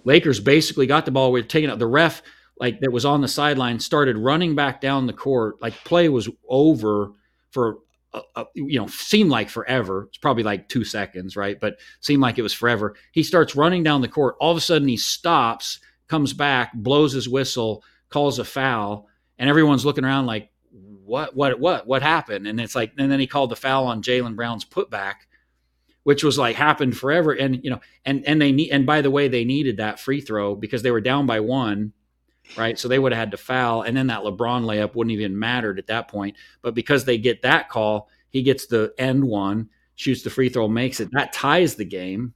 [0.04, 1.32] Lakers basically got the ball.
[1.32, 2.24] We are taking out the ref,
[2.60, 5.62] like that was on the sideline, started running back down the court.
[5.62, 7.12] Like play was over
[7.52, 7.78] for,
[8.14, 10.08] uh, uh, you know, seemed like forever.
[10.10, 11.60] It's probably like two seconds, right?
[11.60, 12.96] But seemed like it was forever.
[13.12, 14.38] He starts running down the court.
[14.40, 19.48] All of a sudden, he stops, comes back, blows his whistle, calls a foul, and
[19.48, 20.50] everyone's looking around like,
[21.10, 22.48] what, what, what, what happened?
[22.48, 25.16] And it's like, and then he called the foul on Jaylen Brown's putback,
[26.04, 27.34] which was like happened forever.
[27.34, 30.22] And you know, and and they need, and by the way, they needed that free
[30.22, 31.94] throw because they were down by one,
[32.58, 32.80] right?
[32.80, 35.80] So they would have had to foul, and then that LeBron layup wouldn't even mattered
[35.80, 36.36] at that point.
[36.62, 40.68] But because they get that call, he gets the end one, shoots the free throw,
[40.68, 41.10] makes it.
[41.12, 42.34] That ties the game,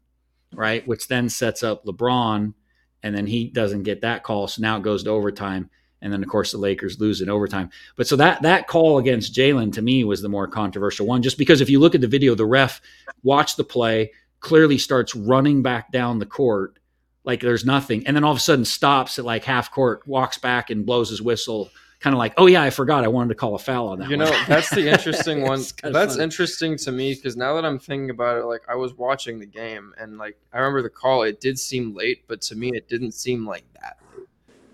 [0.54, 0.86] right?
[0.88, 2.54] Which then sets up LeBron,
[3.02, 5.70] and then he doesn't get that call, so now it goes to overtime.
[6.04, 7.72] And then, of course, the Lakers lose in overtime.
[7.96, 11.40] But so that that call against Jaylen to me was the more controversial one, just
[11.40, 12.82] because if you look at the video, the ref
[13.24, 14.12] watched the play,
[14.42, 16.78] clearly starts running back down the court
[17.24, 20.38] like there's nothing, and then all of a sudden stops at like half court, walks
[20.38, 21.70] back and blows his whistle,
[22.02, 24.10] kind of like, oh yeah, I forgot I wanted to call a foul on that.
[24.10, 24.28] You one.
[24.28, 25.64] know, that's the interesting one.
[25.84, 26.24] That's funny.
[26.24, 29.46] interesting to me because now that I'm thinking about it, like I was watching the
[29.46, 31.24] game and like I remember the call.
[31.24, 33.98] It did seem late, but to me, it didn't seem like that.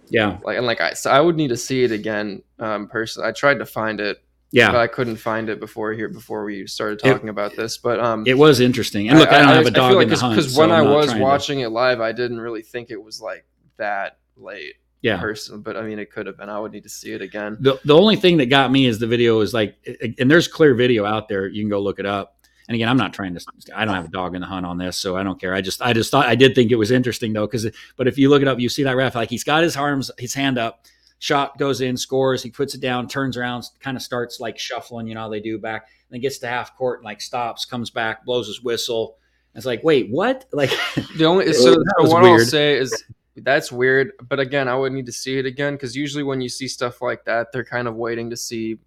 [0.10, 2.42] Yeah, Like and like I, so I would need to see it again.
[2.60, 4.22] Um, personally, I tried to find it,
[4.52, 4.72] yeah.
[4.72, 7.78] but I couldn't find it before here before we started It- talking about this.
[7.78, 9.10] But um, It was interesting.
[9.10, 10.36] And look, I, don't have a dog in the hunt.
[10.36, 12.90] because so when I'm I was trying to- watching it live, I didn't really think
[12.92, 13.46] it was like
[13.78, 14.76] that late.
[15.02, 15.20] yeah.
[15.20, 16.50] personally, but I mean, it could have been.
[16.50, 17.58] I would need to see it again.
[17.60, 19.76] The, the only thing that got me is the video is like,
[20.20, 21.48] and there's clear video out there.
[21.48, 22.36] You can go look it up.
[22.70, 23.44] And again, I'm not trying to.
[23.76, 25.56] I don't have a dog in the hunt on this, so I don't care.
[25.56, 27.68] I just, I just thought I did think it was interesting though, because.
[27.98, 30.12] But if you look it up, you see that ref like he's got his arms,
[30.20, 30.86] his hand up,
[31.18, 32.44] shot goes in, scores.
[32.44, 35.08] He puts it down, turns around, kind of starts like shuffling.
[35.08, 37.66] You know how they do back, and then gets to half court and like stops,
[37.66, 39.18] comes back, blows his whistle.
[39.56, 40.46] It's like, wait, what?
[40.54, 40.70] Like,
[41.18, 43.04] The only so, so what I'll say is
[43.36, 46.50] that's weird, but again, I would need to see it again because usually when you
[46.50, 48.78] see stuff like that, they're kind of waiting to see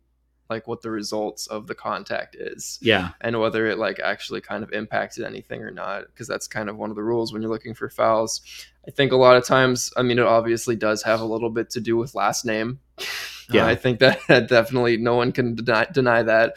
[0.53, 4.62] like what the results of the contact is yeah, and whether it like actually kind
[4.62, 7.51] of impacted anything or not because that's kind of one of the rules when you're
[7.51, 8.41] looking for fouls.
[8.87, 11.70] I think a lot of times, I mean, it obviously does have a little bit
[11.70, 12.81] to do with last name.
[13.51, 13.65] Yeah.
[13.65, 16.57] Uh, I think that definitely no one can deny, deny that.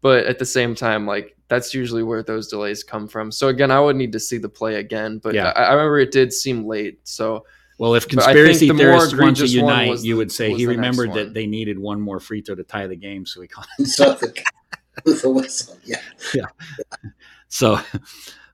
[0.00, 3.32] But at the same time, like that's usually where those delays come from.
[3.32, 5.18] So again, I would need to see the play again.
[5.18, 5.48] But Yeah.
[5.50, 7.00] I, I remember it did seem late.
[7.02, 7.44] So
[7.80, 10.52] Well, if But I think conspiracy the theorists want to unite, was you would say
[10.52, 11.16] he remembered one.
[11.16, 13.66] that they needed one more free throw to tie the game, so he called.
[13.86, 14.44] So the,
[15.06, 16.44] with the whistle, yeah.
[17.48, 17.80] So,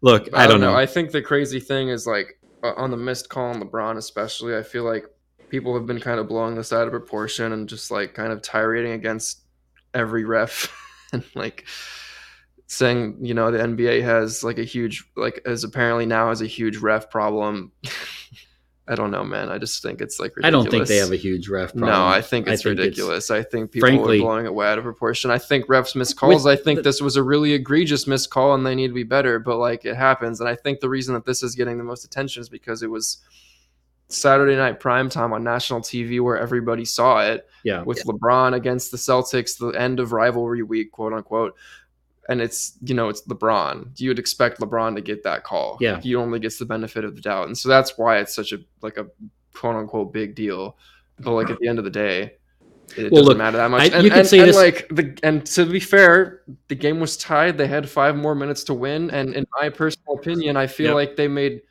[0.01, 0.77] look, I, don't know.
[0.77, 4.57] I think the crazy thing is like uh, on the missed call on LeBron, especially.
[4.57, 5.07] I feel like
[5.49, 8.43] people have been kind of blowing this out of proportion and just like kind of
[8.43, 9.41] tirading against
[9.93, 10.73] every ref
[11.13, 11.67] and like
[12.69, 16.47] saying you know the NBA has like a huge like as apparently now has a
[16.47, 17.73] huge ref problem.
[18.89, 19.49] I don't know, man.
[19.49, 21.91] I just think it's like I don't think they have a huge ref problem.
[21.91, 23.31] No, I think I it's think it's- ridiculous.
[23.33, 25.31] I think people frankly- are blowing it way out of proportion.
[25.31, 26.47] I think refs miss calls.
[26.47, 29.03] I think the- this was a really egregious missed call and they need to be
[29.03, 30.39] better, but like it happens.
[30.41, 32.91] And I think the reason that this is getting the most attention is because it
[32.91, 33.19] was
[34.09, 38.93] Saturday night prime time on national TV where everybody saw it Yeah, with LeBron against
[38.93, 41.57] the Celtics, the end of rivalry week, quote unquote.
[42.29, 43.99] And it's you know it's LeBron.
[44.01, 45.79] You would expect LeBron to get that call.
[45.81, 46.01] Yeah.
[46.01, 48.59] he only gets the benefit of the doubt, and so that's why it's such a
[48.83, 49.07] like a
[49.55, 50.77] quote unquote big deal.
[51.21, 52.35] But like at the end of the day,
[52.97, 53.83] it Well, doesn't look, matter that much.
[53.93, 56.75] I- and you could and, say and this- like the and to be fair, the
[56.75, 57.57] game was tied.
[57.59, 60.95] They had five more minutes to win, and in my personal opinion, I feel Yep.
[60.95, 61.63] like they made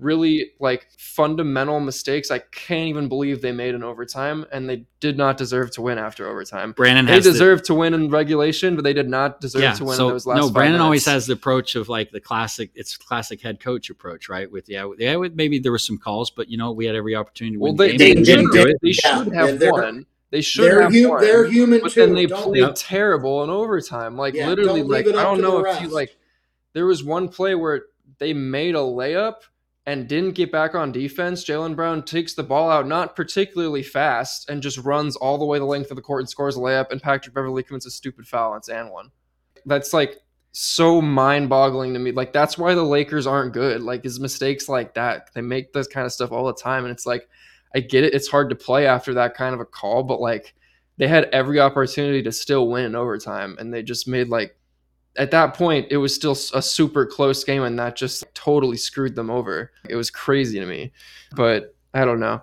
[0.00, 2.30] really like fundamental mistakes.
[2.30, 5.98] I can't even believe they made in overtime, and they did not deserve to win
[5.98, 6.72] after overtime.
[6.72, 9.84] Brandon They deserved the- to win in regulation, but they did not deserve yeah, to
[9.84, 10.36] win so in those last.
[10.38, 12.70] no, five Brandon always has the approach of like the classic.
[12.74, 14.50] It's classic head coach approach, right?
[14.50, 17.14] With yeah, yeah, with, maybe there were some calls, but you know we had every
[17.14, 17.76] opportunity to Well, win.
[17.76, 18.24] they, the they, game.
[18.24, 20.06] They should, did- they yeah, should have they're- won.
[20.32, 21.20] They should They're, have hu- won.
[21.22, 22.00] they're human but too.
[22.06, 22.74] then they Don't- played Yep.
[22.76, 24.16] terrible in overtime.
[24.16, 26.16] Like Yeah, literally, like I don't know the if you like.
[26.72, 27.86] There was one play where
[28.18, 29.38] they made a layup
[29.90, 31.44] and didn't get back on defense.
[31.44, 35.58] Jaylen Brown takes the ball out, not particularly fast, and just runs all the way
[35.58, 36.92] the length of the court and scores a layup.
[36.92, 39.10] And Patrick Beverley commits a stupid foul and it's and one.
[39.66, 40.18] That's like
[40.52, 42.12] so mind-boggling to me.
[42.12, 43.82] Like that's why the Lakers aren't good.
[43.82, 46.92] Like his mistakes like that, they make this kind of stuff all the time, and
[46.92, 47.28] it's like
[47.74, 48.14] I get it.
[48.14, 50.54] It's hard to play after that kind of a call, but like
[50.98, 54.56] they had every opportunity to still win in overtime, and they just made like
[55.16, 59.14] at that point it was still a super close game, and that just totally screwed
[59.14, 59.72] them over.
[59.88, 60.92] It was crazy to me,
[61.34, 62.42] but I don't know.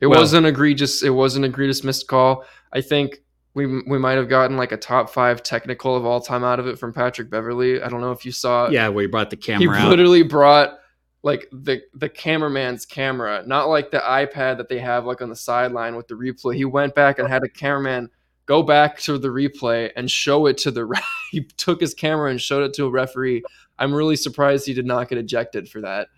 [0.00, 1.02] It Well- was an egregious.
[1.02, 2.44] It was an egregious missed call.
[2.72, 3.22] I think
[3.54, 6.66] we we might have gotten like a top five technical of all time out of
[6.66, 7.80] it from Patrick Beverley.
[7.80, 8.68] I don't know if you saw.
[8.68, 9.82] yeah, where he brought the he camera out.
[9.84, 10.78] He literally brought
[11.22, 15.36] like the the cameraman's camera, not like the iPad that they have like on the
[15.36, 16.54] sideline with the replay.
[16.56, 18.10] He went back and had a cameraman
[18.46, 21.04] go back to the replay and show it to the ref.
[21.30, 23.42] he took his camera and showed it to a referee.
[23.78, 26.08] I'm really surprised he did not get ejected for that.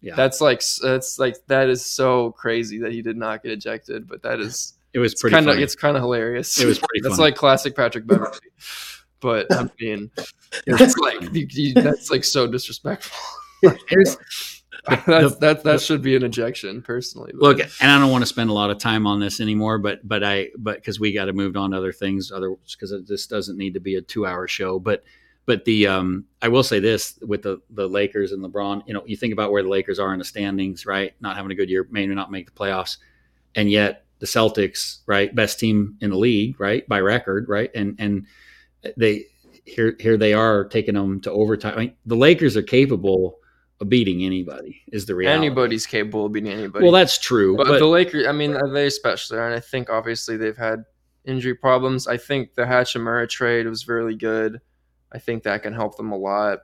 [0.00, 4.08] Yeah, That's like that's like that is so crazy that he did not get ejected,
[4.08, 6.60] but that is it was pretty kind of it's kind of hilarious.
[6.60, 7.28] It was pretty That's funny.
[7.28, 8.38] like classic Patrick Beverley.
[9.20, 10.10] But I mean,
[10.66, 13.16] it's like you, you, that's like so disrespectful.
[13.86, 14.16] Here's-
[15.06, 17.32] that's, that that should be an ejection, personally.
[17.32, 19.78] but- Look, and I don't want to spend a lot of time on this anymore,
[19.78, 22.92] but but I but because we got to move on to other things, other because
[23.06, 24.80] this doesn't need to be a two-hour show.
[24.80, 25.04] But
[25.46, 29.04] but the um, I will say this with the the Lakers and LeBron, you know,
[29.06, 31.14] you think about where the Lakers are in the standings, right?
[31.20, 32.96] Not having a good year, may not make the playoffs,
[33.54, 37.94] and yet the Celtics, right, best team in the league, right, by record, right, and
[38.00, 38.26] and
[38.96, 39.26] they
[39.64, 41.74] here here they are taking them to overtime.
[41.74, 43.38] I mean, the Lakers are capable
[43.82, 44.80] of beating anybody.
[44.92, 45.46] Is the reality.
[45.46, 46.84] Anybody's capable of beating anybody.
[46.84, 49.90] Well, that's true, but, but, the Lakers, I mean, they especially are, and I think
[49.90, 50.84] obviously they've had
[51.24, 52.06] injury problems.
[52.06, 54.60] I think the Hachimura trade was really good.
[55.12, 56.60] I think that can help them a lot.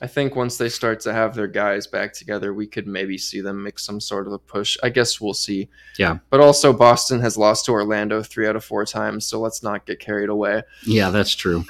[0.00, 3.42] I think once they start to have their guys back together, we could maybe see
[3.42, 4.78] them make some sort of a push.
[4.82, 5.68] I guess we'll see.
[5.98, 6.18] Yeah.
[6.30, 9.84] But also, Boston has lost to Orlando three out of four times, so let's not
[9.84, 10.62] get carried away.
[10.86, 11.64] yeah, that's true.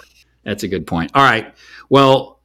[0.45, 1.11] That's a good point.
[1.15, 1.53] All right.
[1.89, 2.40] Well,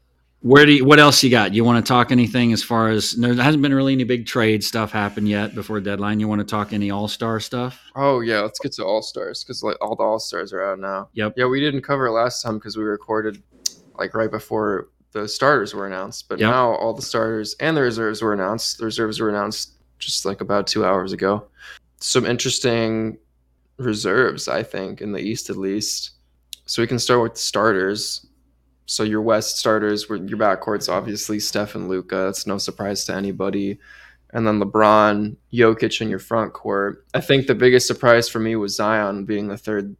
[0.45, 1.55] where do you, what else you got?
[1.55, 4.63] You want to talk anything as far as there hasn't been really any big trade
[4.63, 6.19] stuff happen yet before deadline?
[6.19, 7.81] You want to talk any All Star stuff?
[7.95, 10.77] Oh yeah, let's get to All Stars because like all the All Stars are out
[10.77, 11.09] now.
[11.13, 11.33] Yep.
[11.35, 13.41] Yeah, we didn't cover last time because we recorded
[13.97, 16.47] like right before the starters were announced, but Yep.
[16.51, 18.77] now all the starters and the reserves were announced.
[18.77, 21.47] The reserves were announced just like about two hours ago.
[22.01, 23.17] Some interesting
[23.77, 26.11] reserves, I think, in the East at least.
[26.67, 28.27] So we can start with the starters.
[28.85, 32.15] So your West starters were your backcourts, obviously Steph and Luka.
[32.15, 33.79] That's no surprise to anybody.
[34.31, 37.05] And then LeBron, Jokic in your front court.
[37.13, 39.95] I think the biggest surprise for me was Zion being the third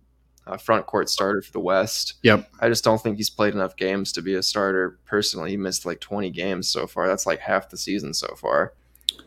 [0.47, 2.15] uh, front court starter for the West.
[2.23, 2.49] Yep.
[2.59, 4.99] I just don't think he's played enough games to be a starter.
[5.05, 7.07] Personally, he missed like 20 games so far.
[7.07, 8.73] That's like half the season so far.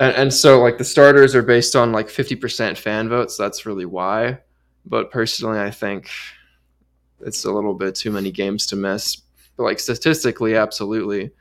[0.01, 3.37] And, and so, like, the starters are based on like 50% fan votes.
[3.37, 4.39] That's really why.
[4.85, 6.11] But personally, I think
[7.21, 9.23] it's a little bit too many games to miss.
[9.59, 11.33] But like statistically, absolutely.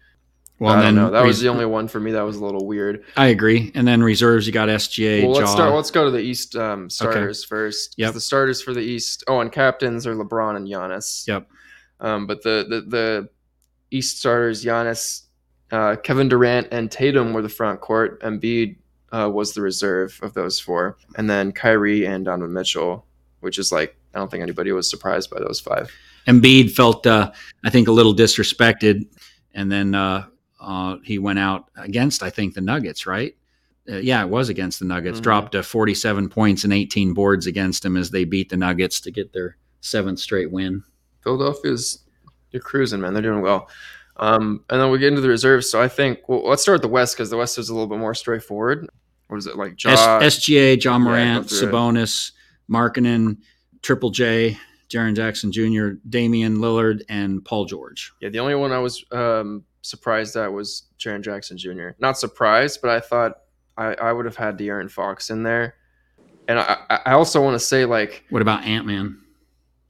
[0.60, 1.12] Well, I don't know.
[1.12, 3.04] That was the only one for me that was a little weird.
[3.16, 3.72] I agree.
[3.76, 5.22] And then reserves, you got SGA.
[5.22, 5.56] Well, let's Jaw.
[5.56, 5.76] start.
[5.76, 7.94] Let's go to the East um, starters first.
[7.98, 8.16] Yep.
[8.16, 9.24] The starters for the East.
[9.28, 11.28] Oh, and captains are LeBron and Giannis.
[11.28, 11.48] Yep.
[12.00, 13.30] Um, but the, the the
[13.92, 15.26] East starters, Giannis,
[15.72, 18.20] uh, Kevin Durant, and Tatum were the front court.
[18.24, 18.78] Embiid
[19.12, 23.06] uh, was the reserve of those four, and then Kyrie and Donovan Mitchell,
[23.42, 25.92] which is like I don't think anybody was surprised by those five.
[26.28, 27.32] Embiid felt, uh,
[27.64, 29.06] I think, a little disrespected,
[29.54, 30.26] and then uh,
[30.60, 33.36] uh, he went out against, I think, the Nuggets, right?
[33.90, 35.20] Uh, yeah, it was against the Nuggets.
[35.20, 35.24] Mhm.
[35.24, 39.12] Dropped uh, 47 points and 18 boards against him as they beat the Nuggets to
[39.12, 40.84] get their seventh straight win.
[41.24, 42.00] Philadelphia's
[42.52, 43.14] they're cruising, man.
[43.14, 43.70] They're doing well.
[44.18, 45.70] Um, and then we get into the reserves.
[45.70, 47.88] So I think well, let's start with the West because the West is a little
[47.88, 48.88] bit more straightforward.
[49.28, 49.82] What is it like?
[49.84, 51.54] Ja, S- SGA, John Morant, it.
[51.56, 52.32] Sabonis,
[52.72, 53.38] Markkanen,
[53.82, 54.58] Triple J,
[54.90, 58.12] Jaren Jackson Jr., Damian Lillard, and Paul George.
[58.22, 61.90] yeah, the only one I was um, surprised at was Jaren Jackson Jr.
[62.00, 63.34] Not surprised, but I thought
[63.78, 65.76] I, I would have had De'Aaron Fox in there.
[66.48, 69.22] And I, I also want to say like What about Ant Man?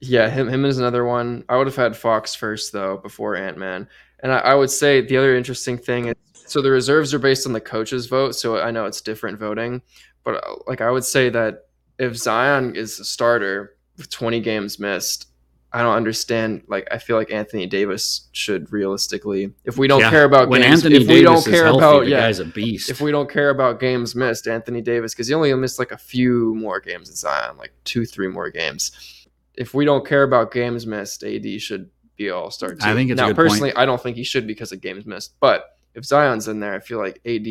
[0.00, 1.44] Yeah, him him is another one.
[1.48, 3.88] I would have had Fox first though before Ant Man.
[4.20, 7.46] And I, I would say the other interesting thing is so the reserves are based
[7.46, 8.34] on the coaches' vote.
[8.34, 9.82] So I know it's different voting,
[10.24, 11.66] but uh, like I would say that
[11.98, 15.26] if Zion is a starter with 20 games missed,
[15.72, 16.62] I don't understand.
[16.68, 20.62] Like I feel like Anthony Davis should realistically, if we don't Yeah, care about when
[20.62, 22.88] games, Anthony if we Davis don't is care healthy, about the yeah, guy's a beast.
[22.88, 25.98] if we don't care about games missed, Anthony Davis, because he only missed like a
[25.98, 29.26] few more games than Zion, like two, three more games.
[29.56, 32.74] If we don't care about games missed, AD should be all star.
[32.80, 33.36] I think now good point.
[33.36, 35.34] personally, I don't think he should because of games missed.
[35.40, 37.46] But if Zion's in there, I feel like AD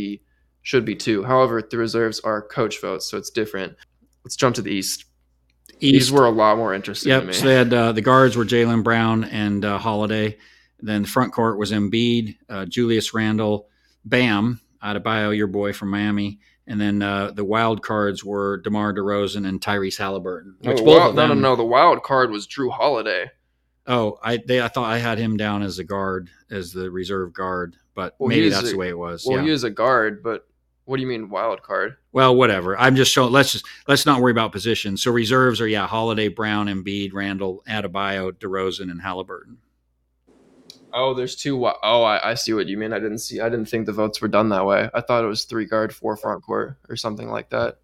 [0.63, 1.23] should be too.
[1.23, 3.75] However, the reserves are coach votes, so it's different.
[4.23, 5.05] Let's jump to the East.
[5.79, 7.25] These were a lot more interesting to Yep.
[7.25, 7.33] me.
[7.33, 10.37] So they had uh, the guards were Jaylen Brown and uh, Holiday.
[10.79, 13.67] Then the front court was Embiid, uh, Julius Randle,
[14.05, 19.47] Bam, Adebayo, your boy from Miami, and then uh, the wild cards were DeMar DeRozan
[19.47, 20.55] and Tyrese Halliburton.
[20.61, 21.55] no, Which both wild- of no, no, no.
[21.55, 23.31] The wild card was Jrue Holiday.
[23.87, 27.33] Oh, I they I thought I had him down as a guard, as the reserve
[27.33, 29.25] guard, but Well, maybe that's a- the way it was.
[29.25, 29.45] Well, yeah.
[29.45, 30.45] he is a guard, but
[30.87, 31.97] what do you mean wild card?
[32.13, 32.77] Well, whatever.
[32.77, 33.31] I'm just showing.
[33.31, 35.03] Let's just let's not worry about positions.
[35.03, 39.57] So reserves are yeah, Holiday, Brown, Embiid, Randle, Adebayo, DeRozan, and Halliburton.
[40.93, 41.51] Oh, there's two.
[41.51, 42.93] wi- Oh, I, I see what you mean.
[42.93, 43.39] I didn't see.
[43.41, 44.89] I didn't think the votes were done that way.
[44.93, 47.77] I thought it was three guard, four front court, or something like that.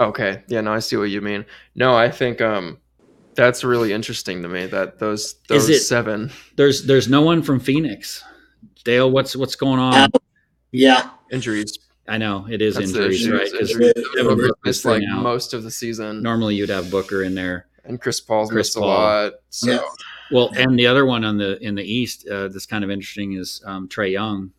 [0.00, 1.44] Okay, yeah, no, I see what you mean.
[1.74, 2.78] No, I think um,
[3.34, 4.66] that's really interesting to me.
[4.66, 8.22] That those those it- seven There's there's no one from Phoenix.
[8.84, 10.10] Dale, what's what's going on?
[10.70, 11.10] Yeah.
[11.32, 11.78] injuries.
[12.08, 13.42] I know it is That's the injuries, issue, right?
[13.46, 13.92] is 'Cause injuries.
[13.96, 15.22] It- Devin it- Booker missed like out.
[15.22, 17.66] most of the season, normally you'd have Booker in there.
[17.84, 18.84] and Chris Paul's Chris missed Paul.
[18.88, 19.32] a lot.
[19.50, 19.80] So Yeah.
[20.30, 23.32] Well, and the other one on the in the East uh, that's kind of interesting
[23.32, 24.52] is um, Trae Young.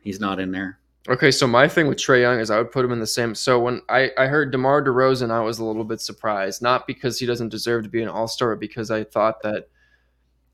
[0.00, 0.78] He's not in there.
[1.08, 3.34] Okay, so my thing with Trae Young is I would put him in the same.
[3.34, 6.62] So when I, I heard DeMar DeRozan, I was a little bit surprised.
[6.62, 9.68] Not because he doesn't deserve to be an All Star, but because I thought that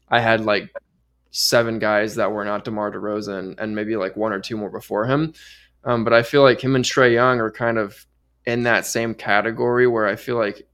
[0.08, 0.70] I had like
[1.30, 5.06] seven guys that were not DeMar DeRozan and maybe like one or two more before
[5.06, 5.32] him.
[5.84, 8.04] Um, but I feel like him and Trae Young are kind of
[8.46, 10.66] in that same category where I feel like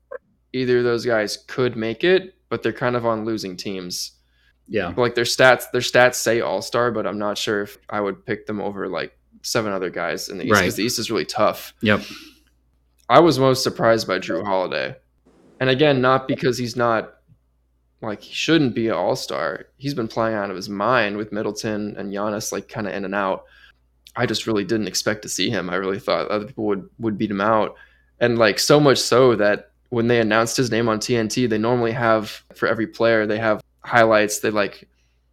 [0.53, 4.12] either of those guys could make it, but they're kind of on losing teams
[4.69, 8.24] Yeah, like their stats their stats say all-star but i'm not sure if i would
[8.27, 10.77] pick them over like seven other guys in the East because Right.
[10.77, 11.73] the East is really tough.
[11.83, 12.01] Yep.
[13.09, 14.97] I was most surprised by Jrue Holiday.
[15.61, 17.15] And again, not because he's not
[18.03, 19.66] like he shouldn't be an all star.
[19.77, 23.05] He's been playing out of his mind with Middleton and Giannis like kind of in
[23.05, 23.45] and out.
[24.16, 25.68] I just really didn't expect to see him.
[25.70, 27.76] I really thought other people would would beat him out.
[28.20, 31.93] And like so much so that when they announced his name on TNT, they normally
[31.93, 34.40] have for every player, they have highlights.
[34.40, 34.88] They like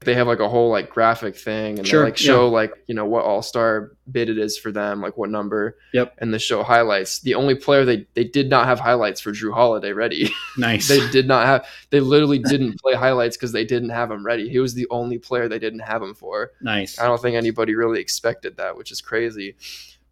[0.06, 2.96] they have like a whole like graphic thing and Sure, they like show like, you
[2.96, 6.16] know, what all-star bid it is for them, like what number Yep.
[6.20, 7.20] and the show highlights.
[7.20, 10.32] The only player they they did not have highlights for Jrue Holiday ready.
[10.58, 10.88] Nice.
[10.88, 11.66] they did not have.
[11.90, 14.50] They literally didn't play highlights because they didn't have him ready.
[14.50, 16.52] He was the only player they didn't have him for.
[16.62, 17.00] nice.
[17.00, 19.56] I don't think anybody really expected that, which is crazy,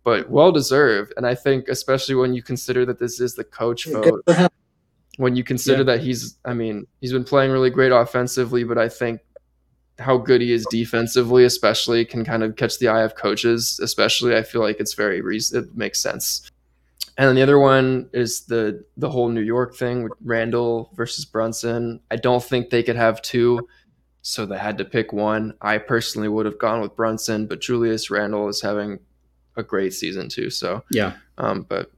[0.04, 1.14] but well deserved.
[1.18, 4.50] And I think especially when you consider that this is the coach Good vote,
[5.18, 5.96] when you consider Yeah.
[5.96, 9.20] that he's, I mean, he's been playing really great offensively, but I think
[10.02, 13.80] how good he is defensively, especially, can kind of catch the eye of coaches.
[13.82, 16.50] Especially, I feel like it's very reason it makes sense.
[17.18, 21.26] And then the other one is the the whole New York thing with Randle versus
[21.26, 22.00] Brunson.
[22.10, 23.68] I don't think they could have two,
[24.22, 25.54] so they had to pick one.
[25.62, 29.00] I personally would have gone with Brunson, but Julius Randle is having
[29.56, 30.50] a great season too.
[30.50, 31.14] So, yeah.
[31.38, 31.92] um, but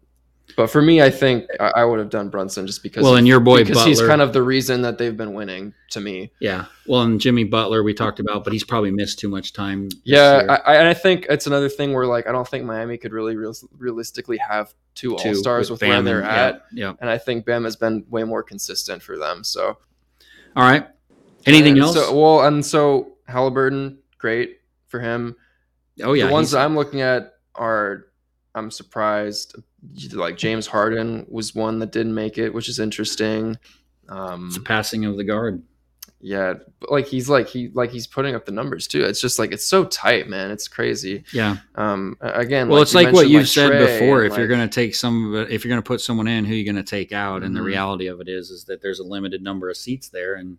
[0.55, 3.03] but for me, I think I, I would have done Brunson just because.
[3.03, 5.73] Well, of- and your boy because he's kind of the reason that they've been winning
[5.91, 6.31] to me.
[6.39, 6.65] Yeah.
[6.87, 9.89] Well, and Jimmy Butler we talked about, but he's probably missed too much time.
[10.03, 10.45] Yeah.
[10.49, 13.13] I, I, and I think it's another thing where like I don't think Miami could
[13.13, 16.87] really real, realistically have two Two all stars with, where they're and- at, Yeah.
[16.89, 16.93] yeah.
[17.01, 19.43] and I think Bam has been way more consistent for them.
[19.43, 19.77] So
[20.55, 20.87] All right.
[21.45, 21.95] Anything And else?
[21.95, 25.35] So, well, and so Halliburton, great for him.
[26.03, 26.27] oh yeah.
[26.27, 28.05] the ones that I'm looking at are
[28.55, 29.55] I'm surprised.
[30.11, 33.57] Like James Harden was one that didn't make it, which is interesting.
[34.09, 35.61] Um, it's the passing of the guard.
[36.21, 36.53] yeah,
[36.89, 39.03] like he's like he like he's putting up the numbers too.
[39.03, 40.51] It's just like it's so tight, man.
[40.51, 41.23] It's crazy.
[41.33, 41.57] Yeah.
[41.75, 44.23] Um, again, Well, it's you like what you've like said Trey before.
[44.23, 46.57] If you're going to take some, if you're going to put someone in, who are
[46.57, 47.43] you going to take out?
[47.43, 47.65] And the Mhm.
[47.65, 50.57] reality of it is, is that there's a limited number of seats there, and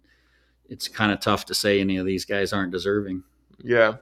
[0.68, 3.22] it's kind of tough to say any of these guys aren't deserving.
[3.62, 3.96] Yeah.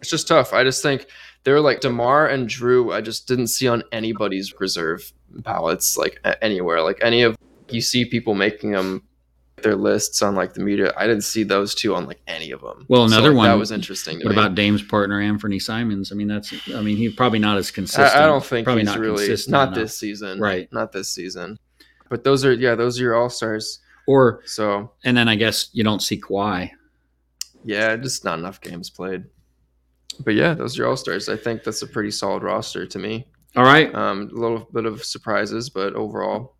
[0.00, 0.52] It's just tough.
[0.52, 1.06] I just think
[1.44, 6.80] they're like DeMar and Drew, I just didn't see on anybody's reserve ballots, like anywhere.
[6.82, 7.36] Like any of
[7.70, 9.02] you see people making them
[9.62, 10.92] their lists on like the media.
[10.96, 12.84] I didn't see those two on like any of them.
[12.88, 14.18] Well, So, another like, one- that was interesting.
[14.18, 14.32] What me.
[14.32, 16.12] about Dame's partner Anthony Simons?
[16.12, 16.52] I mean, that's.
[16.74, 18.14] I mean, he's probably not as consistent.
[18.16, 19.78] I, I don't think probably he's not really consistent not enough.
[19.78, 20.38] this season.
[20.40, 20.70] Right.
[20.72, 21.58] Not this season.
[22.10, 23.80] But those are yeah, those are your all stars.
[24.06, 26.70] Or So and then I guess you don't see Kawhi.
[27.64, 29.24] yeah, just not enough games played.
[30.20, 31.28] But yeah, those are your all stars.
[31.28, 33.26] I think that's a pretty solid roster to me.
[33.56, 33.94] All right.
[33.94, 36.54] Um, a little bit of surprises, but overall,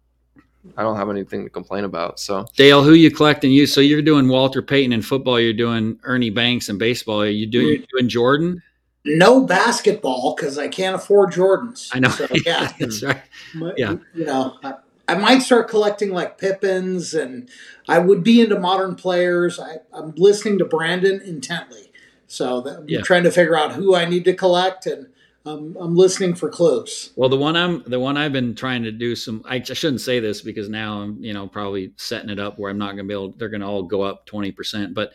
[0.76, 2.18] I don't have anything to complain about.
[2.20, 3.50] So Dale, who you collecting?
[3.50, 5.38] You so you're doing Walter Payton in football.
[5.40, 7.22] You're doing Ernie Banks in baseball.
[7.22, 8.62] Are you doing you doing Jordan?
[9.04, 11.90] No basketball because I can't afford Jordans.
[11.92, 12.08] I know.
[12.08, 12.72] So, yeah.
[12.78, 13.20] That's right.
[13.54, 13.96] My- Yeah.
[14.14, 14.74] You know, I,
[15.06, 17.50] I might start collecting like Pippens, and
[17.86, 19.60] I would be into modern players.
[19.60, 21.92] I, I'm listening to Brandon intently,
[22.34, 23.00] so that, I'm Yeah.
[23.02, 25.06] trying to figure out who I need to collect, and
[25.46, 27.12] um, I'm listening for clues.
[27.16, 29.42] Well, the one I'm the one I've been trying to do some.
[29.46, 32.70] I, I shouldn't say this because now I'm you know probably setting it up where
[32.70, 33.32] I'm not going to be able.
[33.36, 34.94] They're going to all go up twenty percent.
[34.94, 35.12] But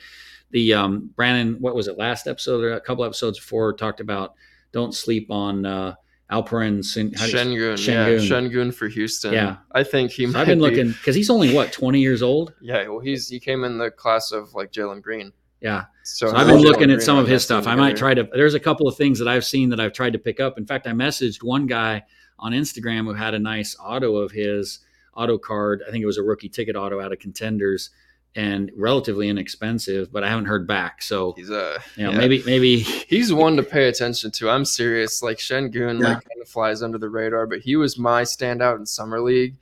[0.52, 4.34] the um, Brandon, what was it last episode or a couple episodes before talked about
[4.72, 5.96] don't sleep on uh,
[6.32, 6.84] Alperen.
[6.86, 8.52] Sin- how do you- Sengun, yeah, Sengun.
[8.52, 9.34] Sengun for Houston.
[9.34, 9.58] Yeah.
[9.72, 10.26] I think he.
[10.28, 12.54] So might I've been be- looking because he's only what twenty years old.
[12.62, 15.34] Yeah, well, he's he came in the class of like Jalen Green.
[15.62, 15.86] Yeah.
[16.04, 17.68] So, So I've been looking at some of his stuff.
[17.68, 18.24] I might try to.
[18.32, 20.58] There's a couple of things that I've seen that I've tried to pick up.
[20.58, 22.04] In fact, I messaged one guy
[22.40, 24.80] on Instagram who had a nice auto of his
[25.14, 25.84] auto card.
[25.88, 27.90] I think it was a rookie ticket auto out of Contenders,
[28.36, 30.12] and relatively inexpensive.
[30.14, 31.02] But I haven't heard back.
[31.02, 32.18] So He's a you know, yeah.
[32.18, 32.80] maybe maybe
[33.10, 34.50] He's one to pay attention to.
[34.50, 35.22] I'm serious.
[35.22, 36.08] Like Sengun, Yeah.
[36.14, 39.58] like kind of flies under the radar, but he was my standout in summer league,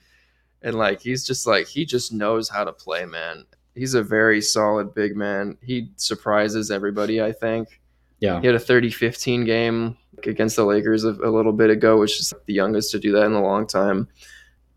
[0.62, 3.46] and like he's just like he just knows how to play, man.
[3.78, 5.58] He's a very solid big man.
[5.62, 7.22] He surprises everybody.
[7.22, 7.80] I think
[8.20, 8.40] yeah.
[8.42, 12.34] he had a 30-15 game against the Lakers a, a little bit ago, which is
[12.46, 14.08] the youngest to do that in a long time.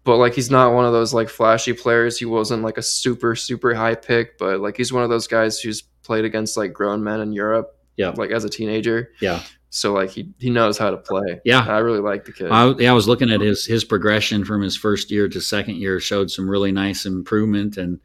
[0.05, 2.18] But like he's not one of those like flashy players.
[2.18, 5.60] He wasn't like a super super high pick, but like he's one of those guys
[5.60, 8.12] who's played against like grown men in Europe Yeah.
[8.16, 9.12] like as a teenager.
[9.20, 9.43] Yeah.
[9.68, 11.40] So like he he knows how to play.
[11.44, 11.64] Yeah.
[11.66, 12.51] I really like the kid.
[12.51, 15.77] I, yeah, I was looking at his his progression from his first year to second
[15.77, 18.01] year showed some really nice improvement, and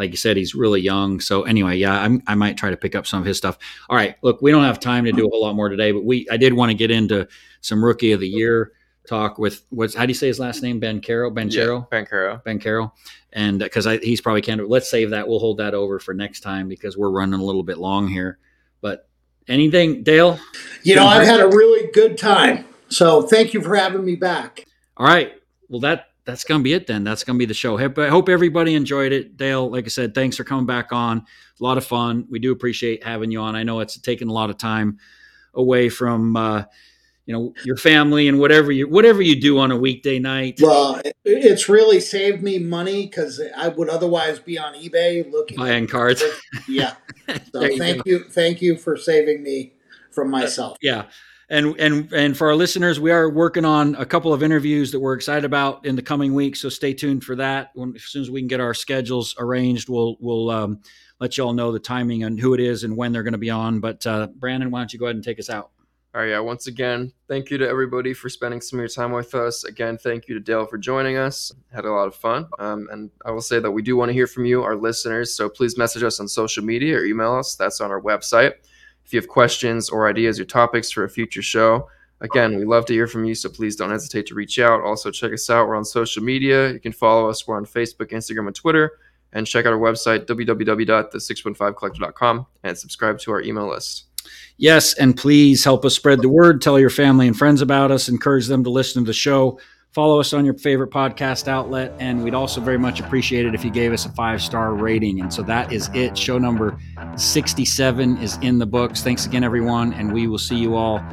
[0.00, 1.20] like you said, he's really young.
[1.20, 3.58] So anyway, yeah, I'm, I might try to pick up some of his stuff.
[3.90, 6.04] All right, look, we don't have time to do a whole lot more today, but
[6.04, 7.28] we I did want to get into
[7.60, 8.72] some rookie of the year
[9.06, 10.80] talk with what's how do you say his last name?
[10.80, 12.42] Ben Caro, Ben Charo, yeah, Bancaro.
[12.44, 12.94] Ben Carroll,
[13.34, 14.70] and uh, because he's probably candidate.
[14.70, 15.28] Let's save that.
[15.28, 18.38] We'll hold that over for next time because we're running a little bit long here.
[18.80, 19.06] But
[19.48, 20.38] anything, Dale?
[20.82, 22.64] You know, I've had a really good time.
[22.88, 24.64] So thank you for having me back.
[24.96, 25.32] All right.
[25.68, 27.02] Well, that that's gonna be it then.
[27.02, 27.76] That's gonna be the show.
[27.76, 29.36] I hope everybody enjoyed it.
[29.36, 31.18] Dale, like I said, thanks for coming back on.
[31.18, 32.26] A lot of fun.
[32.30, 33.56] We do appreciate having you on.
[33.56, 34.98] I know it's taken a lot of time
[35.54, 36.64] away from uh,
[37.26, 40.60] you know your family and whatever you whatever you do on a weekday night.
[40.62, 45.86] Well, it's really saved me money because I would otherwise be on eBay looking buying
[45.86, 46.22] cards.
[46.68, 46.94] Yeah.
[47.52, 48.02] So you thank go.
[48.06, 49.74] you, thank you for saving me
[50.10, 50.76] from myself.
[50.82, 51.04] Yeah.
[51.50, 55.00] And, and and for our listeners, we are working on a couple of interviews that
[55.00, 56.60] we're excited about in the coming weeks.
[56.60, 57.70] So stay tuned for that.
[57.74, 60.80] When, as soon as we can get our schedules arranged, we'll we'll um,
[61.18, 63.38] let you all know the timing and who it is and when they're going to
[63.38, 63.80] be on.
[63.80, 65.70] But uh, Brandon, why don't you go ahead and take us out?
[66.12, 66.40] All right, yeah.
[66.40, 69.62] Once again, thank you to everybody for spending some of your time with us.
[69.62, 71.52] Again, thank you to Dale for joining us.
[71.72, 72.48] Had a lot of fun.
[72.58, 75.34] Um, and I will say that we do want to hear from you, our listeners.
[75.34, 77.54] So please message us on social media or email us.
[77.54, 78.54] That's on our website.
[79.10, 81.88] If you have questions or ideas or topics for a future show,
[82.20, 83.34] again, we love to hear from you.
[83.34, 84.82] So please don't hesitate to reach out.
[84.82, 85.66] Also, check us out.
[85.66, 86.72] We're on social media.
[86.72, 87.44] You can follow us.
[87.44, 89.00] We're on Facebook, Instagram, and Twitter.
[89.32, 94.04] And check out our website, www.the615collector.com, and subscribe to our email list.
[94.58, 96.62] Yes, and please help us spread the word.
[96.62, 98.08] Tell your family and friends about us.
[98.08, 99.58] Encourage them to listen to the show.
[99.92, 101.92] Follow us on your favorite podcast outlet.
[101.98, 105.20] And we'd also very much appreciate it if you gave us a five star rating.
[105.20, 106.16] And so that is it.
[106.16, 106.78] Show number
[107.16, 109.02] 67 is in the books.
[109.02, 109.92] Thanks again, everyone.
[109.94, 111.04] And we will see you all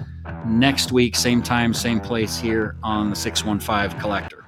[0.46, 4.46] next week, same time, same place here on the 615 Collector.